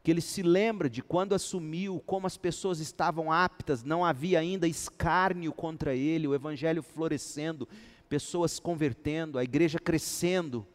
Que 0.02 0.10
ele 0.10 0.20
se 0.20 0.42
lembra 0.42 0.90
de 0.90 1.02
quando 1.02 1.34
assumiu, 1.34 2.02
como 2.04 2.26
as 2.26 2.36
pessoas 2.36 2.80
estavam 2.80 3.30
aptas, 3.30 3.84
não 3.84 4.04
havia 4.04 4.40
ainda 4.40 4.66
escárnio 4.66 5.52
contra 5.52 5.94
ele, 5.94 6.26
o 6.26 6.34
evangelho 6.34 6.82
florescendo, 6.82 7.68
pessoas 8.08 8.58
convertendo, 8.58 9.38
a 9.38 9.44
igreja 9.44 9.78
crescendo 9.78 10.66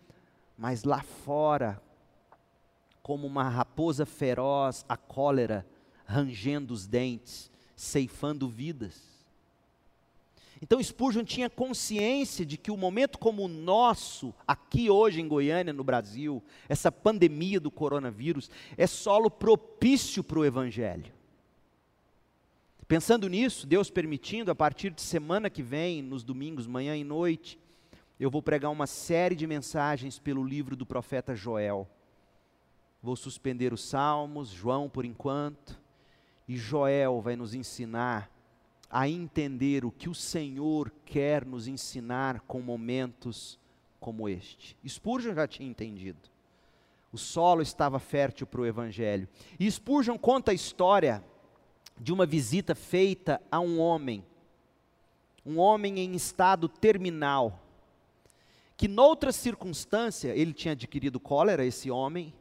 mas 0.60 0.84
lá 0.84 1.02
fora, 1.02 1.82
como 3.02 3.26
uma 3.26 3.48
raposa 3.48 4.06
feroz, 4.06 4.84
a 4.90 4.98
cólera, 4.98 5.66
rangendo 6.06 6.74
os 6.74 6.86
dentes, 6.86 7.50
ceifando 7.78 8.50
vidas. 8.50 9.19
Então 10.62 10.82
Spurgeon 10.82 11.24
tinha 11.24 11.50
consciência 11.50 12.46
de 12.46 12.58
que 12.58 12.70
o 12.70 12.78
momento 12.78 13.18
como 13.18 13.44
o 13.44 13.48
nosso, 13.48 14.34
aqui 14.46 14.90
hoje 14.90 15.22
em 15.22 15.28
Goiânia, 15.28 15.72
no 15.72 15.84
Brasil, 15.84 16.44
essa 16.68 16.92
pandemia 16.92 17.60
do 17.60 17.72
coronavírus, 17.72 18.52
é 18.78 18.86
solo 18.86 19.30
propício 19.30 20.24
para 20.24 20.40
o 20.40 20.46
Evangelho. 20.46 21.14
Pensando 22.88 23.30
nisso, 23.30 23.68
Deus 23.68 23.90
permitindo, 23.90 24.52
a 24.52 24.56
partir 24.56 24.90
de 24.90 25.02
semana 25.02 25.50
que 25.50 25.62
vem, 25.62 26.02
nos 26.02 26.24
domingos, 26.24 26.66
manhã 26.66 26.98
e 26.98 27.04
noite, 27.04 27.60
eu 28.20 28.30
vou 28.30 28.42
pregar 28.42 28.72
uma 28.72 28.88
série 28.88 29.36
de 29.36 29.48
mensagens 29.48 30.20
pelo 30.20 30.44
livro 30.44 30.76
do 30.76 30.86
profeta 30.86 31.36
Joel. 31.36 31.88
Vou 33.02 33.16
suspender 33.16 33.72
os 33.72 33.82
Salmos, 33.88 34.50
João 34.50 34.90
por 34.90 35.06
enquanto, 35.06 35.80
e 36.48 36.58
Joel 36.58 37.22
vai 37.22 37.38
nos 37.38 37.54
ensinar 37.54 38.30
a 38.90 39.08
entender 39.08 39.86
o 39.86 39.92
que 39.92 40.10
o 40.10 40.16
Senhor 40.16 40.92
quer 41.06 41.46
nos 41.46 41.68
ensinar 41.68 42.42
com 42.42 42.62
momentos 42.62 43.60
como 44.00 44.28
este. 44.28 44.76
Spurgeon 44.88 45.36
já 45.36 45.48
tinha 45.48 45.70
entendido. 45.70 46.30
O 47.12 47.18
solo 47.18 47.62
estava 47.62 48.00
fértil 48.00 48.48
para 48.48 48.62
o 48.62 48.66
Evangelho. 48.66 49.28
E 49.60 49.70
Spurgeon 49.70 50.18
conta 50.18 50.52
a 50.52 50.54
história 50.54 51.24
de 52.00 52.14
uma 52.14 52.26
visita 52.26 52.74
feita 52.74 53.42
a 53.52 53.60
um 53.60 53.80
homem, 53.80 54.24
um 55.46 55.58
homem 55.60 56.00
em 56.00 56.16
estado 56.16 56.70
terminal 56.70 57.60
que 58.80 58.88
noutra 58.88 59.34
circunstância 59.34 60.30
ele 60.30 60.54
tinha 60.54 60.72
adquirido 60.72 61.20
cólera, 61.20 61.66
esse 61.66 61.92
homem, 61.92 62.34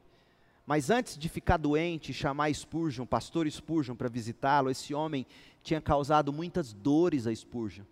mas 0.68 0.90
antes 0.90 1.16
de 1.16 1.30
ficar 1.30 1.56
doente, 1.56 2.12
chamar 2.12 2.52
Spurgeon, 2.54 3.06
pastor 3.06 3.50
Spurgeon, 3.50 3.96
para 3.96 4.06
visitá-lo, 4.06 4.68
esse 4.68 4.92
homem 4.92 5.24
tinha 5.62 5.80
causado 5.80 6.30
muitas 6.30 6.74
dores 6.74 7.26
a 7.26 7.34
Spurgeon. 7.34 7.86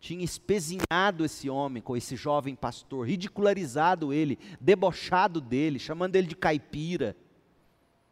Tinha 0.00 0.24
espezinhado 0.24 1.24
esse 1.24 1.48
homem 1.48 1.80
com 1.80 1.96
esse 1.96 2.16
jovem 2.16 2.56
pastor, 2.56 3.06
ridicularizado 3.06 4.12
ele, 4.12 4.36
debochado 4.60 5.40
dele, 5.40 5.78
chamando 5.78 6.16
ele 6.16 6.26
de 6.26 6.34
caipira. 6.34 7.16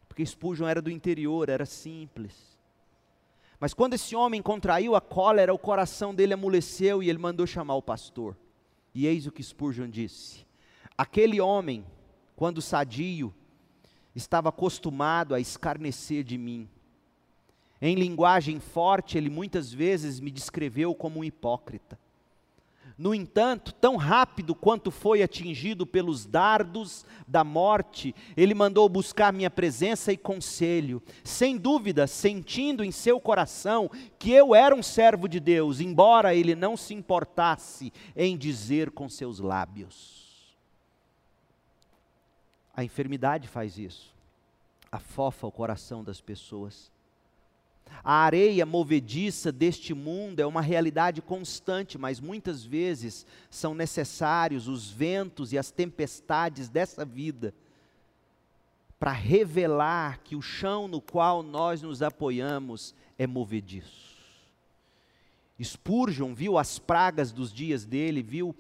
Porque 0.09 0.25
Spurgeon 0.25 0.69
era 0.69 0.81
do 0.81 0.89
interior, 0.89 1.49
era 1.49 1.67
simples. 1.67 2.57
Mas 3.59 3.75
quando 3.75 3.95
esse 3.95 4.15
homem 4.15 4.41
contraiu 4.41 4.95
a 4.95 5.01
cólera, 5.01 5.53
o 5.53 5.59
coração 5.59 6.15
dele 6.15 6.35
amoleceu 6.35 7.03
e 7.03 7.11
ele 7.11 7.19
mandou 7.19 7.45
chamar 7.45 7.75
o 7.75 7.83
pastor. 7.83 8.37
E 8.95 9.05
eis 9.05 9.27
o 9.27 9.33
que 9.33 9.43
Spurgeon 9.43 9.91
disse: 9.91 10.47
Aquele 10.97 11.41
homem, 11.41 11.85
quando 12.37 12.63
sadio, 12.63 13.35
estava 14.15 14.49
acostumado 14.49 15.35
a 15.35 15.41
escarnecer 15.41 16.25
de 16.25 16.37
mim. 16.37 16.69
Em 17.81 17.95
linguagem 17.95 18.59
forte, 18.59 19.17
ele 19.17 19.31
muitas 19.31 19.73
vezes 19.73 20.19
me 20.19 20.31
descreveu 20.31 20.95
como 20.95 21.21
um 21.21 21.25
hipócrita. 21.25 21.99
No 22.99 23.15
entanto, 23.15 23.73
tão 23.73 23.95
rápido 23.95 24.57
quanto 24.57 24.91
foi 24.91 25.23
atingido 25.23 25.87
pelos 25.87 26.27
dardos 26.27 27.07
da 27.29 27.45
morte, 27.45 28.13
ele 28.37 28.55
mandou 28.55 28.89
buscar 28.89 29.33
minha 29.33 29.49
presença 29.49 30.13
e 30.13 30.17
conselho, 30.17 31.01
sem 31.23 31.57
dúvida, 31.57 32.09
sentindo 32.09 32.83
em 32.83 32.91
seu 32.91 33.21
coração 33.21 33.89
que 34.19 34.33
eu 34.33 34.53
era 34.53 34.75
um 34.75 34.83
servo 34.83 35.29
de 35.29 35.39
Deus, 35.39 35.79
embora 35.79 36.35
ele 36.35 36.57
não 36.57 36.77
se 36.77 36.93
importasse 36.93 37.93
em 38.17 38.37
dizer 38.37 38.91
com 38.91 39.09
seus 39.09 39.39
lábios. 39.39 40.18
A 42.79 42.85
enfermidade 42.85 43.49
faz 43.49 43.77
isso, 43.77 44.15
afofa 44.93 45.49
o 45.49 45.51
coração 45.51 46.05
das 46.05 46.21
pessoas. 46.21 46.93
A 48.05 48.13
areia 48.23 48.65
movediça 48.65 49.51
deste 49.51 49.93
mundo 49.93 50.39
é 50.39 50.47
uma 50.47 50.63
realidade 50.63 51.21
constante, 51.21 51.99
mas 51.99 52.21
muitas 52.21 52.65
vezes 52.65 53.27
são 53.51 53.75
necessários 53.75 54.69
os 54.69 54.89
ventos 54.89 55.53
e 55.53 55.59
as 55.59 55.73
tempestades 55.73 56.69
dessa 56.69 57.05
vida 57.05 57.53
para 58.97 59.11
revelar 59.11 60.21
que 60.21 60.37
o 60.37 60.41
chão 60.41 60.87
no 60.87 61.01
qual 61.01 61.43
nós 61.43 61.83
nos 61.83 62.01
apoiamos 62.01 62.95
é 63.19 63.27
movediço. 63.27 64.17
Spurgeon 65.61 66.33
viu 66.33 66.57
as 66.57 66.79
pragas 66.79 67.33
dos 67.33 67.53
dias 67.53 67.85
dele, 67.85 68.23
viu, 68.23 68.55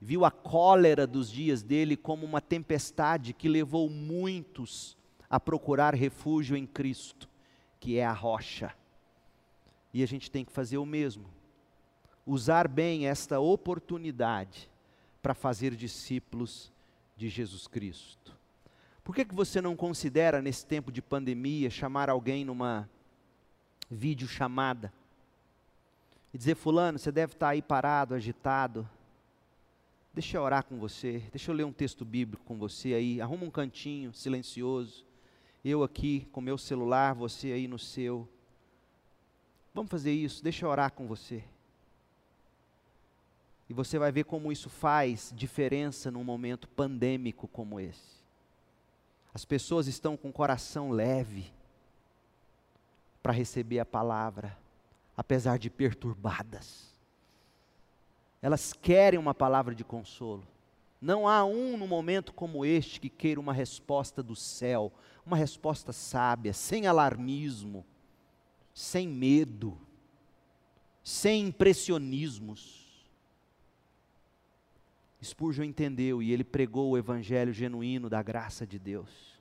viu 0.00 0.24
a 0.24 0.30
cólera 0.30 1.06
dos 1.06 1.30
dias 1.30 1.62
dele 1.62 1.96
como 1.96 2.24
uma 2.24 2.40
tempestade 2.40 3.34
que 3.34 3.48
levou 3.48 3.90
muitos 3.90 4.96
a 5.28 5.38
procurar 5.38 5.94
refúgio 5.94 6.56
em 6.56 6.66
Cristo, 6.66 7.28
que 7.78 7.98
é 7.98 8.04
a 8.04 8.12
rocha. 8.12 8.74
E 9.92 10.02
a 10.02 10.06
gente 10.06 10.30
tem 10.30 10.44
que 10.44 10.52
fazer 10.52 10.78
o 10.78 10.86
mesmo. 10.86 11.26
Usar 12.26 12.66
bem 12.66 13.06
esta 13.06 13.38
oportunidade 13.40 14.70
para 15.20 15.34
fazer 15.34 15.74
discípulos 15.74 16.72
de 17.16 17.28
Jesus 17.28 17.66
Cristo. 17.66 18.34
Por 19.04 19.14
que, 19.14 19.24
que 19.24 19.34
você 19.34 19.60
não 19.60 19.76
considera, 19.76 20.40
nesse 20.40 20.64
tempo 20.64 20.90
de 20.92 21.02
pandemia, 21.02 21.68
chamar 21.68 22.08
alguém 22.08 22.44
numa 22.44 22.88
videochamada 23.90 24.92
e 26.32 26.38
dizer: 26.38 26.54
Fulano, 26.54 26.98
você 26.98 27.10
deve 27.10 27.32
estar 27.32 27.48
aí 27.48 27.60
parado, 27.60 28.14
agitado. 28.14 28.88
Deixa 30.12 30.36
eu 30.36 30.42
orar 30.42 30.64
com 30.64 30.78
você, 30.78 31.22
deixa 31.30 31.50
eu 31.50 31.54
ler 31.54 31.64
um 31.64 31.72
texto 31.72 32.04
bíblico 32.04 32.44
com 32.44 32.58
você 32.58 32.94
aí. 32.94 33.20
Arruma 33.20 33.44
um 33.44 33.50
cantinho 33.50 34.12
silencioso. 34.12 35.06
Eu 35.64 35.84
aqui 35.84 36.26
com 36.32 36.40
meu 36.40 36.58
celular, 36.58 37.14
você 37.14 37.52
aí 37.52 37.68
no 37.68 37.78
seu. 37.78 38.28
Vamos 39.72 39.90
fazer 39.90 40.12
isso, 40.12 40.42
deixa 40.42 40.64
eu 40.64 40.70
orar 40.70 40.92
com 40.92 41.06
você. 41.06 41.44
E 43.68 43.72
você 43.72 44.00
vai 44.00 44.10
ver 44.10 44.24
como 44.24 44.50
isso 44.50 44.68
faz 44.68 45.32
diferença 45.36 46.10
num 46.10 46.24
momento 46.24 46.66
pandêmico 46.66 47.46
como 47.46 47.78
esse. 47.78 48.18
As 49.32 49.44
pessoas 49.44 49.86
estão 49.86 50.16
com 50.16 50.30
o 50.30 50.32
coração 50.32 50.90
leve 50.90 51.52
para 53.22 53.32
receber 53.32 53.78
a 53.78 53.86
palavra, 53.86 54.58
apesar 55.16 55.56
de 55.56 55.70
perturbadas. 55.70 56.89
Elas 58.42 58.72
querem 58.72 59.18
uma 59.18 59.34
palavra 59.34 59.74
de 59.74 59.84
consolo. 59.84 60.46
Não 61.00 61.26
há 61.26 61.44
um 61.44 61.76
no 61.76 61.86
momento 61.86 62.32
como 62.32 62.64
este 62.64 63.00
que 63.00 63.08
queira 63.08 63.40
uma 63.40 63.52
resposta 63.52 64.22
do 64.22 64.36
céu, 64.36 64.92
uma 65.24 65.36
resposta 65.36 65.92
sábia, 65.92 66.52
sem 66.52 66.86
alarmismo 66.86 67.84
sem 68.80 69.08
medo, 69.08 69.78
sem 71.02 71.48
impressionismos. 71.48 72.88
Spurgeon 75.22 75.64
entendeu 75.64 76.22
e 76.22 76.32
ele 76.32 76.44
pregou 76.44 76.90
o 76.90 76.98
evangelho 76.98 77.52
genuíno 77.52 78.08
da 78.08 78.22
graça 78.22 78.66
de 78.66 78.78
Deus. 78.78 79.38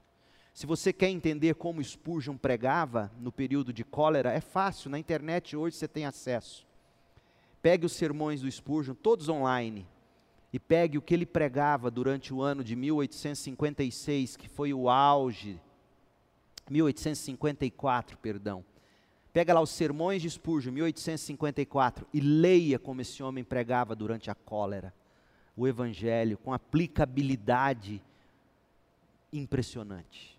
Se 0.54 0.66
você 0.66 0.92
quer 0.92 1.10
entender 1.10 1.56
como 1.56 1.82
Spurgeon 1.82 2.36
pregava 2.36 3.10
no 3.18 3.32
período 3.32 3.72
de 3.72 3.86
cólera, 3.86 4.34
é 4.34 4.42
fácil, 4.42 4.90
na 4.90 5.00
internet 5.00 5.56
hoje 5.56 5.78
você 5.78 5.88
tem 5.88 6.06
acesso. 6.06 6.68
Pegue 7.62 7.86
os 7.86 7.94
sermões 7.94 8.42
do 8.42 8.52
Spurgeon, 8.52 8.96
todos 8.96 9.28
online, 9.30 9.86
e 10.52 10.60
pegue 10.60 10.98
o 10.98 11.02
que 11.02 11.14
ele 11.14 11.26
pregava 11.26 11.92
durante 11.92 12.34
o 12.34 12.42
ano 12.42 12.64
de 12.64 12.76
1856, 12.76 14.38
que 14.38 14.48
foi 14.48 14.74
o 14.74 14.90
auge, 14.90 15.60
1854, 16.70 18.18
perdão. 18.18 18.64
Pega 19.34 19.54
lá 19.54 19.62
os 19.62 19.70
Sermões 19.70 20.22
de 20.22 20.30
Spurgeon, 20.30 20.72
1854, 20.72 22.08
e 22.14 22.20
leia 22.20 22.80
como 22.80 23.02
esse 23.02 23.22
homem 23.22 23.44
pregava 23.44 23.96
durante 23.96 24.32
a 24.32 24.36
cólera 24.36 24.94
o 25.56 25.68
Evangelho 25.68 26.38
com 26.38 26.54
aplicabilidade 26.54 28.02
impressionante. 29.32 30.39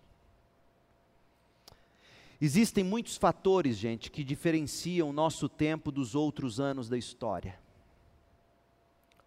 Existem 2.43 2.83
muitos 2.83 3.17
fatores, 3.17 3.77
gente, 3.77 4.09
que 4.09 4.23
diferenciam 4.23 5.07
o 5.07 5.13
nosso 5.13 5.47
tempo 5.47 5.91
dos 5.91 6.15
outros 6.15 6.59
anos 6.59 6.89
da 6.89 6.97
história. 6.97 7.59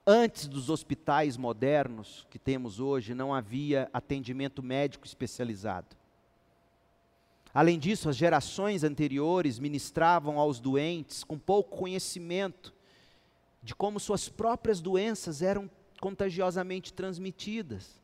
Antes 0.04 0.48
dos 0.48 0.68
hospitais 0.68 1.36
modernos 1.36 2.26
que 2.28 2.40
temos 2.40 2.80
hoje, 2.80 3.14
não 3.14 3.32
havia 3.32 3.88
atendimento 3.92 4.64
médico 4.64 5.06
especializado. 5.06 5.96
Além 7.54 7.78
disso, 7.78 8.08
as 8.08 8.16
gerações 8.16 8.82
anteriores 8.82 9.60
ministravam 9.60 10.40
aos 10.40 10.58
doentes 10.58 11.22
com 11.22 11.38
pouco 11.38 11.76
conhecimento 11.76 12.74
de 13.62 13.76
como 13.76 14.00
suas 14.00 14.28
próprias 14.28 14.80
doenças 14.80 15.40
eram 15.40 15.70
contagiosamente 16.00 16.92
transmitidas. 16.92 18.02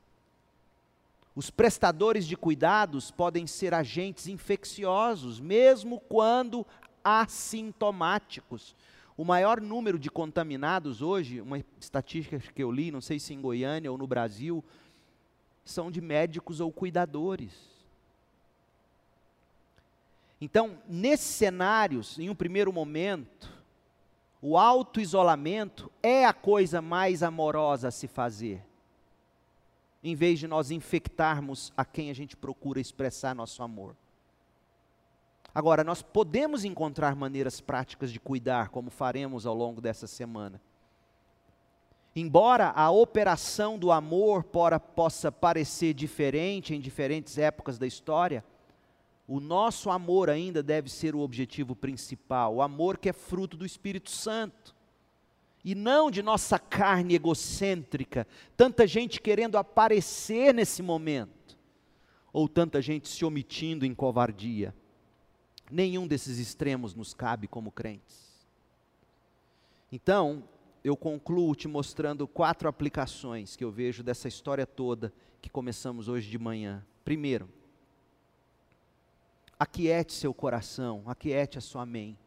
Os 1.41 1.49
prestadores 1.49 2.26
de 2.26 2.36
cuidados 2.36 3.11
podem 3.11 3.47
ser 3.47 3.72
agentes 3.72 4.26
infecciosos, 4.26 5.41
mesmo 5.41 5.99
quando 5.99 6.66
assintomáticos. 7.03 8.76
O 9.16 9.24
maior 9.24 9.59
número 9.59 9.99
de 9.99 10.11
contaminados 10.11 11.01
hoje, 11.01 11.41
uma 11.41 11.64
estatística 11.80 12.38
que 12.38 12.62
eu 12.62 12.70
li, 12.70 12.91
não 12.91 13.01
sei 13.01 13.18
se 13.18 13.32
em 13.32 13.41
Goiânia 13.41 13.91
ou 13.91 13.97
no 13.97 14.07
Brasil, 14.07 14.62
são 15.64 15.91
de 15.91 16.03
médicos 16.03 16.61
ou 16.61 16.70
cuidadores. 16.70 17.55
Então, 20.38 20.76
nesses 20.86 21.36
cenários, 21.36 22.18
em 22.18 22.28
um 22.28 22.34
primeiro 22.34 22.70
momento, 22.70 23.51
o 24.43 24.59
auto-isolamento 24.59 25.91
é 26.03 26.26
a 26.26 26.34
coisa 26.34 26.82
mais 26.82 27.22
amorosa 27.22 27.88
a 27.88 27.91
se 27.91 28.07
fazer. 28.07 28.62
Em 30.03 30.14
vez 30.14 30.38
de 30.38 30.46
nós 30.46 30.70
infectarmos 30.70 31.72
a 31.76 31.84
quem 31.84 32.11
a 32.11 32.14
gente 32.14 32.36
procura 32.36 32.80
expressar 32.80 33.34
nosso 33.34 33.62
amor. 33.62 33.94
Agora, 35.55 35.82
nós 35.82 36.01
podemos 36.01 36.64
encontrar 36.64 37.14
maneiras 37.16 37.61
práticas 37.61 38.12
de 38.12 38.20
cuidar, 38.20 38.68
como 38.68 38.88
faremos 38.88 39.46
ao 39.46 39.55
longo 39.55 39.80
dessa 39.80 40.07
semana. 40.07 40.61
Embora 42.14 42.70
a 42.70 42.90
operação 42.90 43.78
do 43.78 43.92
amor 43.92 44.44
possa 44.94 45.30
parecer 45.30 45.94
diferente 45.94 46.74
em 46.74 46.80
diferentes 46.80 47.38
épocas 47.38 47.78
da 47.78 47.86
história, 47.86 48.44
o 49.28 49.38
nosso 49.38 49.90
amor 49.90 50.28
ainda 50.28 50.61
deve 50.62 50.88
ser 50.90 51.14
o 51.14 51.20
objetivo 51.20 51.76
principal, 51.76 52.57
o 52.57 52.62
amor 52.62 52.98
que 52.98 53.09
é 53.09 53.12
fruto 53.12 53.57
do 53.57 53.64
Espírito 53.64 54.11
Santo. 54.11 54.74
E 55.65 55.75
não 55.75 56.11
de 56.11 56.23
nossa 56.23 56.59
carne 56.59 57.15
egocêntrica, 57.15 58.27
tanta 58.57 58.87
gente 58.87 59.21
querendo 59.21 59.57
aparecer 59.57 60.55
nesse 60.55 60.83
momento, 60.83 61.59
ou 62.33 62.49
tanta 62.49 62.81
gente 62.81 63.09
se 63.09 63.25
omitindo 63.25 63.85
em 63.85 63.95
covardia. 63.95 64.75
Nenhum 65.71 66.07
desses 66.07 66.39
extremos 66.39 66.95
nos 66.95 67.13
cabe 67.13 67.47
como 67.47 67.71
crentes. 67.71 68.31
Então, 69.93 70.43
eu 70.83 70.97
concluo 70.97 71.55
te 71.55 71.69
mostrando 71.69 72.27
quatro 72.27 72.69
aplicações 72.69 73.55
que 73.55 73.65
eu 73.65 73.71
vejo 73.71 74.03
dessa 74.03 74.29
história 74.29 74.67
toda 74.67 75.13
que 75.43 75.51
começamos 75.51 76.09
hoje 76.09 76.31
de 76.31 76.39
manhã. 76.39 76.85
Primeiro, 77.05 77.49
Aquiete 79.61 80.15
seu 80.15 80.33
coração, 80.33 81.03
aquiete 81.05 81.59
a 81.59 81.61
sua 81.61 81.85
mente. 81.85 82.19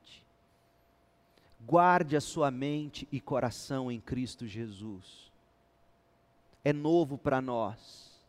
Guarde 1.65 2.17
a 2.17 2.21
sua 2.21 2.51
mente 2.51 3.07
e 3.11 3.21
coração 3.21 3.89
em 3.91 3.99
Cristo 3.99 4.45
Jesus. 4.45 5.31
É 6.63 6.73
novo 6.73 7.17
para 7.17 7.41
nós, 7.41 8.21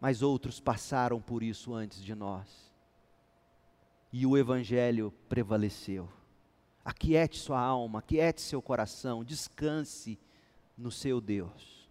mas 0.00 0.20
outros 0.22 0.60
passaram 0.60 1.20
por 1.20 1.42
isso 1.42 1.72
antes 1.72 2.02
de 2.02 2.14
nós. 2.14 2.70
E 4.12 4.26
o 4.26 4.36
Evangelho 4.36 5.12
prevaleceu. 5.28 6.08
Aquiete 6.84 7.38
sua 7.38 7.60
alma, 7.60 8.00
aquiete 8.00 8.42
seu 8.42 8.60
coração, 8.60 9.24
descanse 9.24 10.18
no 10.76 10.90
seu 10.90 11.20
Deus. 11.20 11.88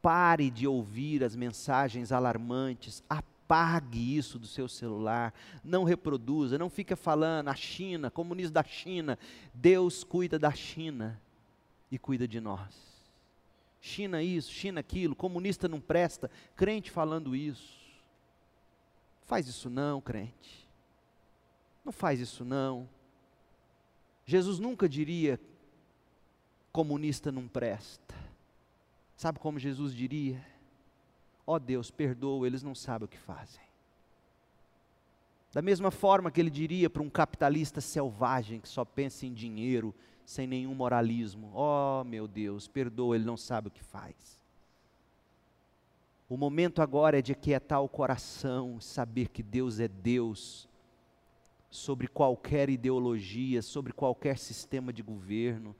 Pare 0.00 0.50
de 0.50 0.66
ouvir 0.66 1.24
as 1.24 1.34
mensagens 1.34 2.12
alarmantes, 2.12 3.02
Apague 3.44 4.16
isso 4.16 4.38
do 4.38 4.46
seu 4.46 4.66
celular, 4.66 5.34
não 5.62 5.84
reproduza, 5.84 6.56
não 6.56 6.70
fica 6.70 6.96
falando 6.96 7.48
a 7.48 7.54
China, 7.54 8.10
comunismo 8.10 8.54
da 8.54 8.64
China. 8.64 9.18
Deus 9.52 10.02
cuida 10.02 10.38
da 10.38 10.50
China 10.50 11.20
e 11.90 11.98
cuida 11.98 12.26
de 12.26 12.40
nós. 12.40 12.74
China 13.82 14.22
isso, 14.22 14.50
China 14.50 14.80
aquilo, 14.80 15.14
comunista 15.14 15.68
não 15.68 15.78
presta, 15.78 16.30
crente 16.56 16.90
falando 16.90 17.36
isso. 17.36 17.84
Faz 19.26 19.46
isso 19.46 19.68
não, 19.68 20.00
crente. 20.00 20.66
Não 21.84 21.92
faz 21.92 22.18
isso 22.20 22.46
não. 22.46 22.88
Jesus 24.24 24.58
nunca 24.58 24.88
diria 24.88 25.38
comunista 26.72 27.30
não 27.30 27.46
presta. 27.46 28.14
Sabe 29.18 29.38
como 29.38 29.58
Jesus 29.58 29.94
diria? 29.94 30.53
Ó 31.46 31.54
oh 31.54 31.58
Deus, 31.58 31.90
perdoa, 31.90 32.46
eles 32.46 32.62
não 32.62 32.74
sabem 32.74 33.04
o 33.06 33.08
que 33.08 33.18
fazem. 33.18 33.62
Da 35.52 35.62
mesma 35.62 35.90
forma 35.90 36.30
que 36.30 36.40
ele 36.40 36.50
diria 36.50 36.90
para 36.90 37.02
um 37.02 37.10
capitalista 37.10 37.80
selvagem 37.80 38.60
que 38.60 38.68
só 38.68 38.84
pensa 38.84 39.24
em 39.24 39.32
dinheiro, 39.32 39.94
sem 40.24 40.46
nenhum 40.46 40.74
moralismo: 40.74 41.52
Ó 41.54 42.00
oh, 42.00 42.04
meu 42.04 42.26
Deus, 42.26 42.66
perdoa, 42.66 43.14
ele 43.14 43.24
não 43.24 43.36
sabe 43.36 43.68
o 43.68 43.70
que 43.70 43.82
faz. 43.82 44.42
O 46.28 46.36
momento 46.36 46.82
agora 46.82 47.18
é 47.18 47.22
de 47.22 47.32
aquietar 47.32 47.82
o 47.82 47.88
coração, 47.88 48.80
saber 48.80 49.28
que 49.28 49.42
Deus 49.42 49.78
é 49.78 49.86
Deus 49.86 50.68
sobre 51.70 52.08
qualquer 52.08 52.70
ideologia, 52.70 53.60
sobre 53.60 53.92
qualquer 53.92 54.38
sistema 54.38 54.92
de 54.92 55.02
governo, 55.02 55.76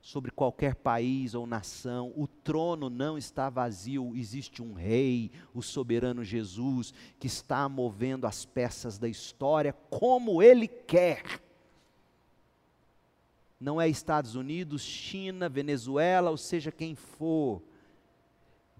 sobre 0.00 0.30
qualquer 0.30 0.74
país 0.74 1.34
ou 1.34 1.46
nação. 1.46 2.12
O 2.16 2.26
trono 2.26 2.88
não 2.88 3.18
está 3.18 3.50
vazio, 3.50 4.14
existe 4.14 4.62
um 4.62 4.72
rei, 4.72 5.30
o 5.54 5.62
soberano 5.62 6.24
Jesus, 6.24 6.94
que 7.18 7.26
está 7.26 7.68
movendo 7.68 8.26
as 8.26 8.44
peças 8.44 8.98
da 8.98 9.08
história 9.08 9.72
como 9.90 10.42
ele 10.42 10.68
quer. 10.68 11.40
Não 13.60 13.80
é 13.80 13.88
Estados 13.88 14.34
Unidos, 14.36 14.82
China, 14.82 15.48
Venezuela, 15.48 16.30
ou 16.30 16.36
seja 16.36 16.70
quem 16.70 16.94
for. 16.94 17.60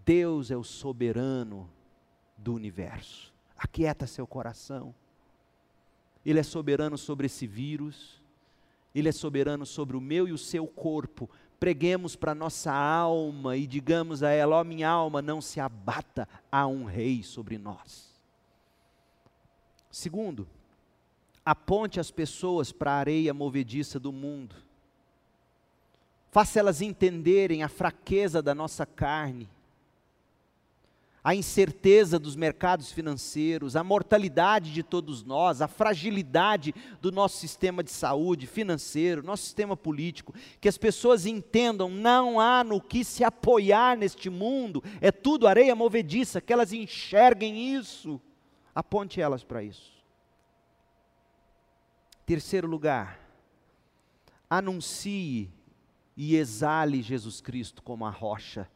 Deus 0.04 0.50
é 0.50 0.56
o 0.56 0.62
soberano 0.62 1.68
do 2.36 2.54
universo. 2.54 3.34
Aquieta 3.56 4.06
seu 4.06 4.26
coração. 4.26 4.94
Ele 6.24 6.38
é 6.38 6.42
soberano 6.42 6.96
sobre 6.96 7.26
esse 7.26 7.46
vírus. 7.46 8.17
Ele 8.98 9.08
é 9.08 9.12
soberano 9.12 9.64
sobre 9.64 9.96
o 9.96 10.00
meu 10.00 10.26
e 10.26 10.32
o 10.32 10.38
seu 10.38 10.66
corpo. 10.66 11.28
Preguemos 11.60 12.16
para 12.16 12.34
nossa 12.34 12.72
alma 12.72 13.56
e 13.56 13.66
digamos 13.66 14.22
a 14.22 14.30
ela: 14.30 14.56
ó, 14.56 14.60
oh, 14.60 14.64
minha 14.64 14.88
alma, 14.88 15.20
não 15.22 15.40
se 15.40 15.60
abata, 15.60 16.28
há 16.50 16.66
um 16.66 16.84
rei 16.84 17.22
sobre 17.22 17.58
nós. 17.58 18.08
Segundo, 19.90 20.48
aponte 21.44 21.98
as 21.98 22.10
pessoas 22.10 22.70
para 22.72 22.92
a 22.92 22.98
areia 22.98 23.34
movediça 23.34 23.98
do 23.98 24.12
mundo. 24.12 24.54
Faça 26.30 26.58
elas 26.58 26.82
entenderem 26.82 27.62
a 27.62 27.68
fraqueza 27.68 28.42
da 28.42 28.54
nossa 28.54 28.84
carne 28.84 29.48
a 31.28 31.34
incerteza 31.34 32.18
dos 32.18 32.34
mercados 32.34 32.90
financeiros, 32.90 33.76
a 33.76 33.84
mortalidade 33.84 34.72
de 34.72 34.82
todos 34.82 35.22
nós, 35.22 35.60
a 35.60 35.68
fragilidade 35.68 36.74
do 37.02 37.12
nosso 37.12 37.36
sistema 37.36 37.84
de 37.84 37.90
saúde 37.90 38.46
financeiro, 38.46 39.22
nosso 39.22 39.42
sistema 39.42 39.76
político, 39.76 40.34
que 40.58 40.70
as 40.70 40.78
pessoas 40.78 41.26
entendam, 41.26 41.90
não 41.90 42.40
há 42.40 42.64
no 42.64 42.80
que 42.80 43.04
se 43.04 43.24
apoiar 43.24 43.94
neste 43.94 44.30
mundo, 44.30 44.82
é 45.02 45.12
tudo 45.12 45.46
areia 45.46 45.76
movediça, 45.76 46.40
que 46.40 46.50
elas 46.50 46.72
enxerguem 46.72 47.76
isso. 47.76 48.18
Aponte 48.74 49.20
elas 49.20 49.44
para 49.44 49.62
isso. 49.62 50.02
Terceiro 52.24 52.66
lugar, 52.66 53.20
anuncie 54.48 55.52
e 56.16 56.36
exale 56.36 57.02
Jesus 57.02 57.42
Cristo 57.42 57.82
como 57.82 58.06
a 58.06 58.10
rocha 58.10 58.66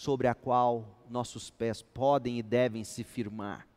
sobre 0.00 0.28
a 0.28 0.34
qual 0.34 1.04
nossos 1.10 1.50
pés 1.50 1.82
podem 1.82 2.38
e 2.38 2.42
devem 2.42 2.82
se 2.84 3.04
firmar. 3.04 3.68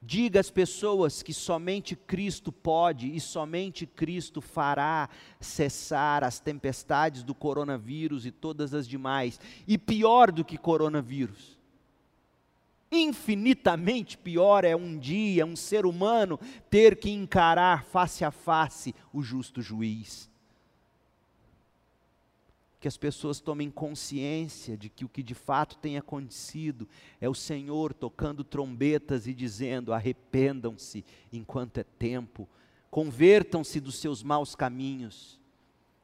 Diga 0.00 0.38
às 0.38 0.48
pessoas 0.48 1.24
que 1.24 1.34
somente 1.34 1.96
Cristo 1.96 2.52
pode 2.52 3.12
e 3.12 3.18
somente 3.18 3.84
Cristo 3.84 4.40
fará 4.40 5.08
cessar 5.40 6.22
as 6.22 6.38
tempestades 6.38 7.24
do 7.24 7.34
coronavírus 7.34 8.24
e 8.26 8.30
todas 8.30 8.72
as 8.74 8.86
demais. 8.86 9.40
E 9.66 9.76
pior 9.76 10.30
do 10.30 10.44
que 10.44 10.56
coronavírus, 10.56 11.58
infinitamente 12.92 14.16
pior 14.16 14.62
é 14.64 14.76
um 14.76 14.96
dia 14.96 15.44
um 15.44 15.56
ser 15.56 15.84
humano 15.84 16.38
ter 16.70 16.94
que 16.94 17.10
encarar 17.10 17.84
face 17.86 18.24
a 18.24 18.30
face 18.30 18.94
o 19.12 19.20
justo 19.20 19.60
juiz 19.60 20.32
que 22.84 22.88
as 22.88 22.98
pessoas 22.98 23.40
tomem 23.40 23.70
consciência 23.70 24.76
de 24.76 24.90
que 24.90 25.06
o 25.06 25.08
que 25.08 25.22
de 25.22 25.34
fato 25.34 25.78
tem 25.78 25.96
acontecido 25.96 26.86
é 27.18 27.26
o 27.26 27.34
Senhor 27.34 27.94
tocando 27.94 28.44
trombetas 28.44 29.26
e 29.26 29.32
dizendo: 29.32 29.90
arrependam-se 29.90 31.02
enquanto 31.32 31.78
é 31.78 31.82
tempo, 31.82 32.46
convertam-se 32.90 33.80
dos 33.80 33.94
seus 33.94 34.22
maus 34.22 34.54
caminhos 34.54 35.40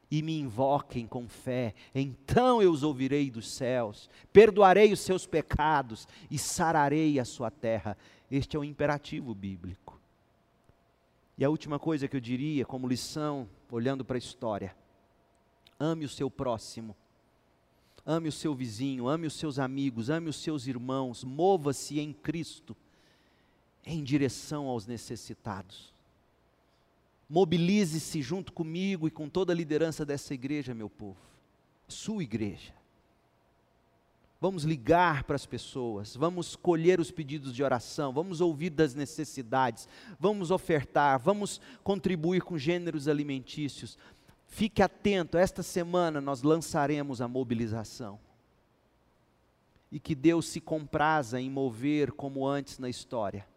e 0.09 0.23
me 0.23 0.39
invoquem 0.39 1.05
com 1.05 1.27
fé, 1.27 1.75
então 1.93 2.63
eu 2.63 2.71
os 2.71 2.81
ouvirei 2.81 3.29
dos 3.29 3.51
céus, 3.51 4.09
perdoarei 4.33 4.91
os 4.91 5.01
seus 5.01 5.27
pecados 5.27 6.07
e 6.31 6.39
sararei 6.39 7.19
a 7.19 7.25
sua 7.25 7.51
terra. 7.51 7.95
Este 8.31 8.57
é 8.57 8.59
o 8.59 8.63
imperativo 8.63 9.35
bíblico. 9.35 10.01
E 11.37 11.45
a 11.45 11.49
última 11.51 11.77
coisa 11.77 12.07
que 12.07 12.15
eu 12.15 12.19
diria, 12.19 12.65
como 12.65 12.87
lição, 12.87 13.47
olhando 13.69 14.03
para 14.03 14.17
a 14.17 14.17
história, 14.17 14.75
Ame 15.83 16.05
o 16.05 16.09
seu 16.09 16.29
próximo. 16.29 16.95
Ame 18.05 18.29
o 18.29 18.31
seu 18.31 18.53
vizinho, 18.53 19.07
ame 19.07 19.25
os 19.25 19.33
seus 19.33 19.57
amigos, 19.57 20.11
ame 20.11 20.29
os 20.29 20.35
seus 20.35 20.67
irmãos, 20.67 21.23
mova-se 21.23 21.99
em 21.99 22.13
Cristo 22.13 22.77
em 23.83 24.03
direção 24.03 24.67
aos 24.67 24.85
necessitados. 24.85 25.91
Mobilize-se 27.27 28.21
junto 28.21 28.53
comigo 28.53 29.07
e 29.07 29.11
com 29.11 29.27
toda 29.27 29.53
a 29.53 29.55
liderança 29.55 30.05
dessa 30.05 30.35
igreja, 30.35 30.73
meu 30.73 30.89
povo, 30.89 31.17
sua 31.87 32.21
igreja. 32.21 32.73
Vamos 34.39 34.63
ligar 34.63 35.23
para 35.23 35.35
as 35.35 35.45
pessoas, 35.45 36.15
vamos 36.15 36.55
colher 36.55 36.99
os 36.99 37.11
pedidos 37.11 37.53
de 37.53 37.63
oração, 37.63 38.11
vamos 38.11 38.41
ouvir 38.41 38.71
das 38.71 38.95
necessidades, 38.95 39.87
vamos 40.19 40.49
ofertar, 40.49 41.19
vamos 41.19 41.61
contribuir 41.83 42.41
com 42.41 42.57
gêneros 42.57 43.07
alimentícios, 43.07 43.99
Fique 44.53 44.81
atento, 44.81 45.37
esta 45.37 45.63
semana 45.63 46.19
nós 46.19 46.43
lançaremos 46.43 47.21
a 47.21 47.27
mobilização. 47.27 48.19
E 49.89 49.97
que 49.97 50.13
Deus 50.13 50.45
se 50.45 50.59
compraza 50.59 51.39
em 51.39 51.49
mover 51.49 52.11
como 52.11 52.45
antes 52.45 52.77
na 52.77 52.89
história, 52.89 53.47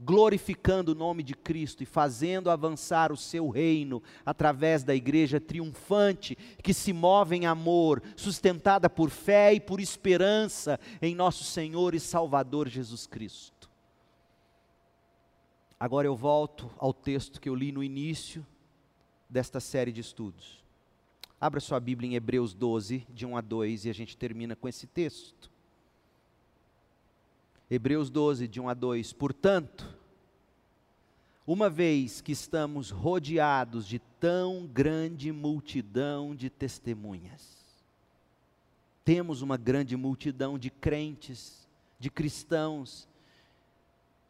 glorificando 0.00 0.92
o 0.92 0.94
nome 0.96 1.22
de 1.22 1.32
Cristo 1.32 1.84
e 1.84 1.86
fazendo 1.86 2.50
avançar 2.50 3.12
o 3.12 3.16
seu 3.16 3.48
reino 3.48 4.02
através 4.26 4.82
da 4.82 4.96
igreja 4.96 5.40
triunfante, 5.40 6.36
que 6.60 6.74
se 6.74 6.92
move 6.92 7.36
em 7.36 7.46
amor, 7.46 8.02
sustentada 8.16 8.90
por 8.90 9.10
fé 9.10 9.54
e 9.54 9.60
por 9.60 9.78
esperança 9.78 10.78
em 11.00 11.14
nosso 11.14 11.44
Senhor 11.44 11.94
e 11.94 12.00
Salvador 12.00 12.68
Jesus 12.68 13.06
Cristo. 13.06 13.70
Agora 15.78 16.08
eu 16.08 16.16
volto 16.16 16.68
ao 16.78 16.92
texto 16.92 17.40
que 17.40 17.48
eu 17.48 17.54
li 17.54 17.70
no 17.70 17.82
início 17.82 18.44
desta 19.30 19.60
série 19.60 19.92
de 19.92 20.00
estudos. 20.00 20.62
Abra 21.40 21.60
sua 21.60 21.80
Bíblia 21.80 22.10
em 22.10 22.14
Hebreus 22.14 22.52
12, 22.52 23.06
de 23.08 23.24
1 23.24 23.36
a 23.36 23.40
2, 23.40 23.84
e 23.86 23.90
a 23.90 23.94
gente 23.94 24.16
termina 24.16 24.56
com 24.56 24.68
esse 24.68 24.86
texto. 24.86 25.50
Hebreus 27.70 28.10
12, 28.10 28.48
de 28.48 28.60
1 28.60 28.68
a 28.68 28.74
2. 28.74 29.12
Portanto, 29.12 29.96
uma 31.46 31.70
vez 31.70 32.20
que 32.20 32.32
estamos 32.32 32.90
rodeados 32.90 33.86
de 33.86 34.00
tão 34.18 34.66
grande 34.66 35.32
multidão 35.32 36.34
de 36.34 36.50
testemunhas, 36.50 37.58
temos 39.04 39.40
uma 39.40 39.56
grande 39.56 39.96
multidão 39.96 40.58
de 40.58 40.68
crentes, 40.68 41.66
de 41.98 42.10
cristãos, 42.10 43.08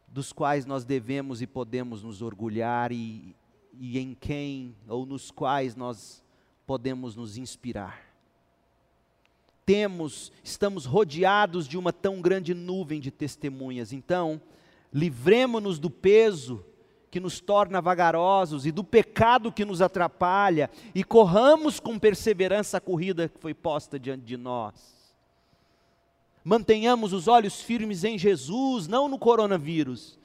dos 0.07 0.31
quais 0.31 0.65
nós 0.65 0.85
devemos 0.85 1.41
e 1.41 1.47
podemos 1.47 2.03
nos 2.03 2.21
orgulhar 2.21 2.91
e, 2.91 3.35
e 3.83 3.97
em 3.97 4.13
quem 4.13 4.75
ou 4.87 5.07
nos 5.07 5.31
quais 5.31 5.75
nós 5.75 6.23
podemos 6.67 7.15
nos 7.15 7.35
inspirar. 7.35 7.99
Temos, 9.65 10.31
estamos 10.43 10.85
rodeados 10.85 11.67
de 11.67 11.79
uma 11.79 11.91
tão 11.91 12.21
grande 12.21 12.53
nuvem 12.53 13.01
de 13.01 13.09
testemunhas, 13.09 13.91
então, 13.91 14.39
livremos-nos 14.93 15.79
do 15.79 15.89
peso 15.89 16.63
que 17.09 17.19
nos 17.19 17.39
torna 17.39 17.81
vagarosos 17.81 18.67
e 18.67 18.71
do 18.71 18.83
pecado 18.83 19.51
que 19.51 19.65
nos 19.65 19.81
atrapalha 19.81 20.69
e 20.93 21.03
corramos 21.03 21.79
com 21.79 21.97
perseverança 21.97 22.77
a 22.77 22.81
corrida 22.81 23.29
que 23.29 23.39
foi 23.39 23.55
posta 23.55 23.99
diante 23.99 24.23
de 24.23 24.37
nós. 24.37 24.75
Mantenhamos 26.43 27.13
os 27.13 27.27
olhos 27.27 27.61
firmes 27.61 28.03
em 28.03 28.15
Jesus, 28.15 28.87
não 28.87 29.07
no 29.07 29.17
coronavírus, 29.17 30.19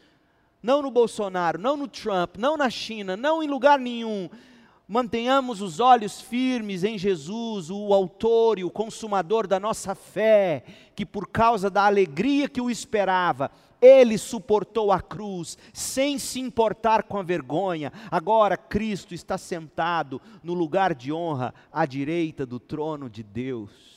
não 0.67 0.83
no 0.83 0.91
Bolsonaro, 0.91 1.61
não 1.61 1.77
no 1.77 1.87
Trump, 1.87 2.37
não 2.37 2.57
na 2.57 2.69
China, 2.69 3.17
não 3.17 3.41
em 3.41 3.47
lugar 3.47 3.79
nenhum. 3.79 4.29
Mantenhamos 4.89 5.63
os 5.63 5.79
olhos 5.79 6.21
firmes 6.21 6.83
em 6.83 6.99
Jesus, 6.99 7.71
o 7.71 7.95
autor 7.95 8.59
e 8.59 8.65
o 8.65 8.71
consumador 8.71 9.47
da 9.47 9.61
nossa 9.61 9.95
fé, 9.95 10.65
que 10.97 11.07
por 11.07 11.29
causa 11.29 11.71
da 11.71 11.87
alegria 11.87 12.49
que 12.49 12.61
o 12.61 12.69
esperava, 12.69 13.49
ele 13.81 14.19
suportou 14.19 14.91
a 14.91 15.01
cruz, 15.01 15.57
sem 15.73 16.19
se 16.19 16.41
importar 16.41 17.05
com 17.05 17.17
a 17.17 17.23
vergonha. 17.23 17.93
Agora 18.11 18.57
Cristo 18.57 19.15
está 19.15 19.39
sentado 19.39 20.21
no 20.43 20.53
lugar 20.53 20.97
de 20.97 21.13
honra, 21.13 21.55
à 21.73 21.87
direita 21.87 22.45
do 22.45 22.59
trono 22.59 23.09
de 23.09 23.23
Deus 23.23 23.95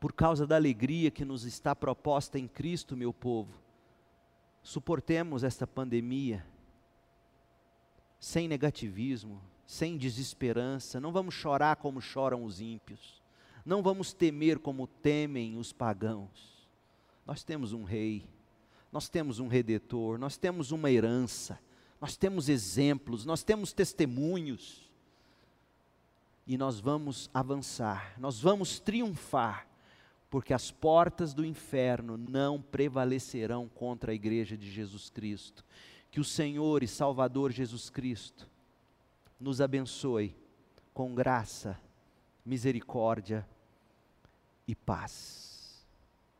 por 0.00 0.12
causa 0.12 0.44
da 0.44 0.56
alegria 0.56 1.12
que 1.12 1.24
nos 1.24 1.44
está 1.44 1.76
proposta 1.76 2.36
em 2.36 2.48
Cristo, 2.48 2.96
meu 2.96 3.12
povo, 3.12 3.61
suportemos 4.62 5.42
esta 5.42 5.66
pandemia 5.66 6.46
sem 8.18 8.46
negativismo, 8.46 9.42
sem 9.66 9.96
desesperança, 9.96 11.00
não 11.00 11.12
vamos 11.12 11.34
chorar 11.34 11.76
como 11.76 12.00
choram 12.00 12.44
os 12.44 12.60
ímpios, 12.60 13.20
não 13.66 13.82
vamos 13.82 14.12
temer 14.12 14.58
como 14.58 14.86
temem 14.86 15.56
os 15.58 15.72
pagãos. 15.72 16.68
Nós 17.26 17.42
temos 17.42 17.72
um 17.72 17.82
rei, 17.82 18.28
nós 18.92 19.08
temos 19.08 19.40
um 19.40 19.48
redentor, 19.48 20.18
nós 20.18 20.36
temos 20.36 20.70
uma 20.70 20.90
herança, 20.90 21.58
nós 22.00 22.16
temos 22.16 22.48
exemplos, 22.48 23.24
nós 23.24 23.42
temos 23.42 23.72
testemunhos. 23.72 24.90
E 26.44 26.58
nós 26.58 26.80
vamos 26.80 27.30
avançar, 27.32 28.14
nós 28.18 28.40
vamos 28.40 28.80
triunfar 28.80 29.71
porque 30.32 30.54
as 30.54 30.70
portas 30.70 31.34
do 31.34 31.44
inferno 31.44 32.16
não 32.16 32.58
prevalecerão 32.58 33.68
contra 33.68 34.12
a 34.12 34.14
igreja 34.14 34.56
de 34.56 34.70
Jesus 34.70 35.10
Cristo. 35.10 35.62
Que 36.10 36.20
o 36.20 36.24
Senhor 36.24 36.82
e 36.82 36.88
Salvador 36.88 37.52
Jesus 37.52 37.90
Cristo 37.90 38.48
nos 39.38 39.60
abençoe 39.60 40.34
com 40.94 41.14
graça, 41.14 41.78
misericórdia 42.46 43.46
e 44.66 44.74
paz. 44.74 45.84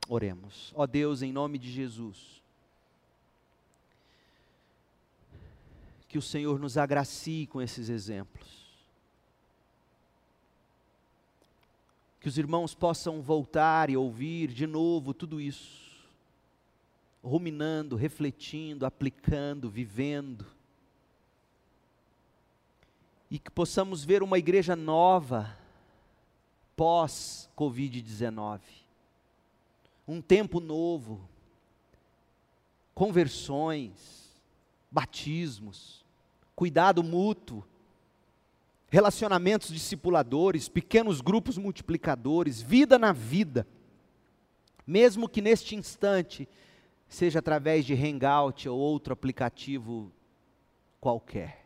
Oremos. 0.09 0.73
Ó 0.75 0.87
Deus, 0.87 1.21
em 1.21 1.31
nome 1.31 1.59
de 1.59 1.71
Jesus, 1.71 2.43
que 6.09 6.17
o 6.17 6.23
Senhor 6.23 6.59
nos 6.59 6.79
agracie 6.79 7.47
com 7.47 7.61
esses 7.61 7.91
exemplos 7.91 8.62
que 12.23 12.29
os 12.29 12.39
irmãos 12.39 12.73
possam 12.73 13.21
voltar 13.21 13.91
e 13.91 13.97
ouvir 13.97 14.47
de 14.53 14.65
novo 14.65 15.13
tudo 15.13 15.41
isso, 15.41 16.07
ruminando, 17.21 17.97
refletindo, 17.97 18.87
aplicando, 18.87 19.69
vivendo, 19.69 20.47
e 23.29 23.41
que 23.41 23.51
possamos 23.51 24.05
ver 24.05 24.23
uma 24.23 24.39
igreja 24.39 24.77
nova 24.77 25.59
pós-Covid-19, 26.77 28.61
um 30.07 30.23
tempo 30.23 30.61
novo, 30.61 31.29
conversões, 32.95 34.31
batismos, 34.89 36.05
cuidado 36.55 37.03
mútuo, 37.03 37.65
relacionamentos 38.93 39.73
discipuladores, 39.73 40.69
pequenos 40.69 41.23
grupos 41.23 41.57
multiplicadores, 41.57 42.61
vida 42.61 42.99
na 42.99 43.11
vida. 43.11 43.67
Mesmo 44.87 45.31
que 45.31 45.41
neste 45.41 45.75
instante 45.75 46.47
seja 47.09 47.39
através 47.39 47.87
de 47.87 47.95
Hangout 47.95 48.69
ou 48.69 48.79
outro 48.79 49.15
aplicativo 49.15 50.13
qualquer. 51.01 51.65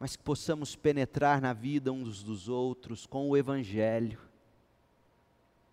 Mas 0.00 0.16
que 0.16 0.22
possamos 0.22 0.74
penetrar 0.74 1.42
na 1.42 1.52
vida 1.52 1.92
uns 1.92 2.22
dos 2.22 2.48
outros 2.48 3.06
com 3.06 3.28
o 3.28 3.36
Evangelho, 3.36 4.18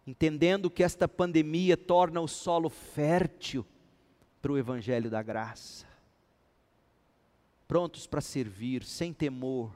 entendendo 0.06 0.70
que 0.70 0.84
esta 0.84 1.08
pandemia 1.08 1.78
torna 1.78 2.20
o 2.20 2.28
solo 2.28 2.70
fértil 2.70 3.66
para 4.42 4.52
o 4.52 4.58
Evangelho 4.58 5.10
da 5.10 5.24
graça 5.24 5.91
prontos 7.72 8.06
para 8.06 8.20
servir, 8.20 8.84
sem 8.84 9.14
temor, 9.14 9.72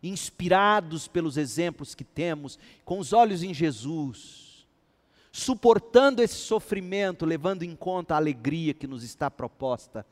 inspirados 0.00 1.08
pelos 1.08 1.36
exemplos 1.36 1.92
que 1.92 2.04
temos, 2.04 2.56
com 2.84 3.00
os 3.00 3.12
olhos 3.12 3.42
em 3.42 3.52
Jesus, 3.52 4.64
suportando 5.32 6.22
esse 6.22 6.36
sofrimento, 6.36 7.26
levando 7.26 7.64
em 7.64 7.74
conta 7.74 8.14
a 8.14 8.16
alegria 8.16 8.72
que 8.72 8.86
nos 8.86 9.02
está 9.02 9.28
proposta 9.28 10.06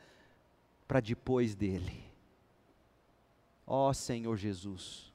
para 0.89 0.99
depois 0.99 1.55
dele. 1.55 2.03
Ó 3.65 3.91
oh, 3.91 3.95
Senhor 3.95 4.37
Jesus, 4.37 5.13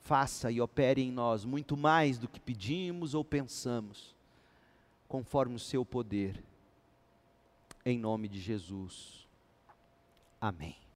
faça 0.00 0.50
e 0.50 0.60
opere 0.60 1.02
em 1.02 1.12
nós 1.12 1.44
muito 1.44 1.76
mais 1.76 2.18
do 2.18 2.26
que 2.26 2.40
pedimos 2.40 3.14
ou 3.14 3.24
pensamos, 3.24 4.12
conforme 5.06 5.54
o 5.54 5.60
seu 5.60 5.84
poder, 5.84 6.42
em 7.86 7.96
nome 7.96 8.26
de 8.26 8.40
Jesus. 8.40 9.20
Amém. 10.40 10.89